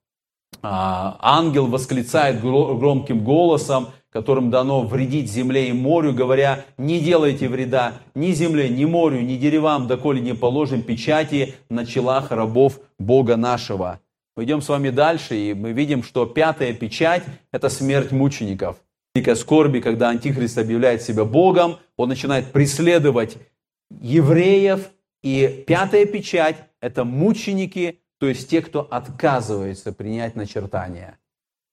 э, 0.54 0.56
ангел 0.62 1.66
восклицает 1.66 2.40
громким 2.40 3.22
голосом, 3.22 3.88
которым 4.10 4.50
дано 4.50 4.80
вредить 4.84 5.30
земле 5.30 5.68
и 5.68 5.72
морю, 5.74 6.14
говоря, 6.14 6.64
не 6.78 6.98
делайте 6.98 7.48
вреда 7.48 7.92
ни 8.14 8.32
земле, 8.32 8.70
ни 8.70 8.86
морю, 8.86 9.20
ни 9.20 9.36
деревам, 9.36 9.86
доколе 9.86 10.22
не 10.22 10.34
положим 10.34 10.82
печати 10.82 11.56
на 11.68 11.84
челах 11.84 12.30
рабов 12.30 12.80
Бога 12.98 13.36
нашего. 13.36 14.00
Мы 14.38 14.44
идем 14.44 14.62
с 14.62 14.68
вами 14.68 14.90
дальше, 14.90 15.36
и 15.36 15.52
мы 15.52 15.72
видим, 15.72 16.04
что 16.04 16.24
пятая 16.24 16.72
печать– 16.72 17.24
это 17.50 17.68
смерть 17.68 18.12
мучеников. 18.12 18.76
Великой 19.12 19.34
скорби, 19.34 19.80
когда 19.80 20.10
Антихрист 20.10 20.58
объявляет 20.58 21.02
себя 21.02 21.24
Богом, 21.24 21.78
он 21.96 22.08
начинает 22.08 22.52
преследовать 22.52 23.36
евреев, 23.90 24.90
и 25.24 25.64
пятая 25.66 26.06
печать– 26.06 26.54
это 26.80 27.02
мученики, 27.02 27.98
то 28.20 28.28
есть 28.28 28.48
те, 28.48 28.62
кто 28.62 28.82
отказывается 28.82 29.92
принять 29.92 30.36
начертание. 30.36 31.18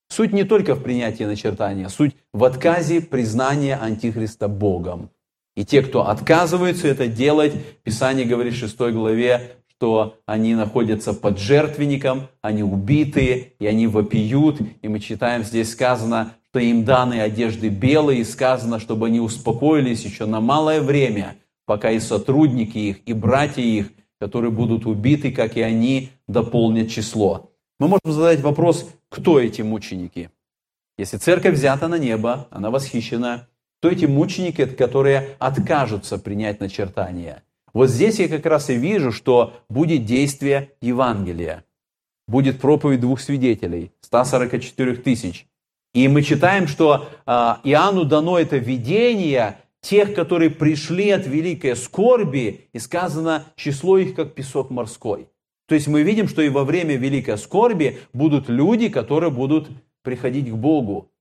Суть 0.09 0.34
не 0.34 0.43
только 0.43 0.74
в 0.74 0.82
принятии 0.82 1.24
начертания, 1.24 1.88
суть 1.88 2.16
в 2.34 2.43
отказе 2.43 2.99
признания 2.99 3.76
Антихриста 3.76 4.47
Богом. 4.47 5.11
И 5.55 5.66
те, 5.66 5.84
кто 5.84 6.07
отказывается 6.07 6.88
это 6.88 7.05
делать, 7.05 7.53
Писание 7.84 8.26
говорит 8.26 8.55
в 8.55 8.57
6 8.57 8.76
главе, 8.91 9.51
что 9.86 10.17
они 10.25 10.55
находятся 10.55 11.13
под 11.13 11.38
жертвенником, 11.38 12.23
они 12.41 12.63
убитые, 12.63 13.53
и 13.59 13.67
они 13.67 13.86
вопиют. 13.86 14.59
И 14.81 14.88
мы 14.88 14.99
читаем, 14.99 15.43
здесь 15.43 15.73
сказано, 15.73 16.33
что 16.49 16.57
им 16.57 16.86
даны 16.86 17.21
одежды 17.21 17.69
белые, 17.69 18.21
и 18.21 18.23
сказано, 18.23 18.79
чтобы 18.79 19.05
они 19.05 19.19
успокоились 19.19 20.03
еще 20.03 20.25
на 20.25 20.41
малое 20.41 20.81
время, 20.81 21.36
пока 21.67 21.91
и 21.91 21.99
сотрудники 21.99 22.79
их, 22.79 22.97
и 23.07 23.13
братья 23.13 23.61
их, 23.61 23.91
которые 24.19 24.49
будут 24.49 24.88
убиты, 24.88 25.31
как 25.31 25.55
и 25.55 25.61
они, 25.61 26.09
дополнят 26.27 26.89
число. 26.89 27.51
Мы 27.79 27.88
можем 27.88 28.11
задать 28.11 28.41
вопрос, 28.41 28.89
кто 29.09 29.39
эти 29.39 29.61
мученики? 29.61 30.31
Если 30.97 31.17
церковь 31.17 31.53
взята 31.53 31.88
на 31.88 31.99
небо, 31.99 32.47
она 32.49 32.71
восхищена, 32.71 33.49
кто 33.77 33.91
эти 33.91 34.05
мученики, 34.05 34.65
которые 34.65 35.36
откажутся 35.38 36.17
принять 36.17 36.59
начертание? 36.59 37.43
Вот 37.76 37.89
здесь 37.89 38.19
я 38.19 38.30
как 38.30 38.45
раз 38.45 38.69
и 38.69 38.78
вижу, 38.78 39.11
что 39.11 39.53
будет 39.69 40.05
действие 40.05 40.71
Евангелия. 40.80 41.65
Будет 42.26 42.61
проповедь 42.61 43.01
двух 43.01 43.19
свидетелей, 43.19 43.91
144 43.99 44.95
тысяч. 44.95 45.45
И 45.93 46.07
мы 46.07 46.23
читаем, 46.23 46.67
что 46.67 47.09
а, 47.26 47.59
Иоанну 47.65 48.05
дано 48.05 48.39
это 48.39 48.55
видение 48.55 49.57
тех, 49.82 50.15
которые 50.15 50.51
пришли 50.51 51.09
от 51.09 51.28
великой 51.28 51.76
скорби, 51.76 52.69
и 52.71 52.80
сказано, 52.80 53.43
число 53.57 53.97
их 53.97 54.15
как 54.15 54.34
песок 54.36 54.69
морской. 54.69 55.28
То 55.67 55.76
есть 55.76 55.88
мы 55.88 56.01
видим, 56.03 56.30
что 56.30 56.41
и 56.41 56.47
во 56.47 56.63
время 56.63 56.95
великой 56.95 57.38
скорби 57.38 57.99
будут 58.13 58.47
люди, 58.47 58.88
которые 58.88 59.32
будут 59.32 59.67
приходить 60.01 60.49
к 60.49 60.55
Богу. 60.55 61.11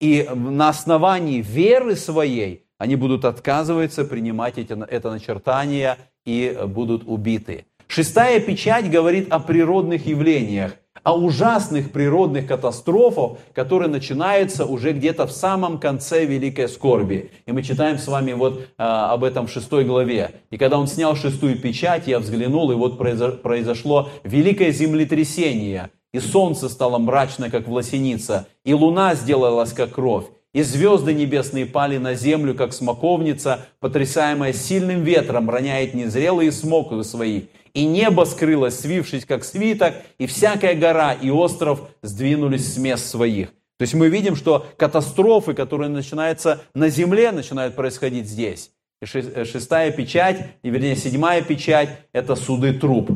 И 0.00 0.28
на 0.32 0.68
основании 0.68 1.42
веры 1.42 1.96
своей 1.96 2.63
они 2.78 2.96
будут 2.96 3.24
отказываться 3.24 4.04
принимать 4.04 4.58
эти, 4.58 4.72
это 4.72 5.10
начертание 5.10 5.98
и 6.24 6.58
будут 6.66 7.04
убиты. 7.06 7.66
Шестая 7.86 8.40
печать 8.40 8.90
говорит 8.90 9.30
о 9.30 9.38
природных 9.38 10.06
явлениях, 10.06 10.72
о 11.02 11.16
ужасных 11.16 11.92
природных 11.92 12.46
катастрофах, 12.46 13.38
которые 13.52 13.88
начинаются 13.88 14.64
уже 14.64 14.92
где-то 14.92 15.26
в 15.26 15.32
самом 15.32 15.78
конце 15.78 16.24
великой 16.24 16.68
скорби. 16.68 17.30
И 17.46 17.52
мы 17.52 17.62
читаем 17.62 17.98
с 17.98 18.08
вами 18.08 18.32
вот 18.32 18.68
а, 18.78 19.12
об 19.12 19.22
этом 19.22 19.46
в 19.46 19.50
шестой 19.50 19.84
главе. 19.84 20.30
И 20.50 20.56
когда 20.56 20.78
он 20.78 20.86
снял 20.86 21.14
шестую 21.14 21.60
печать, 21.60 22.06
я 22.06 22.18
взглянул, 22.18 22.72
и 22.72 22.74
вот 22.74 22.98
произошло 22.98 24.08
великое 24.24 24.72
землетрясение, 24.72 25.90
и 26.12 26.20
солнце 26.20 26.68
стало 26.68 26.98
мрачно, 26.98 27.50
как 27.50 27.68
власеница, 27.68 28.46
и 28.64 28.72
луна 28.72 29.14
сделалась, 29.14 29.72
как 29.72 29.92
кровь, 29.92 30.24
И 30.54 30.62
звезды 30.62 31.12
небесные 31.12 31.66
пали 31.66 31.98
на 31.98 32.14
землю, 32.14 32.54
как 32.54 32.72
смоковница, 32.72 33.66
потрясаемая 33.80 34.52
сильным 34.52 35.02
ветром, 35.02 35.50
роняет 35.50 35.94
незрелые 35.94 36.52
смоковы 36.52 37.02
свои. 37.02 37.42
И 37.74 37.84
небо 37.84 38.24
скрылось, 38.24 38.78
свившись, 38.78 39.26
как 39.26 39.44
свиток, 39.44 39.94
и 40.18 40.26
всякая 40.26 40.76
гора 40.76 41.12
и 41.12 41.28
остров 41.28 41.90
сдвинулись 42.02 42.72
с 42.72 42.78
мест 42.78 43.04
своих. 43.04 43.48
То 43.48 43.82
есть 43.82 43.94
мы 43.94 44.08
видим, 44.08 44.36
что 44.36 44.64
катастрофы, 44.76 45.54
которые 45.54 45.88
начинаются 45.88 46.62
на 46.72 46.88
земле, 46.88 47.32
начинают 47.32 47.74
происходить 47.74 48.28
здесь. 48.28 48.70
И 49.02 49.06
шестая 49.06 49.90
печать, 49.90 50.50
и 50.62 50.70
вернее 50.70 50.94
седьмая 50.94 51.42
печать, 51.42 51.98
это 52.12 52.36
суды 52.36 52.72
труп. 52.74 53.10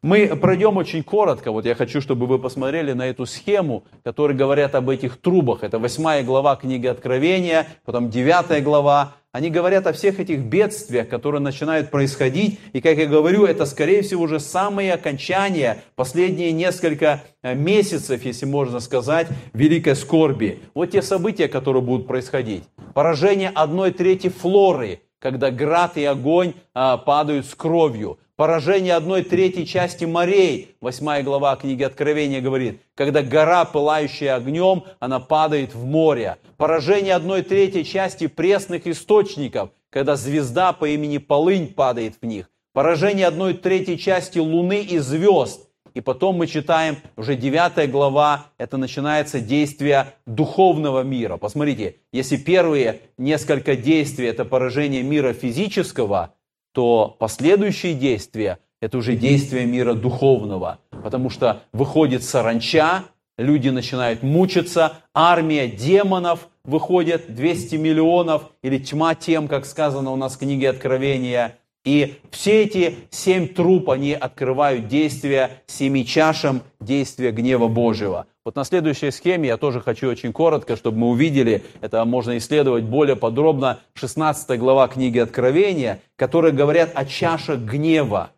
Мы 0.00 0.28
пройдем 0.36 0.76
очень 0.76 1.02
коротко, 1.02 1.50
вот 1.50 1.64
я 1.64 1.74
хочу, 1.74 2.00
чтобы 2.00 2.26
вы 2.26 2.38
посмотрели 2.38 2.92
на 2.92 3.08
эту 3.08 3.26
схему, 3.26 3.84
которая 4.04 4.36
говорят 4.36 4.76
об 4.76 4.90
этих 4.90 5.20
трубах. 5.20 5.64
Это 5.64 5.80
восьмая 5.80 6.22
глава 6.22 6.54
книги 6.54 6.86
Откровения, 6.86 7.66
потом 7.84 8.08
девятая 8.08 8.60
глава. 8.60 9.14
Они 9.32 9.50
говорят 9.50 9.88
о 9.88 9.92
всех 9.92 10.20
этих 10.20 10.40
бедствиях, 10.40 11.08
которые 11.08 11.40
начинают 11.40 11.90
происходить. 11.90 12.60
И, 12.72 12.80
как 12.80 12.96
я 12.96 13.06
говорю, 13.06 13.44
это, 13.44 13.66
скорее 13.66 14.02
всего, 14.02 14.22
уже 14.22 14.38
самые 14.38 14.94
окончания, 14.94 15.82
последние 15.96 16.52
несколько 16.52 17.24
э, 17.42 17.54
месяцев, 17.54 18.24
если 18.24 18.46
можно 18.46 18.78
сказать, 18.80 19.26
великой 19.52 19.96
скорби. 19.96 20.60
Вот 20.74 20.92
те 20.92 21.02
события, 21.02 21.48
которые 21.48 21.82
будут 21.82 22.06
происходить. 22.06 22.64
Поражение 22.94 23.50
одной 23.50 23.90
трети 23.90 24.28
флоры, 24.28 25.02
когда 25.18 25.50
град 25.50 25.96
и 25.96 26.04
огонь 26.04 26.54
а, 26.72 26.96
падают 26.96 27.46
с 27.46 27.54
кровью 27.54 28.18
поражение 28.38 28.94
одной 28.94 29.24
третьей 29.24 29.66
части 29.66 30.04
морей. 30.04 30.76
Восьмая 30.80 31.24
глава 31.24 31.56
книги 31.56 31.82
Откровения 31.82 32.40
говорит, 32.40 32.80
когда 32.94 33.20
гора, 33.20 33.64
пылающая 33.64 34.36
огнем, 34.36 34.84
она 35.00 35.18
падает 35.18 35.74
в 35.74 35.84
море. 35.84 36.36
Поражение 36.56 37.14
одной 37.16 37.42
третьей 37.42 37.84
части 37.84 38.28
пресных 38.28 38.86
источников, 38.86 39.70
когда 39.90 40.14
звезда 40.14 40.72
по 40.72 40.88
имени 40.88 41.18
Полынь 41.18 41.66
падает 41.66 42.14
в 42.22 42.26
них. 42.26 42.48
Поражение 42.72 43.26
одной 43.26 43.54
третьей 43.54 43.98
части 43.98 44.38
луны 44.38 44.82
и 44.82 44.98
звезд. 44.98 45.68
И 45.94 46.00
потом 46.00 46.36
мы 46.36 46.46
читаем, 46.46 46.98
уже 47.16 47.34
девятая 47.34 47.88
глава, 47.88 48.46
это 48.56 48.76
начинается 48.76 49.40
действие 49.40 50.12
духовного 50.26 51.02
мира. 51.02 51.38
Посмотрите, 51.38 51.96
если 52.12 52.36
первые 52.36 53.00
несколько 53.16 53.74
действий 53.74 54.28
это 54.28 54.44
поражение 54.44 55.02
мира 55.02 55.32
физического– 55.32 56.34
то 56.78 57.16
последующие 57.18 57.94
действия– 57.94 58.60
это 58.80 58.98
уже 58.98 59.16
действия 59.16 59.66
мира 59.66 59.94
духовного, 59.94 60.78
потому 61.02 61.28
что 61.28 61.62
выходит 61.72 62.22
саранча, 62.22 63.02
люди 63.36 63.68
начинают 63.68 64.22
мучиться, 64.22 64.92
армия 65.12 65.66
демонов 65.66 66.46
выходит, 66.62 67.34
200 67.34 67.74
миллионов, 67.74 68.52
или 68.62 68.78
тьма 68.78 69.16
тем, 69.16 69.48
как 69.48 69.66
сказано 69.66 70.12
у 70.12 70.16
нас 70.16 70.36
в 70.36 70.38
книге 70.38 70.70
Откровения. 70.70 71.58
И 71.88 72.16
все 72.30 72.64
эти 72.64 72.96
семь 73.08 73.48
труп, 73.48 73.88
они 73.88 74.12
открывают 74.12 74.88
действия 74.88 75.62
семи 75.66 76.04
чашам, 76.04 76.60
действия 76.80 77.30
гнева 77.30 77.66
Божьего. 77.68 78.26
Вот 78.44 78.56
на 78.56 78.64
следующей 78.64 79.10
схеме 79.10 79.48
я 79.48 79.56
тоже 79.56 79.80
хочу 79.80 80.10
очень 80.10 80.34
коротко, 80.34 80.76
чтобы 80.76 80.98
мы 80.98 81.08
увидели, 81.08 81.62
это 81.80 82.04
можно 82.04 82.36
исследовать 82.36 82.84
более 82.84 83.16
подробно, 83.16 83.78
16 83.94 84.58
глава 84.58 84.86
книги 84.88 85.18
Откровения, 85.18 86.02
которые 86.16 86.52
говорят 86.52 86.90
о 86.92 87.06
чашах 87.06 87.60
гнева. 87.60 88.32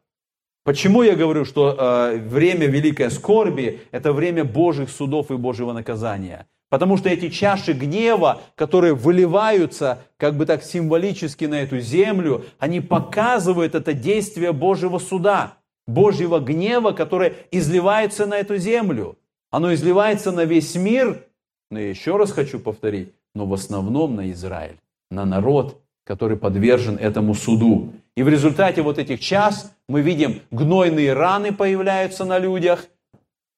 Почему 0.63 1.03
я 1.03 1.17
говорю, 1.17 1.45
что 1.45 1.75
э, 1.77 2.19
время 2.19 2.69
великой 2.69 3.11
скорби– 3.11 3.81
это 3.91 4.13
время 4.13 4.45
Божьих 4.45 4.91
судов 4.91 5.33
и 5.33 5.37
Божьего 5.37 5.73
наказания? 5.73 6.47
Потому 6.71 6.97
что 6.97 7.09
эти 7.09 7.29
чаши 7.29 7.73
гнева, 7.73 8.41
которые 8.55 8.95
выливаются 8.95 10.05
как 10.17 10.37
бы 10.37 10.47
так 10.47 10.63
символически 10.63 11.45
на 11.45 11.57
эту 11.63 11.81
землю, 11.81 12.47
они 12.59 12.81
показывают 12.81 13.75
это 13.75 13.93
действие 13.93 14.53
Божьего 14.53 14.99
суда, 14.99 15.55
Божьего 15.89 16.39
гнева, 16.39 16.93
которое 16.93 17.35
изливается 17.51 18.25
на 18.25 18.39
эту 18.39 18.57
землю. 18.57 19.19
Оно 19.51 19.75
изливается 19.75 20.31
на 20.31 20.45
весь 20.45 20.77
мир, 20.77 21.25
но 21.73 21.81
я 21.81 21.91
еще 21.91 22.17
раз 22.17 22.31
хочу 22.31 22.61
повторить, 22.61 23.13
но 23.35 23.47
в 23.47 23.53
основном 23.53 24.15
на 24.15 24.31
Израиль, 24.31 24.77
на 25.11 25.25
народ, 25.25 25.83
который 26.05 26.37
подвержен 26.37 26.97
этому 26.97 27.35
суду. 27.35 27.93
И 28.17 28.23
в 28.23 28.29
результате 28.29 28.83
вот 28.83 28.99
этих 28.99 29.19
час 29.19 29.75
мы 29.89 30.03
видим, 30.03 30.41
гнойные 30.53 31.15
раны 31.15 31.53
появляются 31.53 32.25
на 32.25 32.39
людях, 32.39 32.87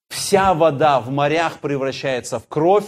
вся 0.08 0.54
вода 0.54 0.98
в 1.00 1.10
морях 1.10 1.58
превращается 1.58 2.38
в 2.38 2.48
кровь, 2.48 2.86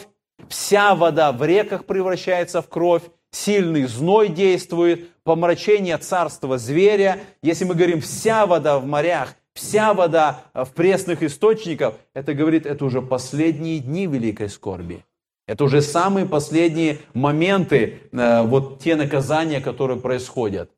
вся 0.49 0.95
вода 0.95 1.33
в 1.33 1.45
реках 1.45 1.85
превращается 1.85 2.63
в 2.63 2.69
кровь, 2.69 3.03
сильный 3.31 3.85
зной 3.85 4.29
действует, 4.29 5.11
помрачение 5.25 5.99
царства 5.99 6.59
зверя. 6.59 7.21
Если 7.43 7.65
мы 7.65 7.75
говорим, 7.75 8.01
вся 8.01 8.47
вода 8.47 8.79
в 8.79 8.87
морях, 8.87 9.35
вся 9.55 9.95
вода 9.95 10.43
в 10.55 10.71
пресных 10.73 11.23
источниках, 11.23 11.95
это 12.15 12.35
говорит, 12.35 12.67
это 12.67 12.85
уже 12.85 13.03
последние 13.03 13.81
дни 13.81 14.07
великой 14.07 14.49
скорби. 14.49 15.05
Это 15.47 15.65
уже 15.65 15.83
самые 15.83 16.27
последние 16.27 16.99
моменты, 17.13 18.01
э, 18.13 18.43
вот 18.43 18.81
те 18.81 18.97
наказания, 18.97 19.61
которые 19.61 20.01
происходят. 20.01 20.71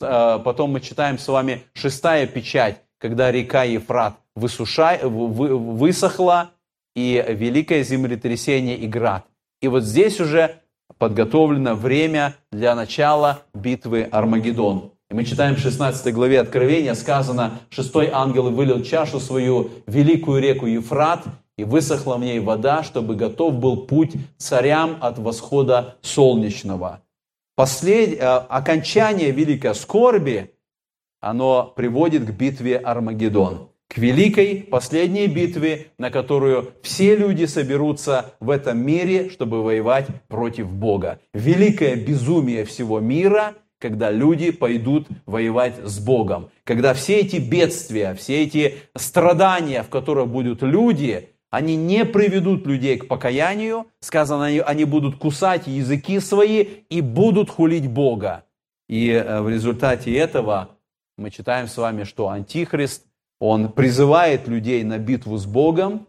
Э, 0.00 0.40
потом 0.44 0.72
мы 0.72 0.80
читаем 0.80 1.18
с 1.18 1.28
вами 1.28 1.62
шестая 1.74 2.26
печать, 2.26 2.82
когда 2.98 3.30
река 3.30 3.62
Ефрат 3.62 4.14
высушай, 4.34 4.98
высохла, 5.02 6.50
и 6.94 7.24
великое 7.28 7.82
землетрясение 7.82 8.76
и 8.76 8.86
град. 8.86 9.24
И 9.60 9.68
вот 9.68 9.84
здесь 9.84 10.20
уже 10.20 10.56
подготовлено 10.98 11.74
время 11.74 12.34
для 12.50 12.74
начала 12.74 13.42
битвы 13.54 14.08
Армагеддон. 14.10 14.92
И 15.10 15.14
мы 15.14 15.24
читаем 15.24 15.56
в 15.56 15.58
16 15.58 16.14
главе 16.14 16.40
Откровения, 16.40 16.94
сказано, 16.94 17.60
шестой 17.70 18.10
ангел 18.12 18.50
вылил 18.50 18.82
чашу 18.82 19.18
свою 19.18 19.70
великую 19.86 20.40
реку 20.40 20.66
Ефрат, 20.66 21.24
и 21.60 21.64
высохла 21.64 22.16
в 22.16 22.20
ней 22.20 22.40
вода, 22.40 22.82
чтобы 22.82 23.16
готов 23.16 23.54
был 23.54 23.86
путь 23.86 24.14
царям 24.38 24.96
от 25.00 25.18
восхода 25.18 25.96
солнечного. 26.00 27.02
Послед... 27.54 28.18
Э, 28.18 28.38
окончание 28.48 29.30
великой 29.30 29.74
скорби, 29.74 30.54
оно 31.20 31.70
приводит 31.76 32.24
к 32.24 32.30
битве 32.30 32.78
Армагеддон, 32.78 33.68
к 33.90 33.98
великой 33.98 34.62
последней 34.62 35.26
битве, 35.26 35.88
на 35.98 36.10
которую 36.10 36.70
все 36.80 37.16
люди 37.16 37.46
соберутся 37.46 38.34
в 38.38 38.50
этом 38.50 38.78
мире, 38.78 39.30
чтобы 39.30 39.64
воевать 39.64 40.06
против 40.28 40.70
Бога. 40.70 41.18
Великое 41.34 41.96
безумие 41.96 42.64
всего 42.64 43.00
мира– 43.00 43.54
когда 43.80 44.10
люди 44.10 44.50
пойдут 44.50 45.08
воевать 45.26 45.74
с 45.84 45.98
Богом. 45.98 46.50
Когда 46.64 46.92
все 46.94 47.20
эти 47.20 47.36
бедствия, 47.36 48.14
все 48.14 48.42
эти 48.42 48.76
страдания, 48.94 49.82
в 49.82 49.88
которых 49.88 50.28
будут 50.28 50.62
люди, 50.62 51.30
они 51.50 51.76
не 51.76 52.04
приведут 52.04 52.66
людей 52.66 52.98
к 52.98 53.08
покаянию. 53.08 53.86
Сказано, 54.00 54.44
они, 54.44 54.84
будут 54.84 55.16
кусать 55.16 55.66
языки 55.66 56.20
свои 56.20 56.66
и 56.90 57.00
будут 57.00 57.50
хулить 57.50 57.88
Бога. 57.88 58.44
И 58.88 59.10
э, 59.10 59.40
в 59.40 59.48
результате 59.48 60.14
этого 60.14 60.76
мы 61.16 61.30
читаем 61.30 61.66
с 61.66 61.76
вами, 61.76 62.04
что 62.04 62.28
Антихрист, 62.28 63.06
он 63.40 63.72
призывает 63.72 64.46
людей 64.46 64.84
на 64.84 64.98
битву 64.98 65.38
с 65.38 65.46
Богом, 65.46 66.06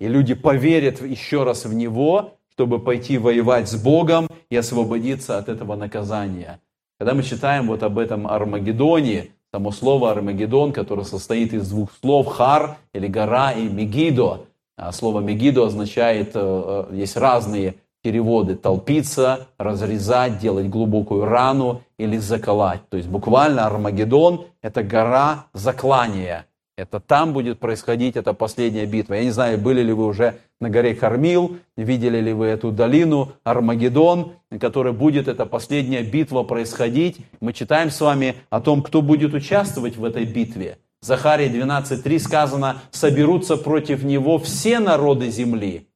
и 0.00 0.08
люди 0.08 0.34
поверят 0.34 1.00
еще 1.02 1.44
раз 1.44 1.66
в 1.66 1.74
Него, 1.74 2.38
чтобы 2.50 2.78
пойти 2.78 3.18
воевать 3.18 3.68
с 3.68 3.76
Богом 3.76 4.28
и 4.48 4.56
освободиться 4.56 5.38
от 5.38 5.48
этого 5.48 5.76
наказания. 5.76 6.60
Когда 6.98 7.14
мы 7.14 7.22
читаем 7.22 7.66
вот 7.66 7.82
об 7.82 7.98
этом 7.98 8.26
Армагеддоне, 8.26 9.28
само 9.52 9.72
слово 9.72 10.10
Армагеддон, 10.10 10.72
которое 10.72 11.04
состоит 11.04 11.52
из 11.52 11.68
двух 11.68 11.90
слов 12.00 12.28
«хар» 12.28 12.78
или 12.92 13.08
«гора» 13.08 13.52
и 13.52 13.68
«мегидо», 13.68 14.46
а 14.76 14.90
слово 14.90 15.20
«мегидо» 15.20 15.66
означает, 15.66 16.30
э, 16.34 16.86
э, 16.90 16.96
есть 16.96 17.16
разные 17.16 17.74
переводы, 18.02 18.56
толпиться, 18.56 19.48
разрезать, 19.58 20.38
делать 20.38 20.68
глубокую 20.68 21.24
рану 21.24 21.82
или 21.98 22.16
заколоть. 22.16 22.88
То 22.88 22.96
есть 22.96 23.08
буквально 23.08 23.66
Армагеддон– 23.66 24.46
это 24.62 24.82
гора 24.82 25.46
заклания– 25.52 26.46
это 26.76 27.00
там 27.00 27.32
будет 27.32 27.60
происходить 27.60 28.16
эта 28.16 28.32
последняя 28.32 28.86
битва. 28.86 29.14
Я 29.14 29.24
не 29.24 29.30
знаю, 29.30 29.58
были 29.58 29.82
ли 29.82 29.92
вы 29.92 30.06
уже 30.06 30.40
на 30.60 30.70
горе 30.70 30.94
Кармил, 30.94 31.58
видели 31.76 32.20
ли 32.20 32.32
вы 32.32 32.46
эту 32.46 32.72
долину 32.72 33.32
Армагеддон, 33.44 34.32
на 34.50 34.58
которой 34.58 34.92
будет 34.92 35.28
эта 35.28 35.46
последняя 35.46 36.02
битва 36.02 36.42
происходить. 36.42 37.18
Мы 37.40 37.52
читаем 37.52 37.90
с 37.90 38.00
вами 38.00 38.36
о 38.50 38.60
том, 38.60 38.82
кто 38.82 39.02
будет 39.02 39.34
участвовать 39.34 39.96
в 39.96 40.04
этой 40.04 40.24
битве. 40.24 40.78
Захарии 41.00 41.50
12.3 41.50 42.18
сказано, 42.18 42.82
соберутся 42.90 43.56
против 43.56 44.02
него 44.02 44.38
все 44.38 44.80
народы 44.80 45.30
земли. 45.30 45.86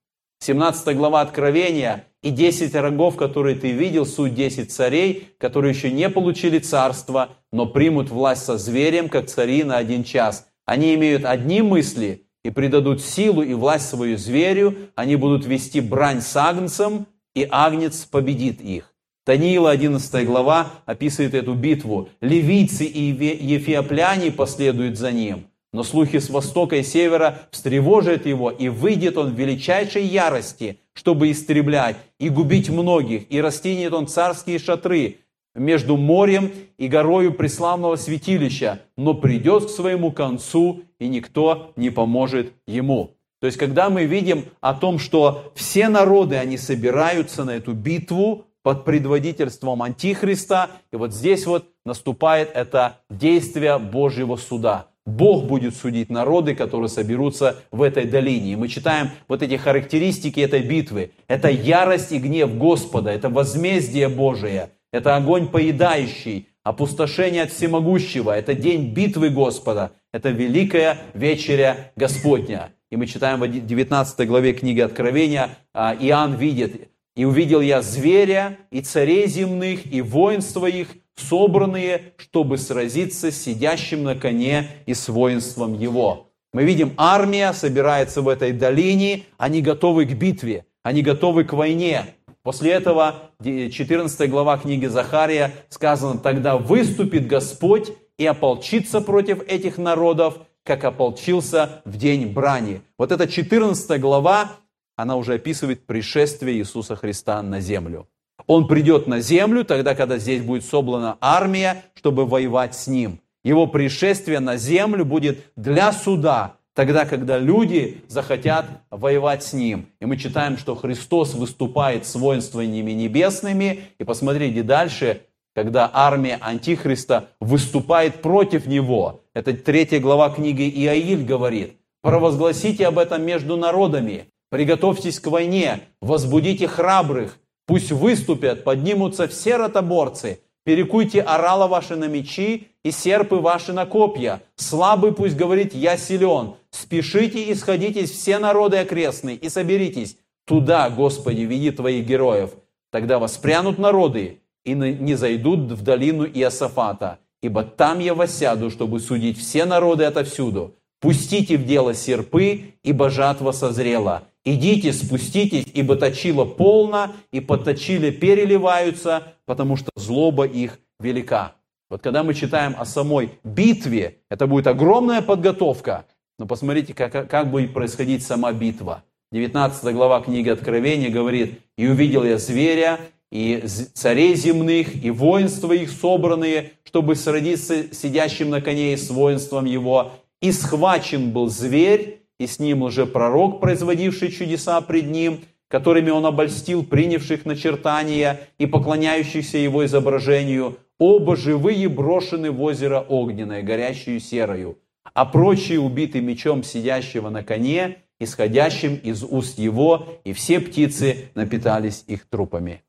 17 0.40 0.96
глава 0.96 1.22
Откровения 1.22 2.04
и 2.22 2.30
10 2.30 2.74
рогов, 2.74 3.16
которые 3.16 3.56
ты 3.56 3.72
видел, 3.72 4.06
суть 4.06 4.34
10 4.34 4.70
царей, 4.70 5.34
которые 5.38 5.72
еще 5.72 5.90
не 5.90 6.08
получили 6.08 6.58
царство, 6.58 7.30
но 7.52 7.66
примут 7.66 8.10
власть 8.10 8.44
со 8.44 8.58
зверем, 8.58 9.08
как 9.08 9.26
цари 9.26 9.64
на 9.64 9.78
один 9.78 10.04
час. 10.04 10.46
Они 10.68 10.94
имеют 10.96 11.24
одни 11.24 11.62
мысли 11.62 12.26
и 12.44 12.50
придадут 12.50 13.00
силу 13.00 13.40
и 13.40 13.54
власть 13.54 13.88
свою 13.88 14.18
зверю, 14.18 14.76
они 14.96 15.16
будут 15.16 15.46
вести 15.46 15.80
брань 15.80 16.20
с 16.20 16.36
агнцем, 16.36 17.06
и 17.34 17.48
Агнец 17.50 18.04
победит 18.04 18.60
их. 18.60 18.92
Даниила 19.24 19.70
11 19.70 20.26
глава 20.26 20.70
описывает 20.84 21.32
эту 21.32 21.54
битву. 21.54 22.10
Ливийцы 22.20 22.84
и 22.84 23.00
ефиопляне 23.00 24.30
последуют 24.30 24.98
за 24.98 25.10
ним. 25.10 25.46
Но 25.72 25.82
слухи 25.82 26.18
с 26.18 26.28
востока 26.28 26.76
и 26.76 26.82
севера 26.82 27.38
встревожат 27.50 28.26
его, 28.26 28.50
и 28.50 28.68
выйдет 28.68 29.16
он 29.16 29.34
в 29.34 29.38
величайшей 29.38 30.04
ярости, 30.04 30.80
чтобы 30.92 31.30
истреблять 31.30 31.96
и 32.18 32.28
губить 32.28 32.68
многих, 32.68 33.32
и 33.32 33.40
растинет 33.40 33.94
он 33.94 34.06
царские 34.06 34.58
шатры 34.58 35.16
между 35.58 35.96
морем 35.96 36.50
и 36.76 36.88
горою 36.88 37.32
преславного 37.32 37.96
святилища, 37.96 38.80
но 38.96 39.14
придет 39.14 39.66
к 39.66 39.70
своему 39.70 40.12
концу, 40.12 40.82
и 40.98 41.08
никто 41.08 41.72
не 41.76 41.90
поможет 41.90 42.52
ему. 42.66 43.10
То 43.40 43.46
есть, 43.46 43.58
когда 43.58 43.88
мы 43.88 44.04
видим 44.04 44.46
о 44.60 44.74
том, 44.74 44.98
что 44.98 45.52
все 45.54 45.88
народы, 45.88 46.36
они 46.36 46.58
собираются 46.58 47.44
на 47.44 47.52
эту 47.52 47.72
битву, 47.72 48.48
под 48.68 48.84
предводительством 48.84 49.82
Антихриста. 49.82 50.68
И 50.92 50.96
вот 50.96 51.14
здесь 51.14 51.46
вот 51.46 51.66
наступает 51.86 52.50
это 52.52 52.98
действие 53.08 53.78
Божьего 53.78 54.36
суда. 54.36 54.88
Бог 55.06 55.46
будет 55.46 55.74
судить 55.74 56.10
народы, 56.10 56.54
которые 56.54 56.90
соберутся 56.90 57.56
в 57.70 57.80
этой 57.80 58.04
долине. 58.04 58.52
И 58.52 58.56
мы 58.56 58.68
читаем 58.68 59.08
вот 59.26 59.42
эти 59.42 59.56
характеристики 59.56 60.40
этой 60.40 60.60
битвы. 60.60 61.12
Это 61.28 61.48
ярость 61.48 62.12
и 62.12 62.18
гнев 62.18 62.58
Господа, 62.58 63.10
это 63.10 63.30
возмездие 63.30 64.10
Божие, 64.10 64.68
это 64.92 65.16
огонь 65.16 65.48
поедающий, 65.48 66.48
опустошение 66.62 67.42
от 67.42 67.52
всемогущего, 67.52 68.36
это 68.36 68.54
день 68.54 68.92
битвы 68.92 69.30
Господа, 69.30 69.92
это 70.12 70.30
великая 70.30 70.98
вечеря 71.14 71.92
Господня. 71.96 72.72
И 72.90 72.96
мы 72.96 73.06
читаем 73.06 73.40
в 73.40 73.48
19 73.48 74.26
главе 74.26 74.52
книги 74.54 74.80
Откровения, 74.80 75.50
а, 75.74 75.94
Иоанн 75.94 76.36
видит, 76.36 76.88
и 77.14 77.24
увидел 77.24 77.60
я 77.60 77.82
зверя, 77.82 78.58
и 78.70 78.80
царей 78.80 79.26
земных, 79.26 79.92
и 79.92 80.00
воинства 80.00 80.66
их, 80.66 80.88
собранные, 81.16 82.12
чтобы 82.16 82.58
сразиться 82.58 83.30
с 83.30 83.42
сидящим 83.42 84.04
на 84.04 84.14
коне 84.14 84.68
и 84.86 84.94
с 84.94 85.08
воинством 85.08 85.74
его. 85.74 86.30
Мы 86.52 86.64
видим, 86.64 86.94
армия 86.96 87.52
собирается 87.52 88.22
в 88.22 88.28
этой 88.28 88.52
долине, 88.52 89.24
они 89.36 89.60
готовы 89.60 90.06
к 90.06 90.12
битве, 90.12 90.64
они 90.82 91.02
готовы 91.02 91.44
к 91.44 91.52
войне. 91.52 92.14
После 92.42 92.72
этого 92.72 93.30
14 93.42 94.30
глава 94.30 94.58
книги 94.58 94.86
Захария 94.86 95.52
сказано, 95.68 96.18
тогда 96.18 96.56
выступит 96.56 97.26
Господь 97.26 97.92
и 98.16 98.26
ополчится 98.26 99.00
против 99.00 99.42
этих 99.46 99.78
народов, 99.78 100.38
как 100.64 100.84
ополчился 100.84 101.82
в 101.84 101.96
день 101.96 102.26
брани. 102.26 102.82
Вот 102.98 103.12
эта 103.12 103.26
14 103.26 104.00
глава 104.00 104.52
она 104.96 105.16
уже 105.16 105.34
описывает 105.34 105.86
пришествие 105.86 106.58
Иисуса 106.58 106.96
Христа 106.96 107.42
на 107.42 107.60
землю. 107.60 108.08
Он 108.46 108.66
придет 108.66 109.06
на 109.06 109.20
землю 109.20 109.64
тогда, 109.64 109.94
когда 109.94 110.18
здесь 110.18 110.42
будет 110.42 110.64
собрана 110.64 111.16
армия, 111.20 111.84
чтобы 111.94 112.26
воевать 112.26 112.74
с 112.74 112.86
ним. 112.86 113.20
Его 113.44 113.66
пришествие 113.66 114.40
на 114.40 114.56
землю 114.56 115.04
будет 115.04 115.44
для 115.54 115.92
суда, 115.92 116.56
тогда, 116.78 117.06
когда 117.06 117.38
люди 117.38 118.04
захотят 118.06 118.66
воевать 118.88 119.42
с 119.42 119.52
ним. 119.52 119.88
И 120.00 120.06
мы 120.06 120.16
читаем, 120.16 120.56
что 120.56 120.76
Христос 120.76 121.34
выступает 121.34 122.06
с 122.06 122.14
воинствованиями 122.14 122.92
небесными. 122.92 123.80
И 123.98 124.04
посмотрите 124.04 124.62
дальше, 124.62 125.22
когда 125.56 125.90
армия 125.92 126.38
Антихриста 126.40 127.30
выступает 127.40 128.22
против 128.22 128.68
него. 128.68 129.22
Это 129.34 129.54
третья 129.54 129.98
глава 129.98 130.30
книги 130.30 130.70
Иаиль 130.70 131.24
говорит. 131.24 131.72
Провозгласите 132.00 132.86
об 132.86 133.00
этом 133.00 133.26
между 133.26 133.56
народами. 133.56 134.26
Приготовьтесь 134.48 135.18
к 135.18 135.26
войне, 135.26 135.80
возбудите 136.00 136.68
храбрых, 136.68 137.38
пусть 137.66 137.90
выступят, 137.90 138.62
поднимутся 138.62 139.26
все 139.26 139.56
ротоборцы, 139.56 140.38
перекуйте 140.68 141.22
орала 141.22 141.66
ваши 141.66 141.96
на 141.96 142.08
мечи 142.08 142.68
и 142.84 142.90
серпы 142.90 143.36
ваши 143.36 143.72
на 143.72 143.86
копья. 143.86 144.42
Слабый 144.56 145.14
пусть 145.14 145.34
говорит, 145.34 145.72
я 145.72 145.96
силен. 145.96 146.56
Спешите 146.70 147.42
и 147.42 147.54
сходитесь 147.54 148.10
все 148.10 148.38
народы 148.38 148.76
окрестные 148.76 149.36
и 149.36 149.48
соберитесь. 149.48 150.18
Туда, 150.46 150.90
Господи, 150.90 151.40
веди 151.40 151.70
твоих 151.70 152.04
героев. 152.04 152.50
Тогда 152.92 153.18
воспрянут 153.18 153.78
народы 153.78 154.40
и 154.66 154.74
не 154.74 155.14
зайдут 155.14 155.72
в 155.72 155.82
долину 155.82 156.26
Иосафата, 156.26 157.18
ибо 157.40 157.62
там 157.62 157.98
я 158.00 158.14
восяду, 158.14 158.68
чтобы 158.68 159.00
судить 159.00 159.38
все 159.38 159.64
народы 159.64 160.04
отовсюду. 160.04 160.74
Пустите 161.00 161.56
в 161.56 161.64
дело 161.64 161.94
серпы, 161.94 162.74
ибо 162.82 163.08
жатва 163.08 163.52
созрела. 163.52 164.24
Идите, 164.44 164.92
спуститесь, 164.92 165.66
ибо 165.74 165.96
точило 165.96 166.44
полно, 166.44 167.12
и 167.32 167.40
подточили 167.40 168.10
переливаются, 168.10 169.34
потому 169.46 169.76
что 169.76 169.90
злоба 169.96 170.46
их 170.46 170.78
велика. 171.00 171.54
Вот 171.90 172.02
когда 172.02 172.22
мы 172.22 172.34
читаем 172.34 172.74
о 172.78 172.84
самой 172.84 173.30
битве, 173.44 174.18
это 174.30 174.46
будет 174.46 174.66
огромная 174.66 175.22
подготовка. 175.22 176.06
Но 176.38 176.46
посмотрите, 176.46 176.94
как, 176.94 177.28
как 177.28 177.50
будет 177.50 177.72
происходить 177.72 178.22
сама 178.22 178.52
битва. 178.52 179.04
19 179.32 179.94
глава 179.94 180.20
книги 180.20 180.48
Откровения 180.48 181.10
говорит, 181.10 181.60
«И 181.76 181.86
увидел 181.86 182.24
я 182.24 182.38
зверя, 182.38 182.98
и 183.30 183.64
царей 183.94 184.34
земных, 184.34 185.04
и 185.04 185.10
воинства 185.10 185.72
их 185.72 185.90
собранные, 185.90 186.72
чтобы 186.84 187.14
сродиться 187.14 187.94
сидящим 187.94 188.50
на 188.50 188.60
коне 188.60 188.94
и 188.94 188.96
с 188.96 189.10
воинством 189.10 189.66
его. 189.66 190.12
И 190.40 190.52
схвачен 190.52 191.30
был 191.32 191.48
зверь, 191.48 192.17
и 192.38 192.46
с 192.46 192.58
ним 192.58 192.82
уже 192.82 193.06
пророк, 193.06 193.60
производивший 193.60 194.30
чудеса 194.30 194.80
пред 194.80 195.06
ним, 195.06 195.40
которыми 195.68 196.10
он 196.10 196.24
обольстил 196.24 196.84
принявших 196.84 197.44
начертания 197.44 198.40
и 198.58 198.66
поклоняющихся 198.66 199.58
его 199.58 199.84
изображению, 199.84 200.78
оба 200.98 201.36
живые 201.36 201.88
брошены 201.88 202.50
в 202.50 202.62
озеро 202.62 203.00
огненное, 203.00 203.62
горящую 203.62 204.20
серою, 204.20 204.78
а 205.14 205.24
прочие 205.24 205.80
убиты 205.80 206.20
мечом 206.20 206.62
сидящего 206.62 207.28
на 207.28 207.42
коне, 207.42 207.98
исходящим 208.18 208.96
из 208.96 209.22
уст 209.22 209.58
его, 209.58 210.20
и 210.24 210.32
все 210.32 210.60
птицы 210.60 211.30
напитались 211.34 212.04
их 212.06 212.26
трупами. 212.28 212.82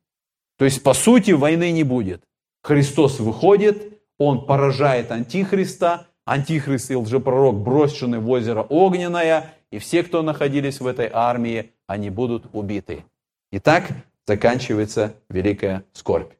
То 0.58 0.66
есть, 0.66 0.84
по 0.84 0.94
сути, 0.94 1.32
войны 1.32 1.72
не 1.72 1.84
будет. 1.84 2.24
Христос 2.64 3.20
выходит, 3.20 4.02
он 4.18 4.46
поражает 4.46 5.12
Антихриста, 5.12 6.08
Антихрист 6.30 6.92
и 6.92 6.96
лжепророк 6.96 7.56
брошены 7.56 8.20
в 8.20 8.30
озеро 8.30 8.62
Огненное, 8.62 9.56
и 9.72 9.80
все, 9.80 10.04
кто 10.04 10.22
находились 10.22 10.80
в 10.80 10.86
этой 10.86 11.10
армии, 11.12 11.72
они 11.88 12.12
будут 12.12 12.46
убиты. 12.54 13.04
И 13.52 13.58
так 13.58 13.90
заканчивается 14.28 15.16
великая 15.28 15.86
скорбь. 15.92 16.32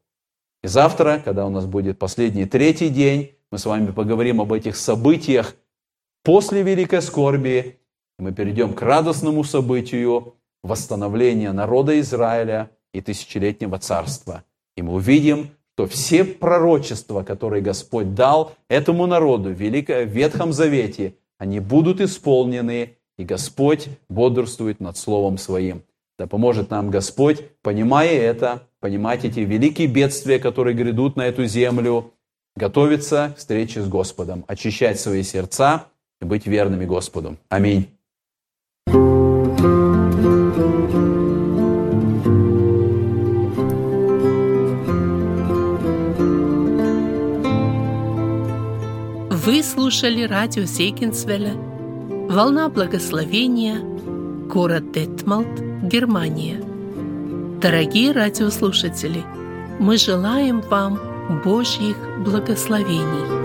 И 0.64 0.68
завтра, 0.68 1.20
когда 1.26 1.48
у 1.48 1.50
нас 1.50 1.66
будет 1.66 1.98
последний 1.98 2.46
третий 2.46 2.90
день, 2.90 3.32
мы 3.52 3.58
с 3.58 3.66
вами 3.66 3.92
поговорим 3.92 4.42
об 4.42 4.54
этих 4.54 4.76
событиях 4.76 5.56
после 6.24 6.62
великой 6.62 7.02
скорби. 7.02 7.80
И 8.20 8.22
мы 8.22 8.32
перейдем 8.32 8.76
к 8.76 8.82
радостному 8.84 9.44
событию 9.44 10.36
восстановления 10.62 11.52
народа 11.52 12.00
Израиля 12.00 12.70
и 12.94 13.02
тысячелетнего 13.02 13.80
царства. 13.80 14.44
И 14.78 14.84
мы 14.84 14.94
увидим, 14.94 15.50
что 15.80 15.88
все 15.88 16.26
пророчества, 16.26 17.24
которые 17.24 17.62
Господь 17.62 18.14
дал 18.14 18.52
этому 18.68 19.08
народу 19.08 19.52
в 19.52 19.62
Ветхом 19.62 20.52
Завете, 20.52 21.14
они 21.38 21.62
будут 21.62 22.02
исполнены, 22.02 22.98
и 23.18 23.24
Господь 23.24 23.88
бодрствует 24.10 24.82
над 24.82 24.98
Словом 24.98 25.38
Своим. 25.38 25.84
Да 26.18 26.28
поможет 26.28 26.70
нам 26.70 26.90
Господь, 26.90 27.46
понимая 27.62 28.12
это, 28.12 28.64
понимать 28.82 29.24
эти 29.24 29.40
великие 29.40 29.88
бедствия, 29.88 30.38
которые 30.38 30.76
грядут 30.76 31.16
на 31.16 31.22
эту 31.22 31.46
землю, 31.46 32.12
готовиться 32.58 33.32
к 33.34 33.40
встрече 33.40 33.82
с 33.82 33.88
Господом, 33.88 34.44
очищать 34.50 35.00
свои 35.00 35.24
сердца 35.24 35.86
и 36.22 36.26
быть 36.26 36.46
верными 36.46 36.84
Господу. 36.84 37.38
Аминь. 37.48 37.88
Вы 49.50 49.64
слушали 49.64 50.28
радио 50.28 50.64
Зейкинсвелля 50.64 51.54
«Волна 52.30 52.70
благословения», 52.70 53.80
город 54.48 54.92
Детмалт, 54.92 55.60
Германия. 55.82 56.62
Дорогие 57.60 58.12
радиослушатели, 58.12 59.24
мы 59.80 59.98
желаем 59.98 60.62
вам 60.62 61.00
Божьих 61.44 61.98
благословений. 62.24 63.39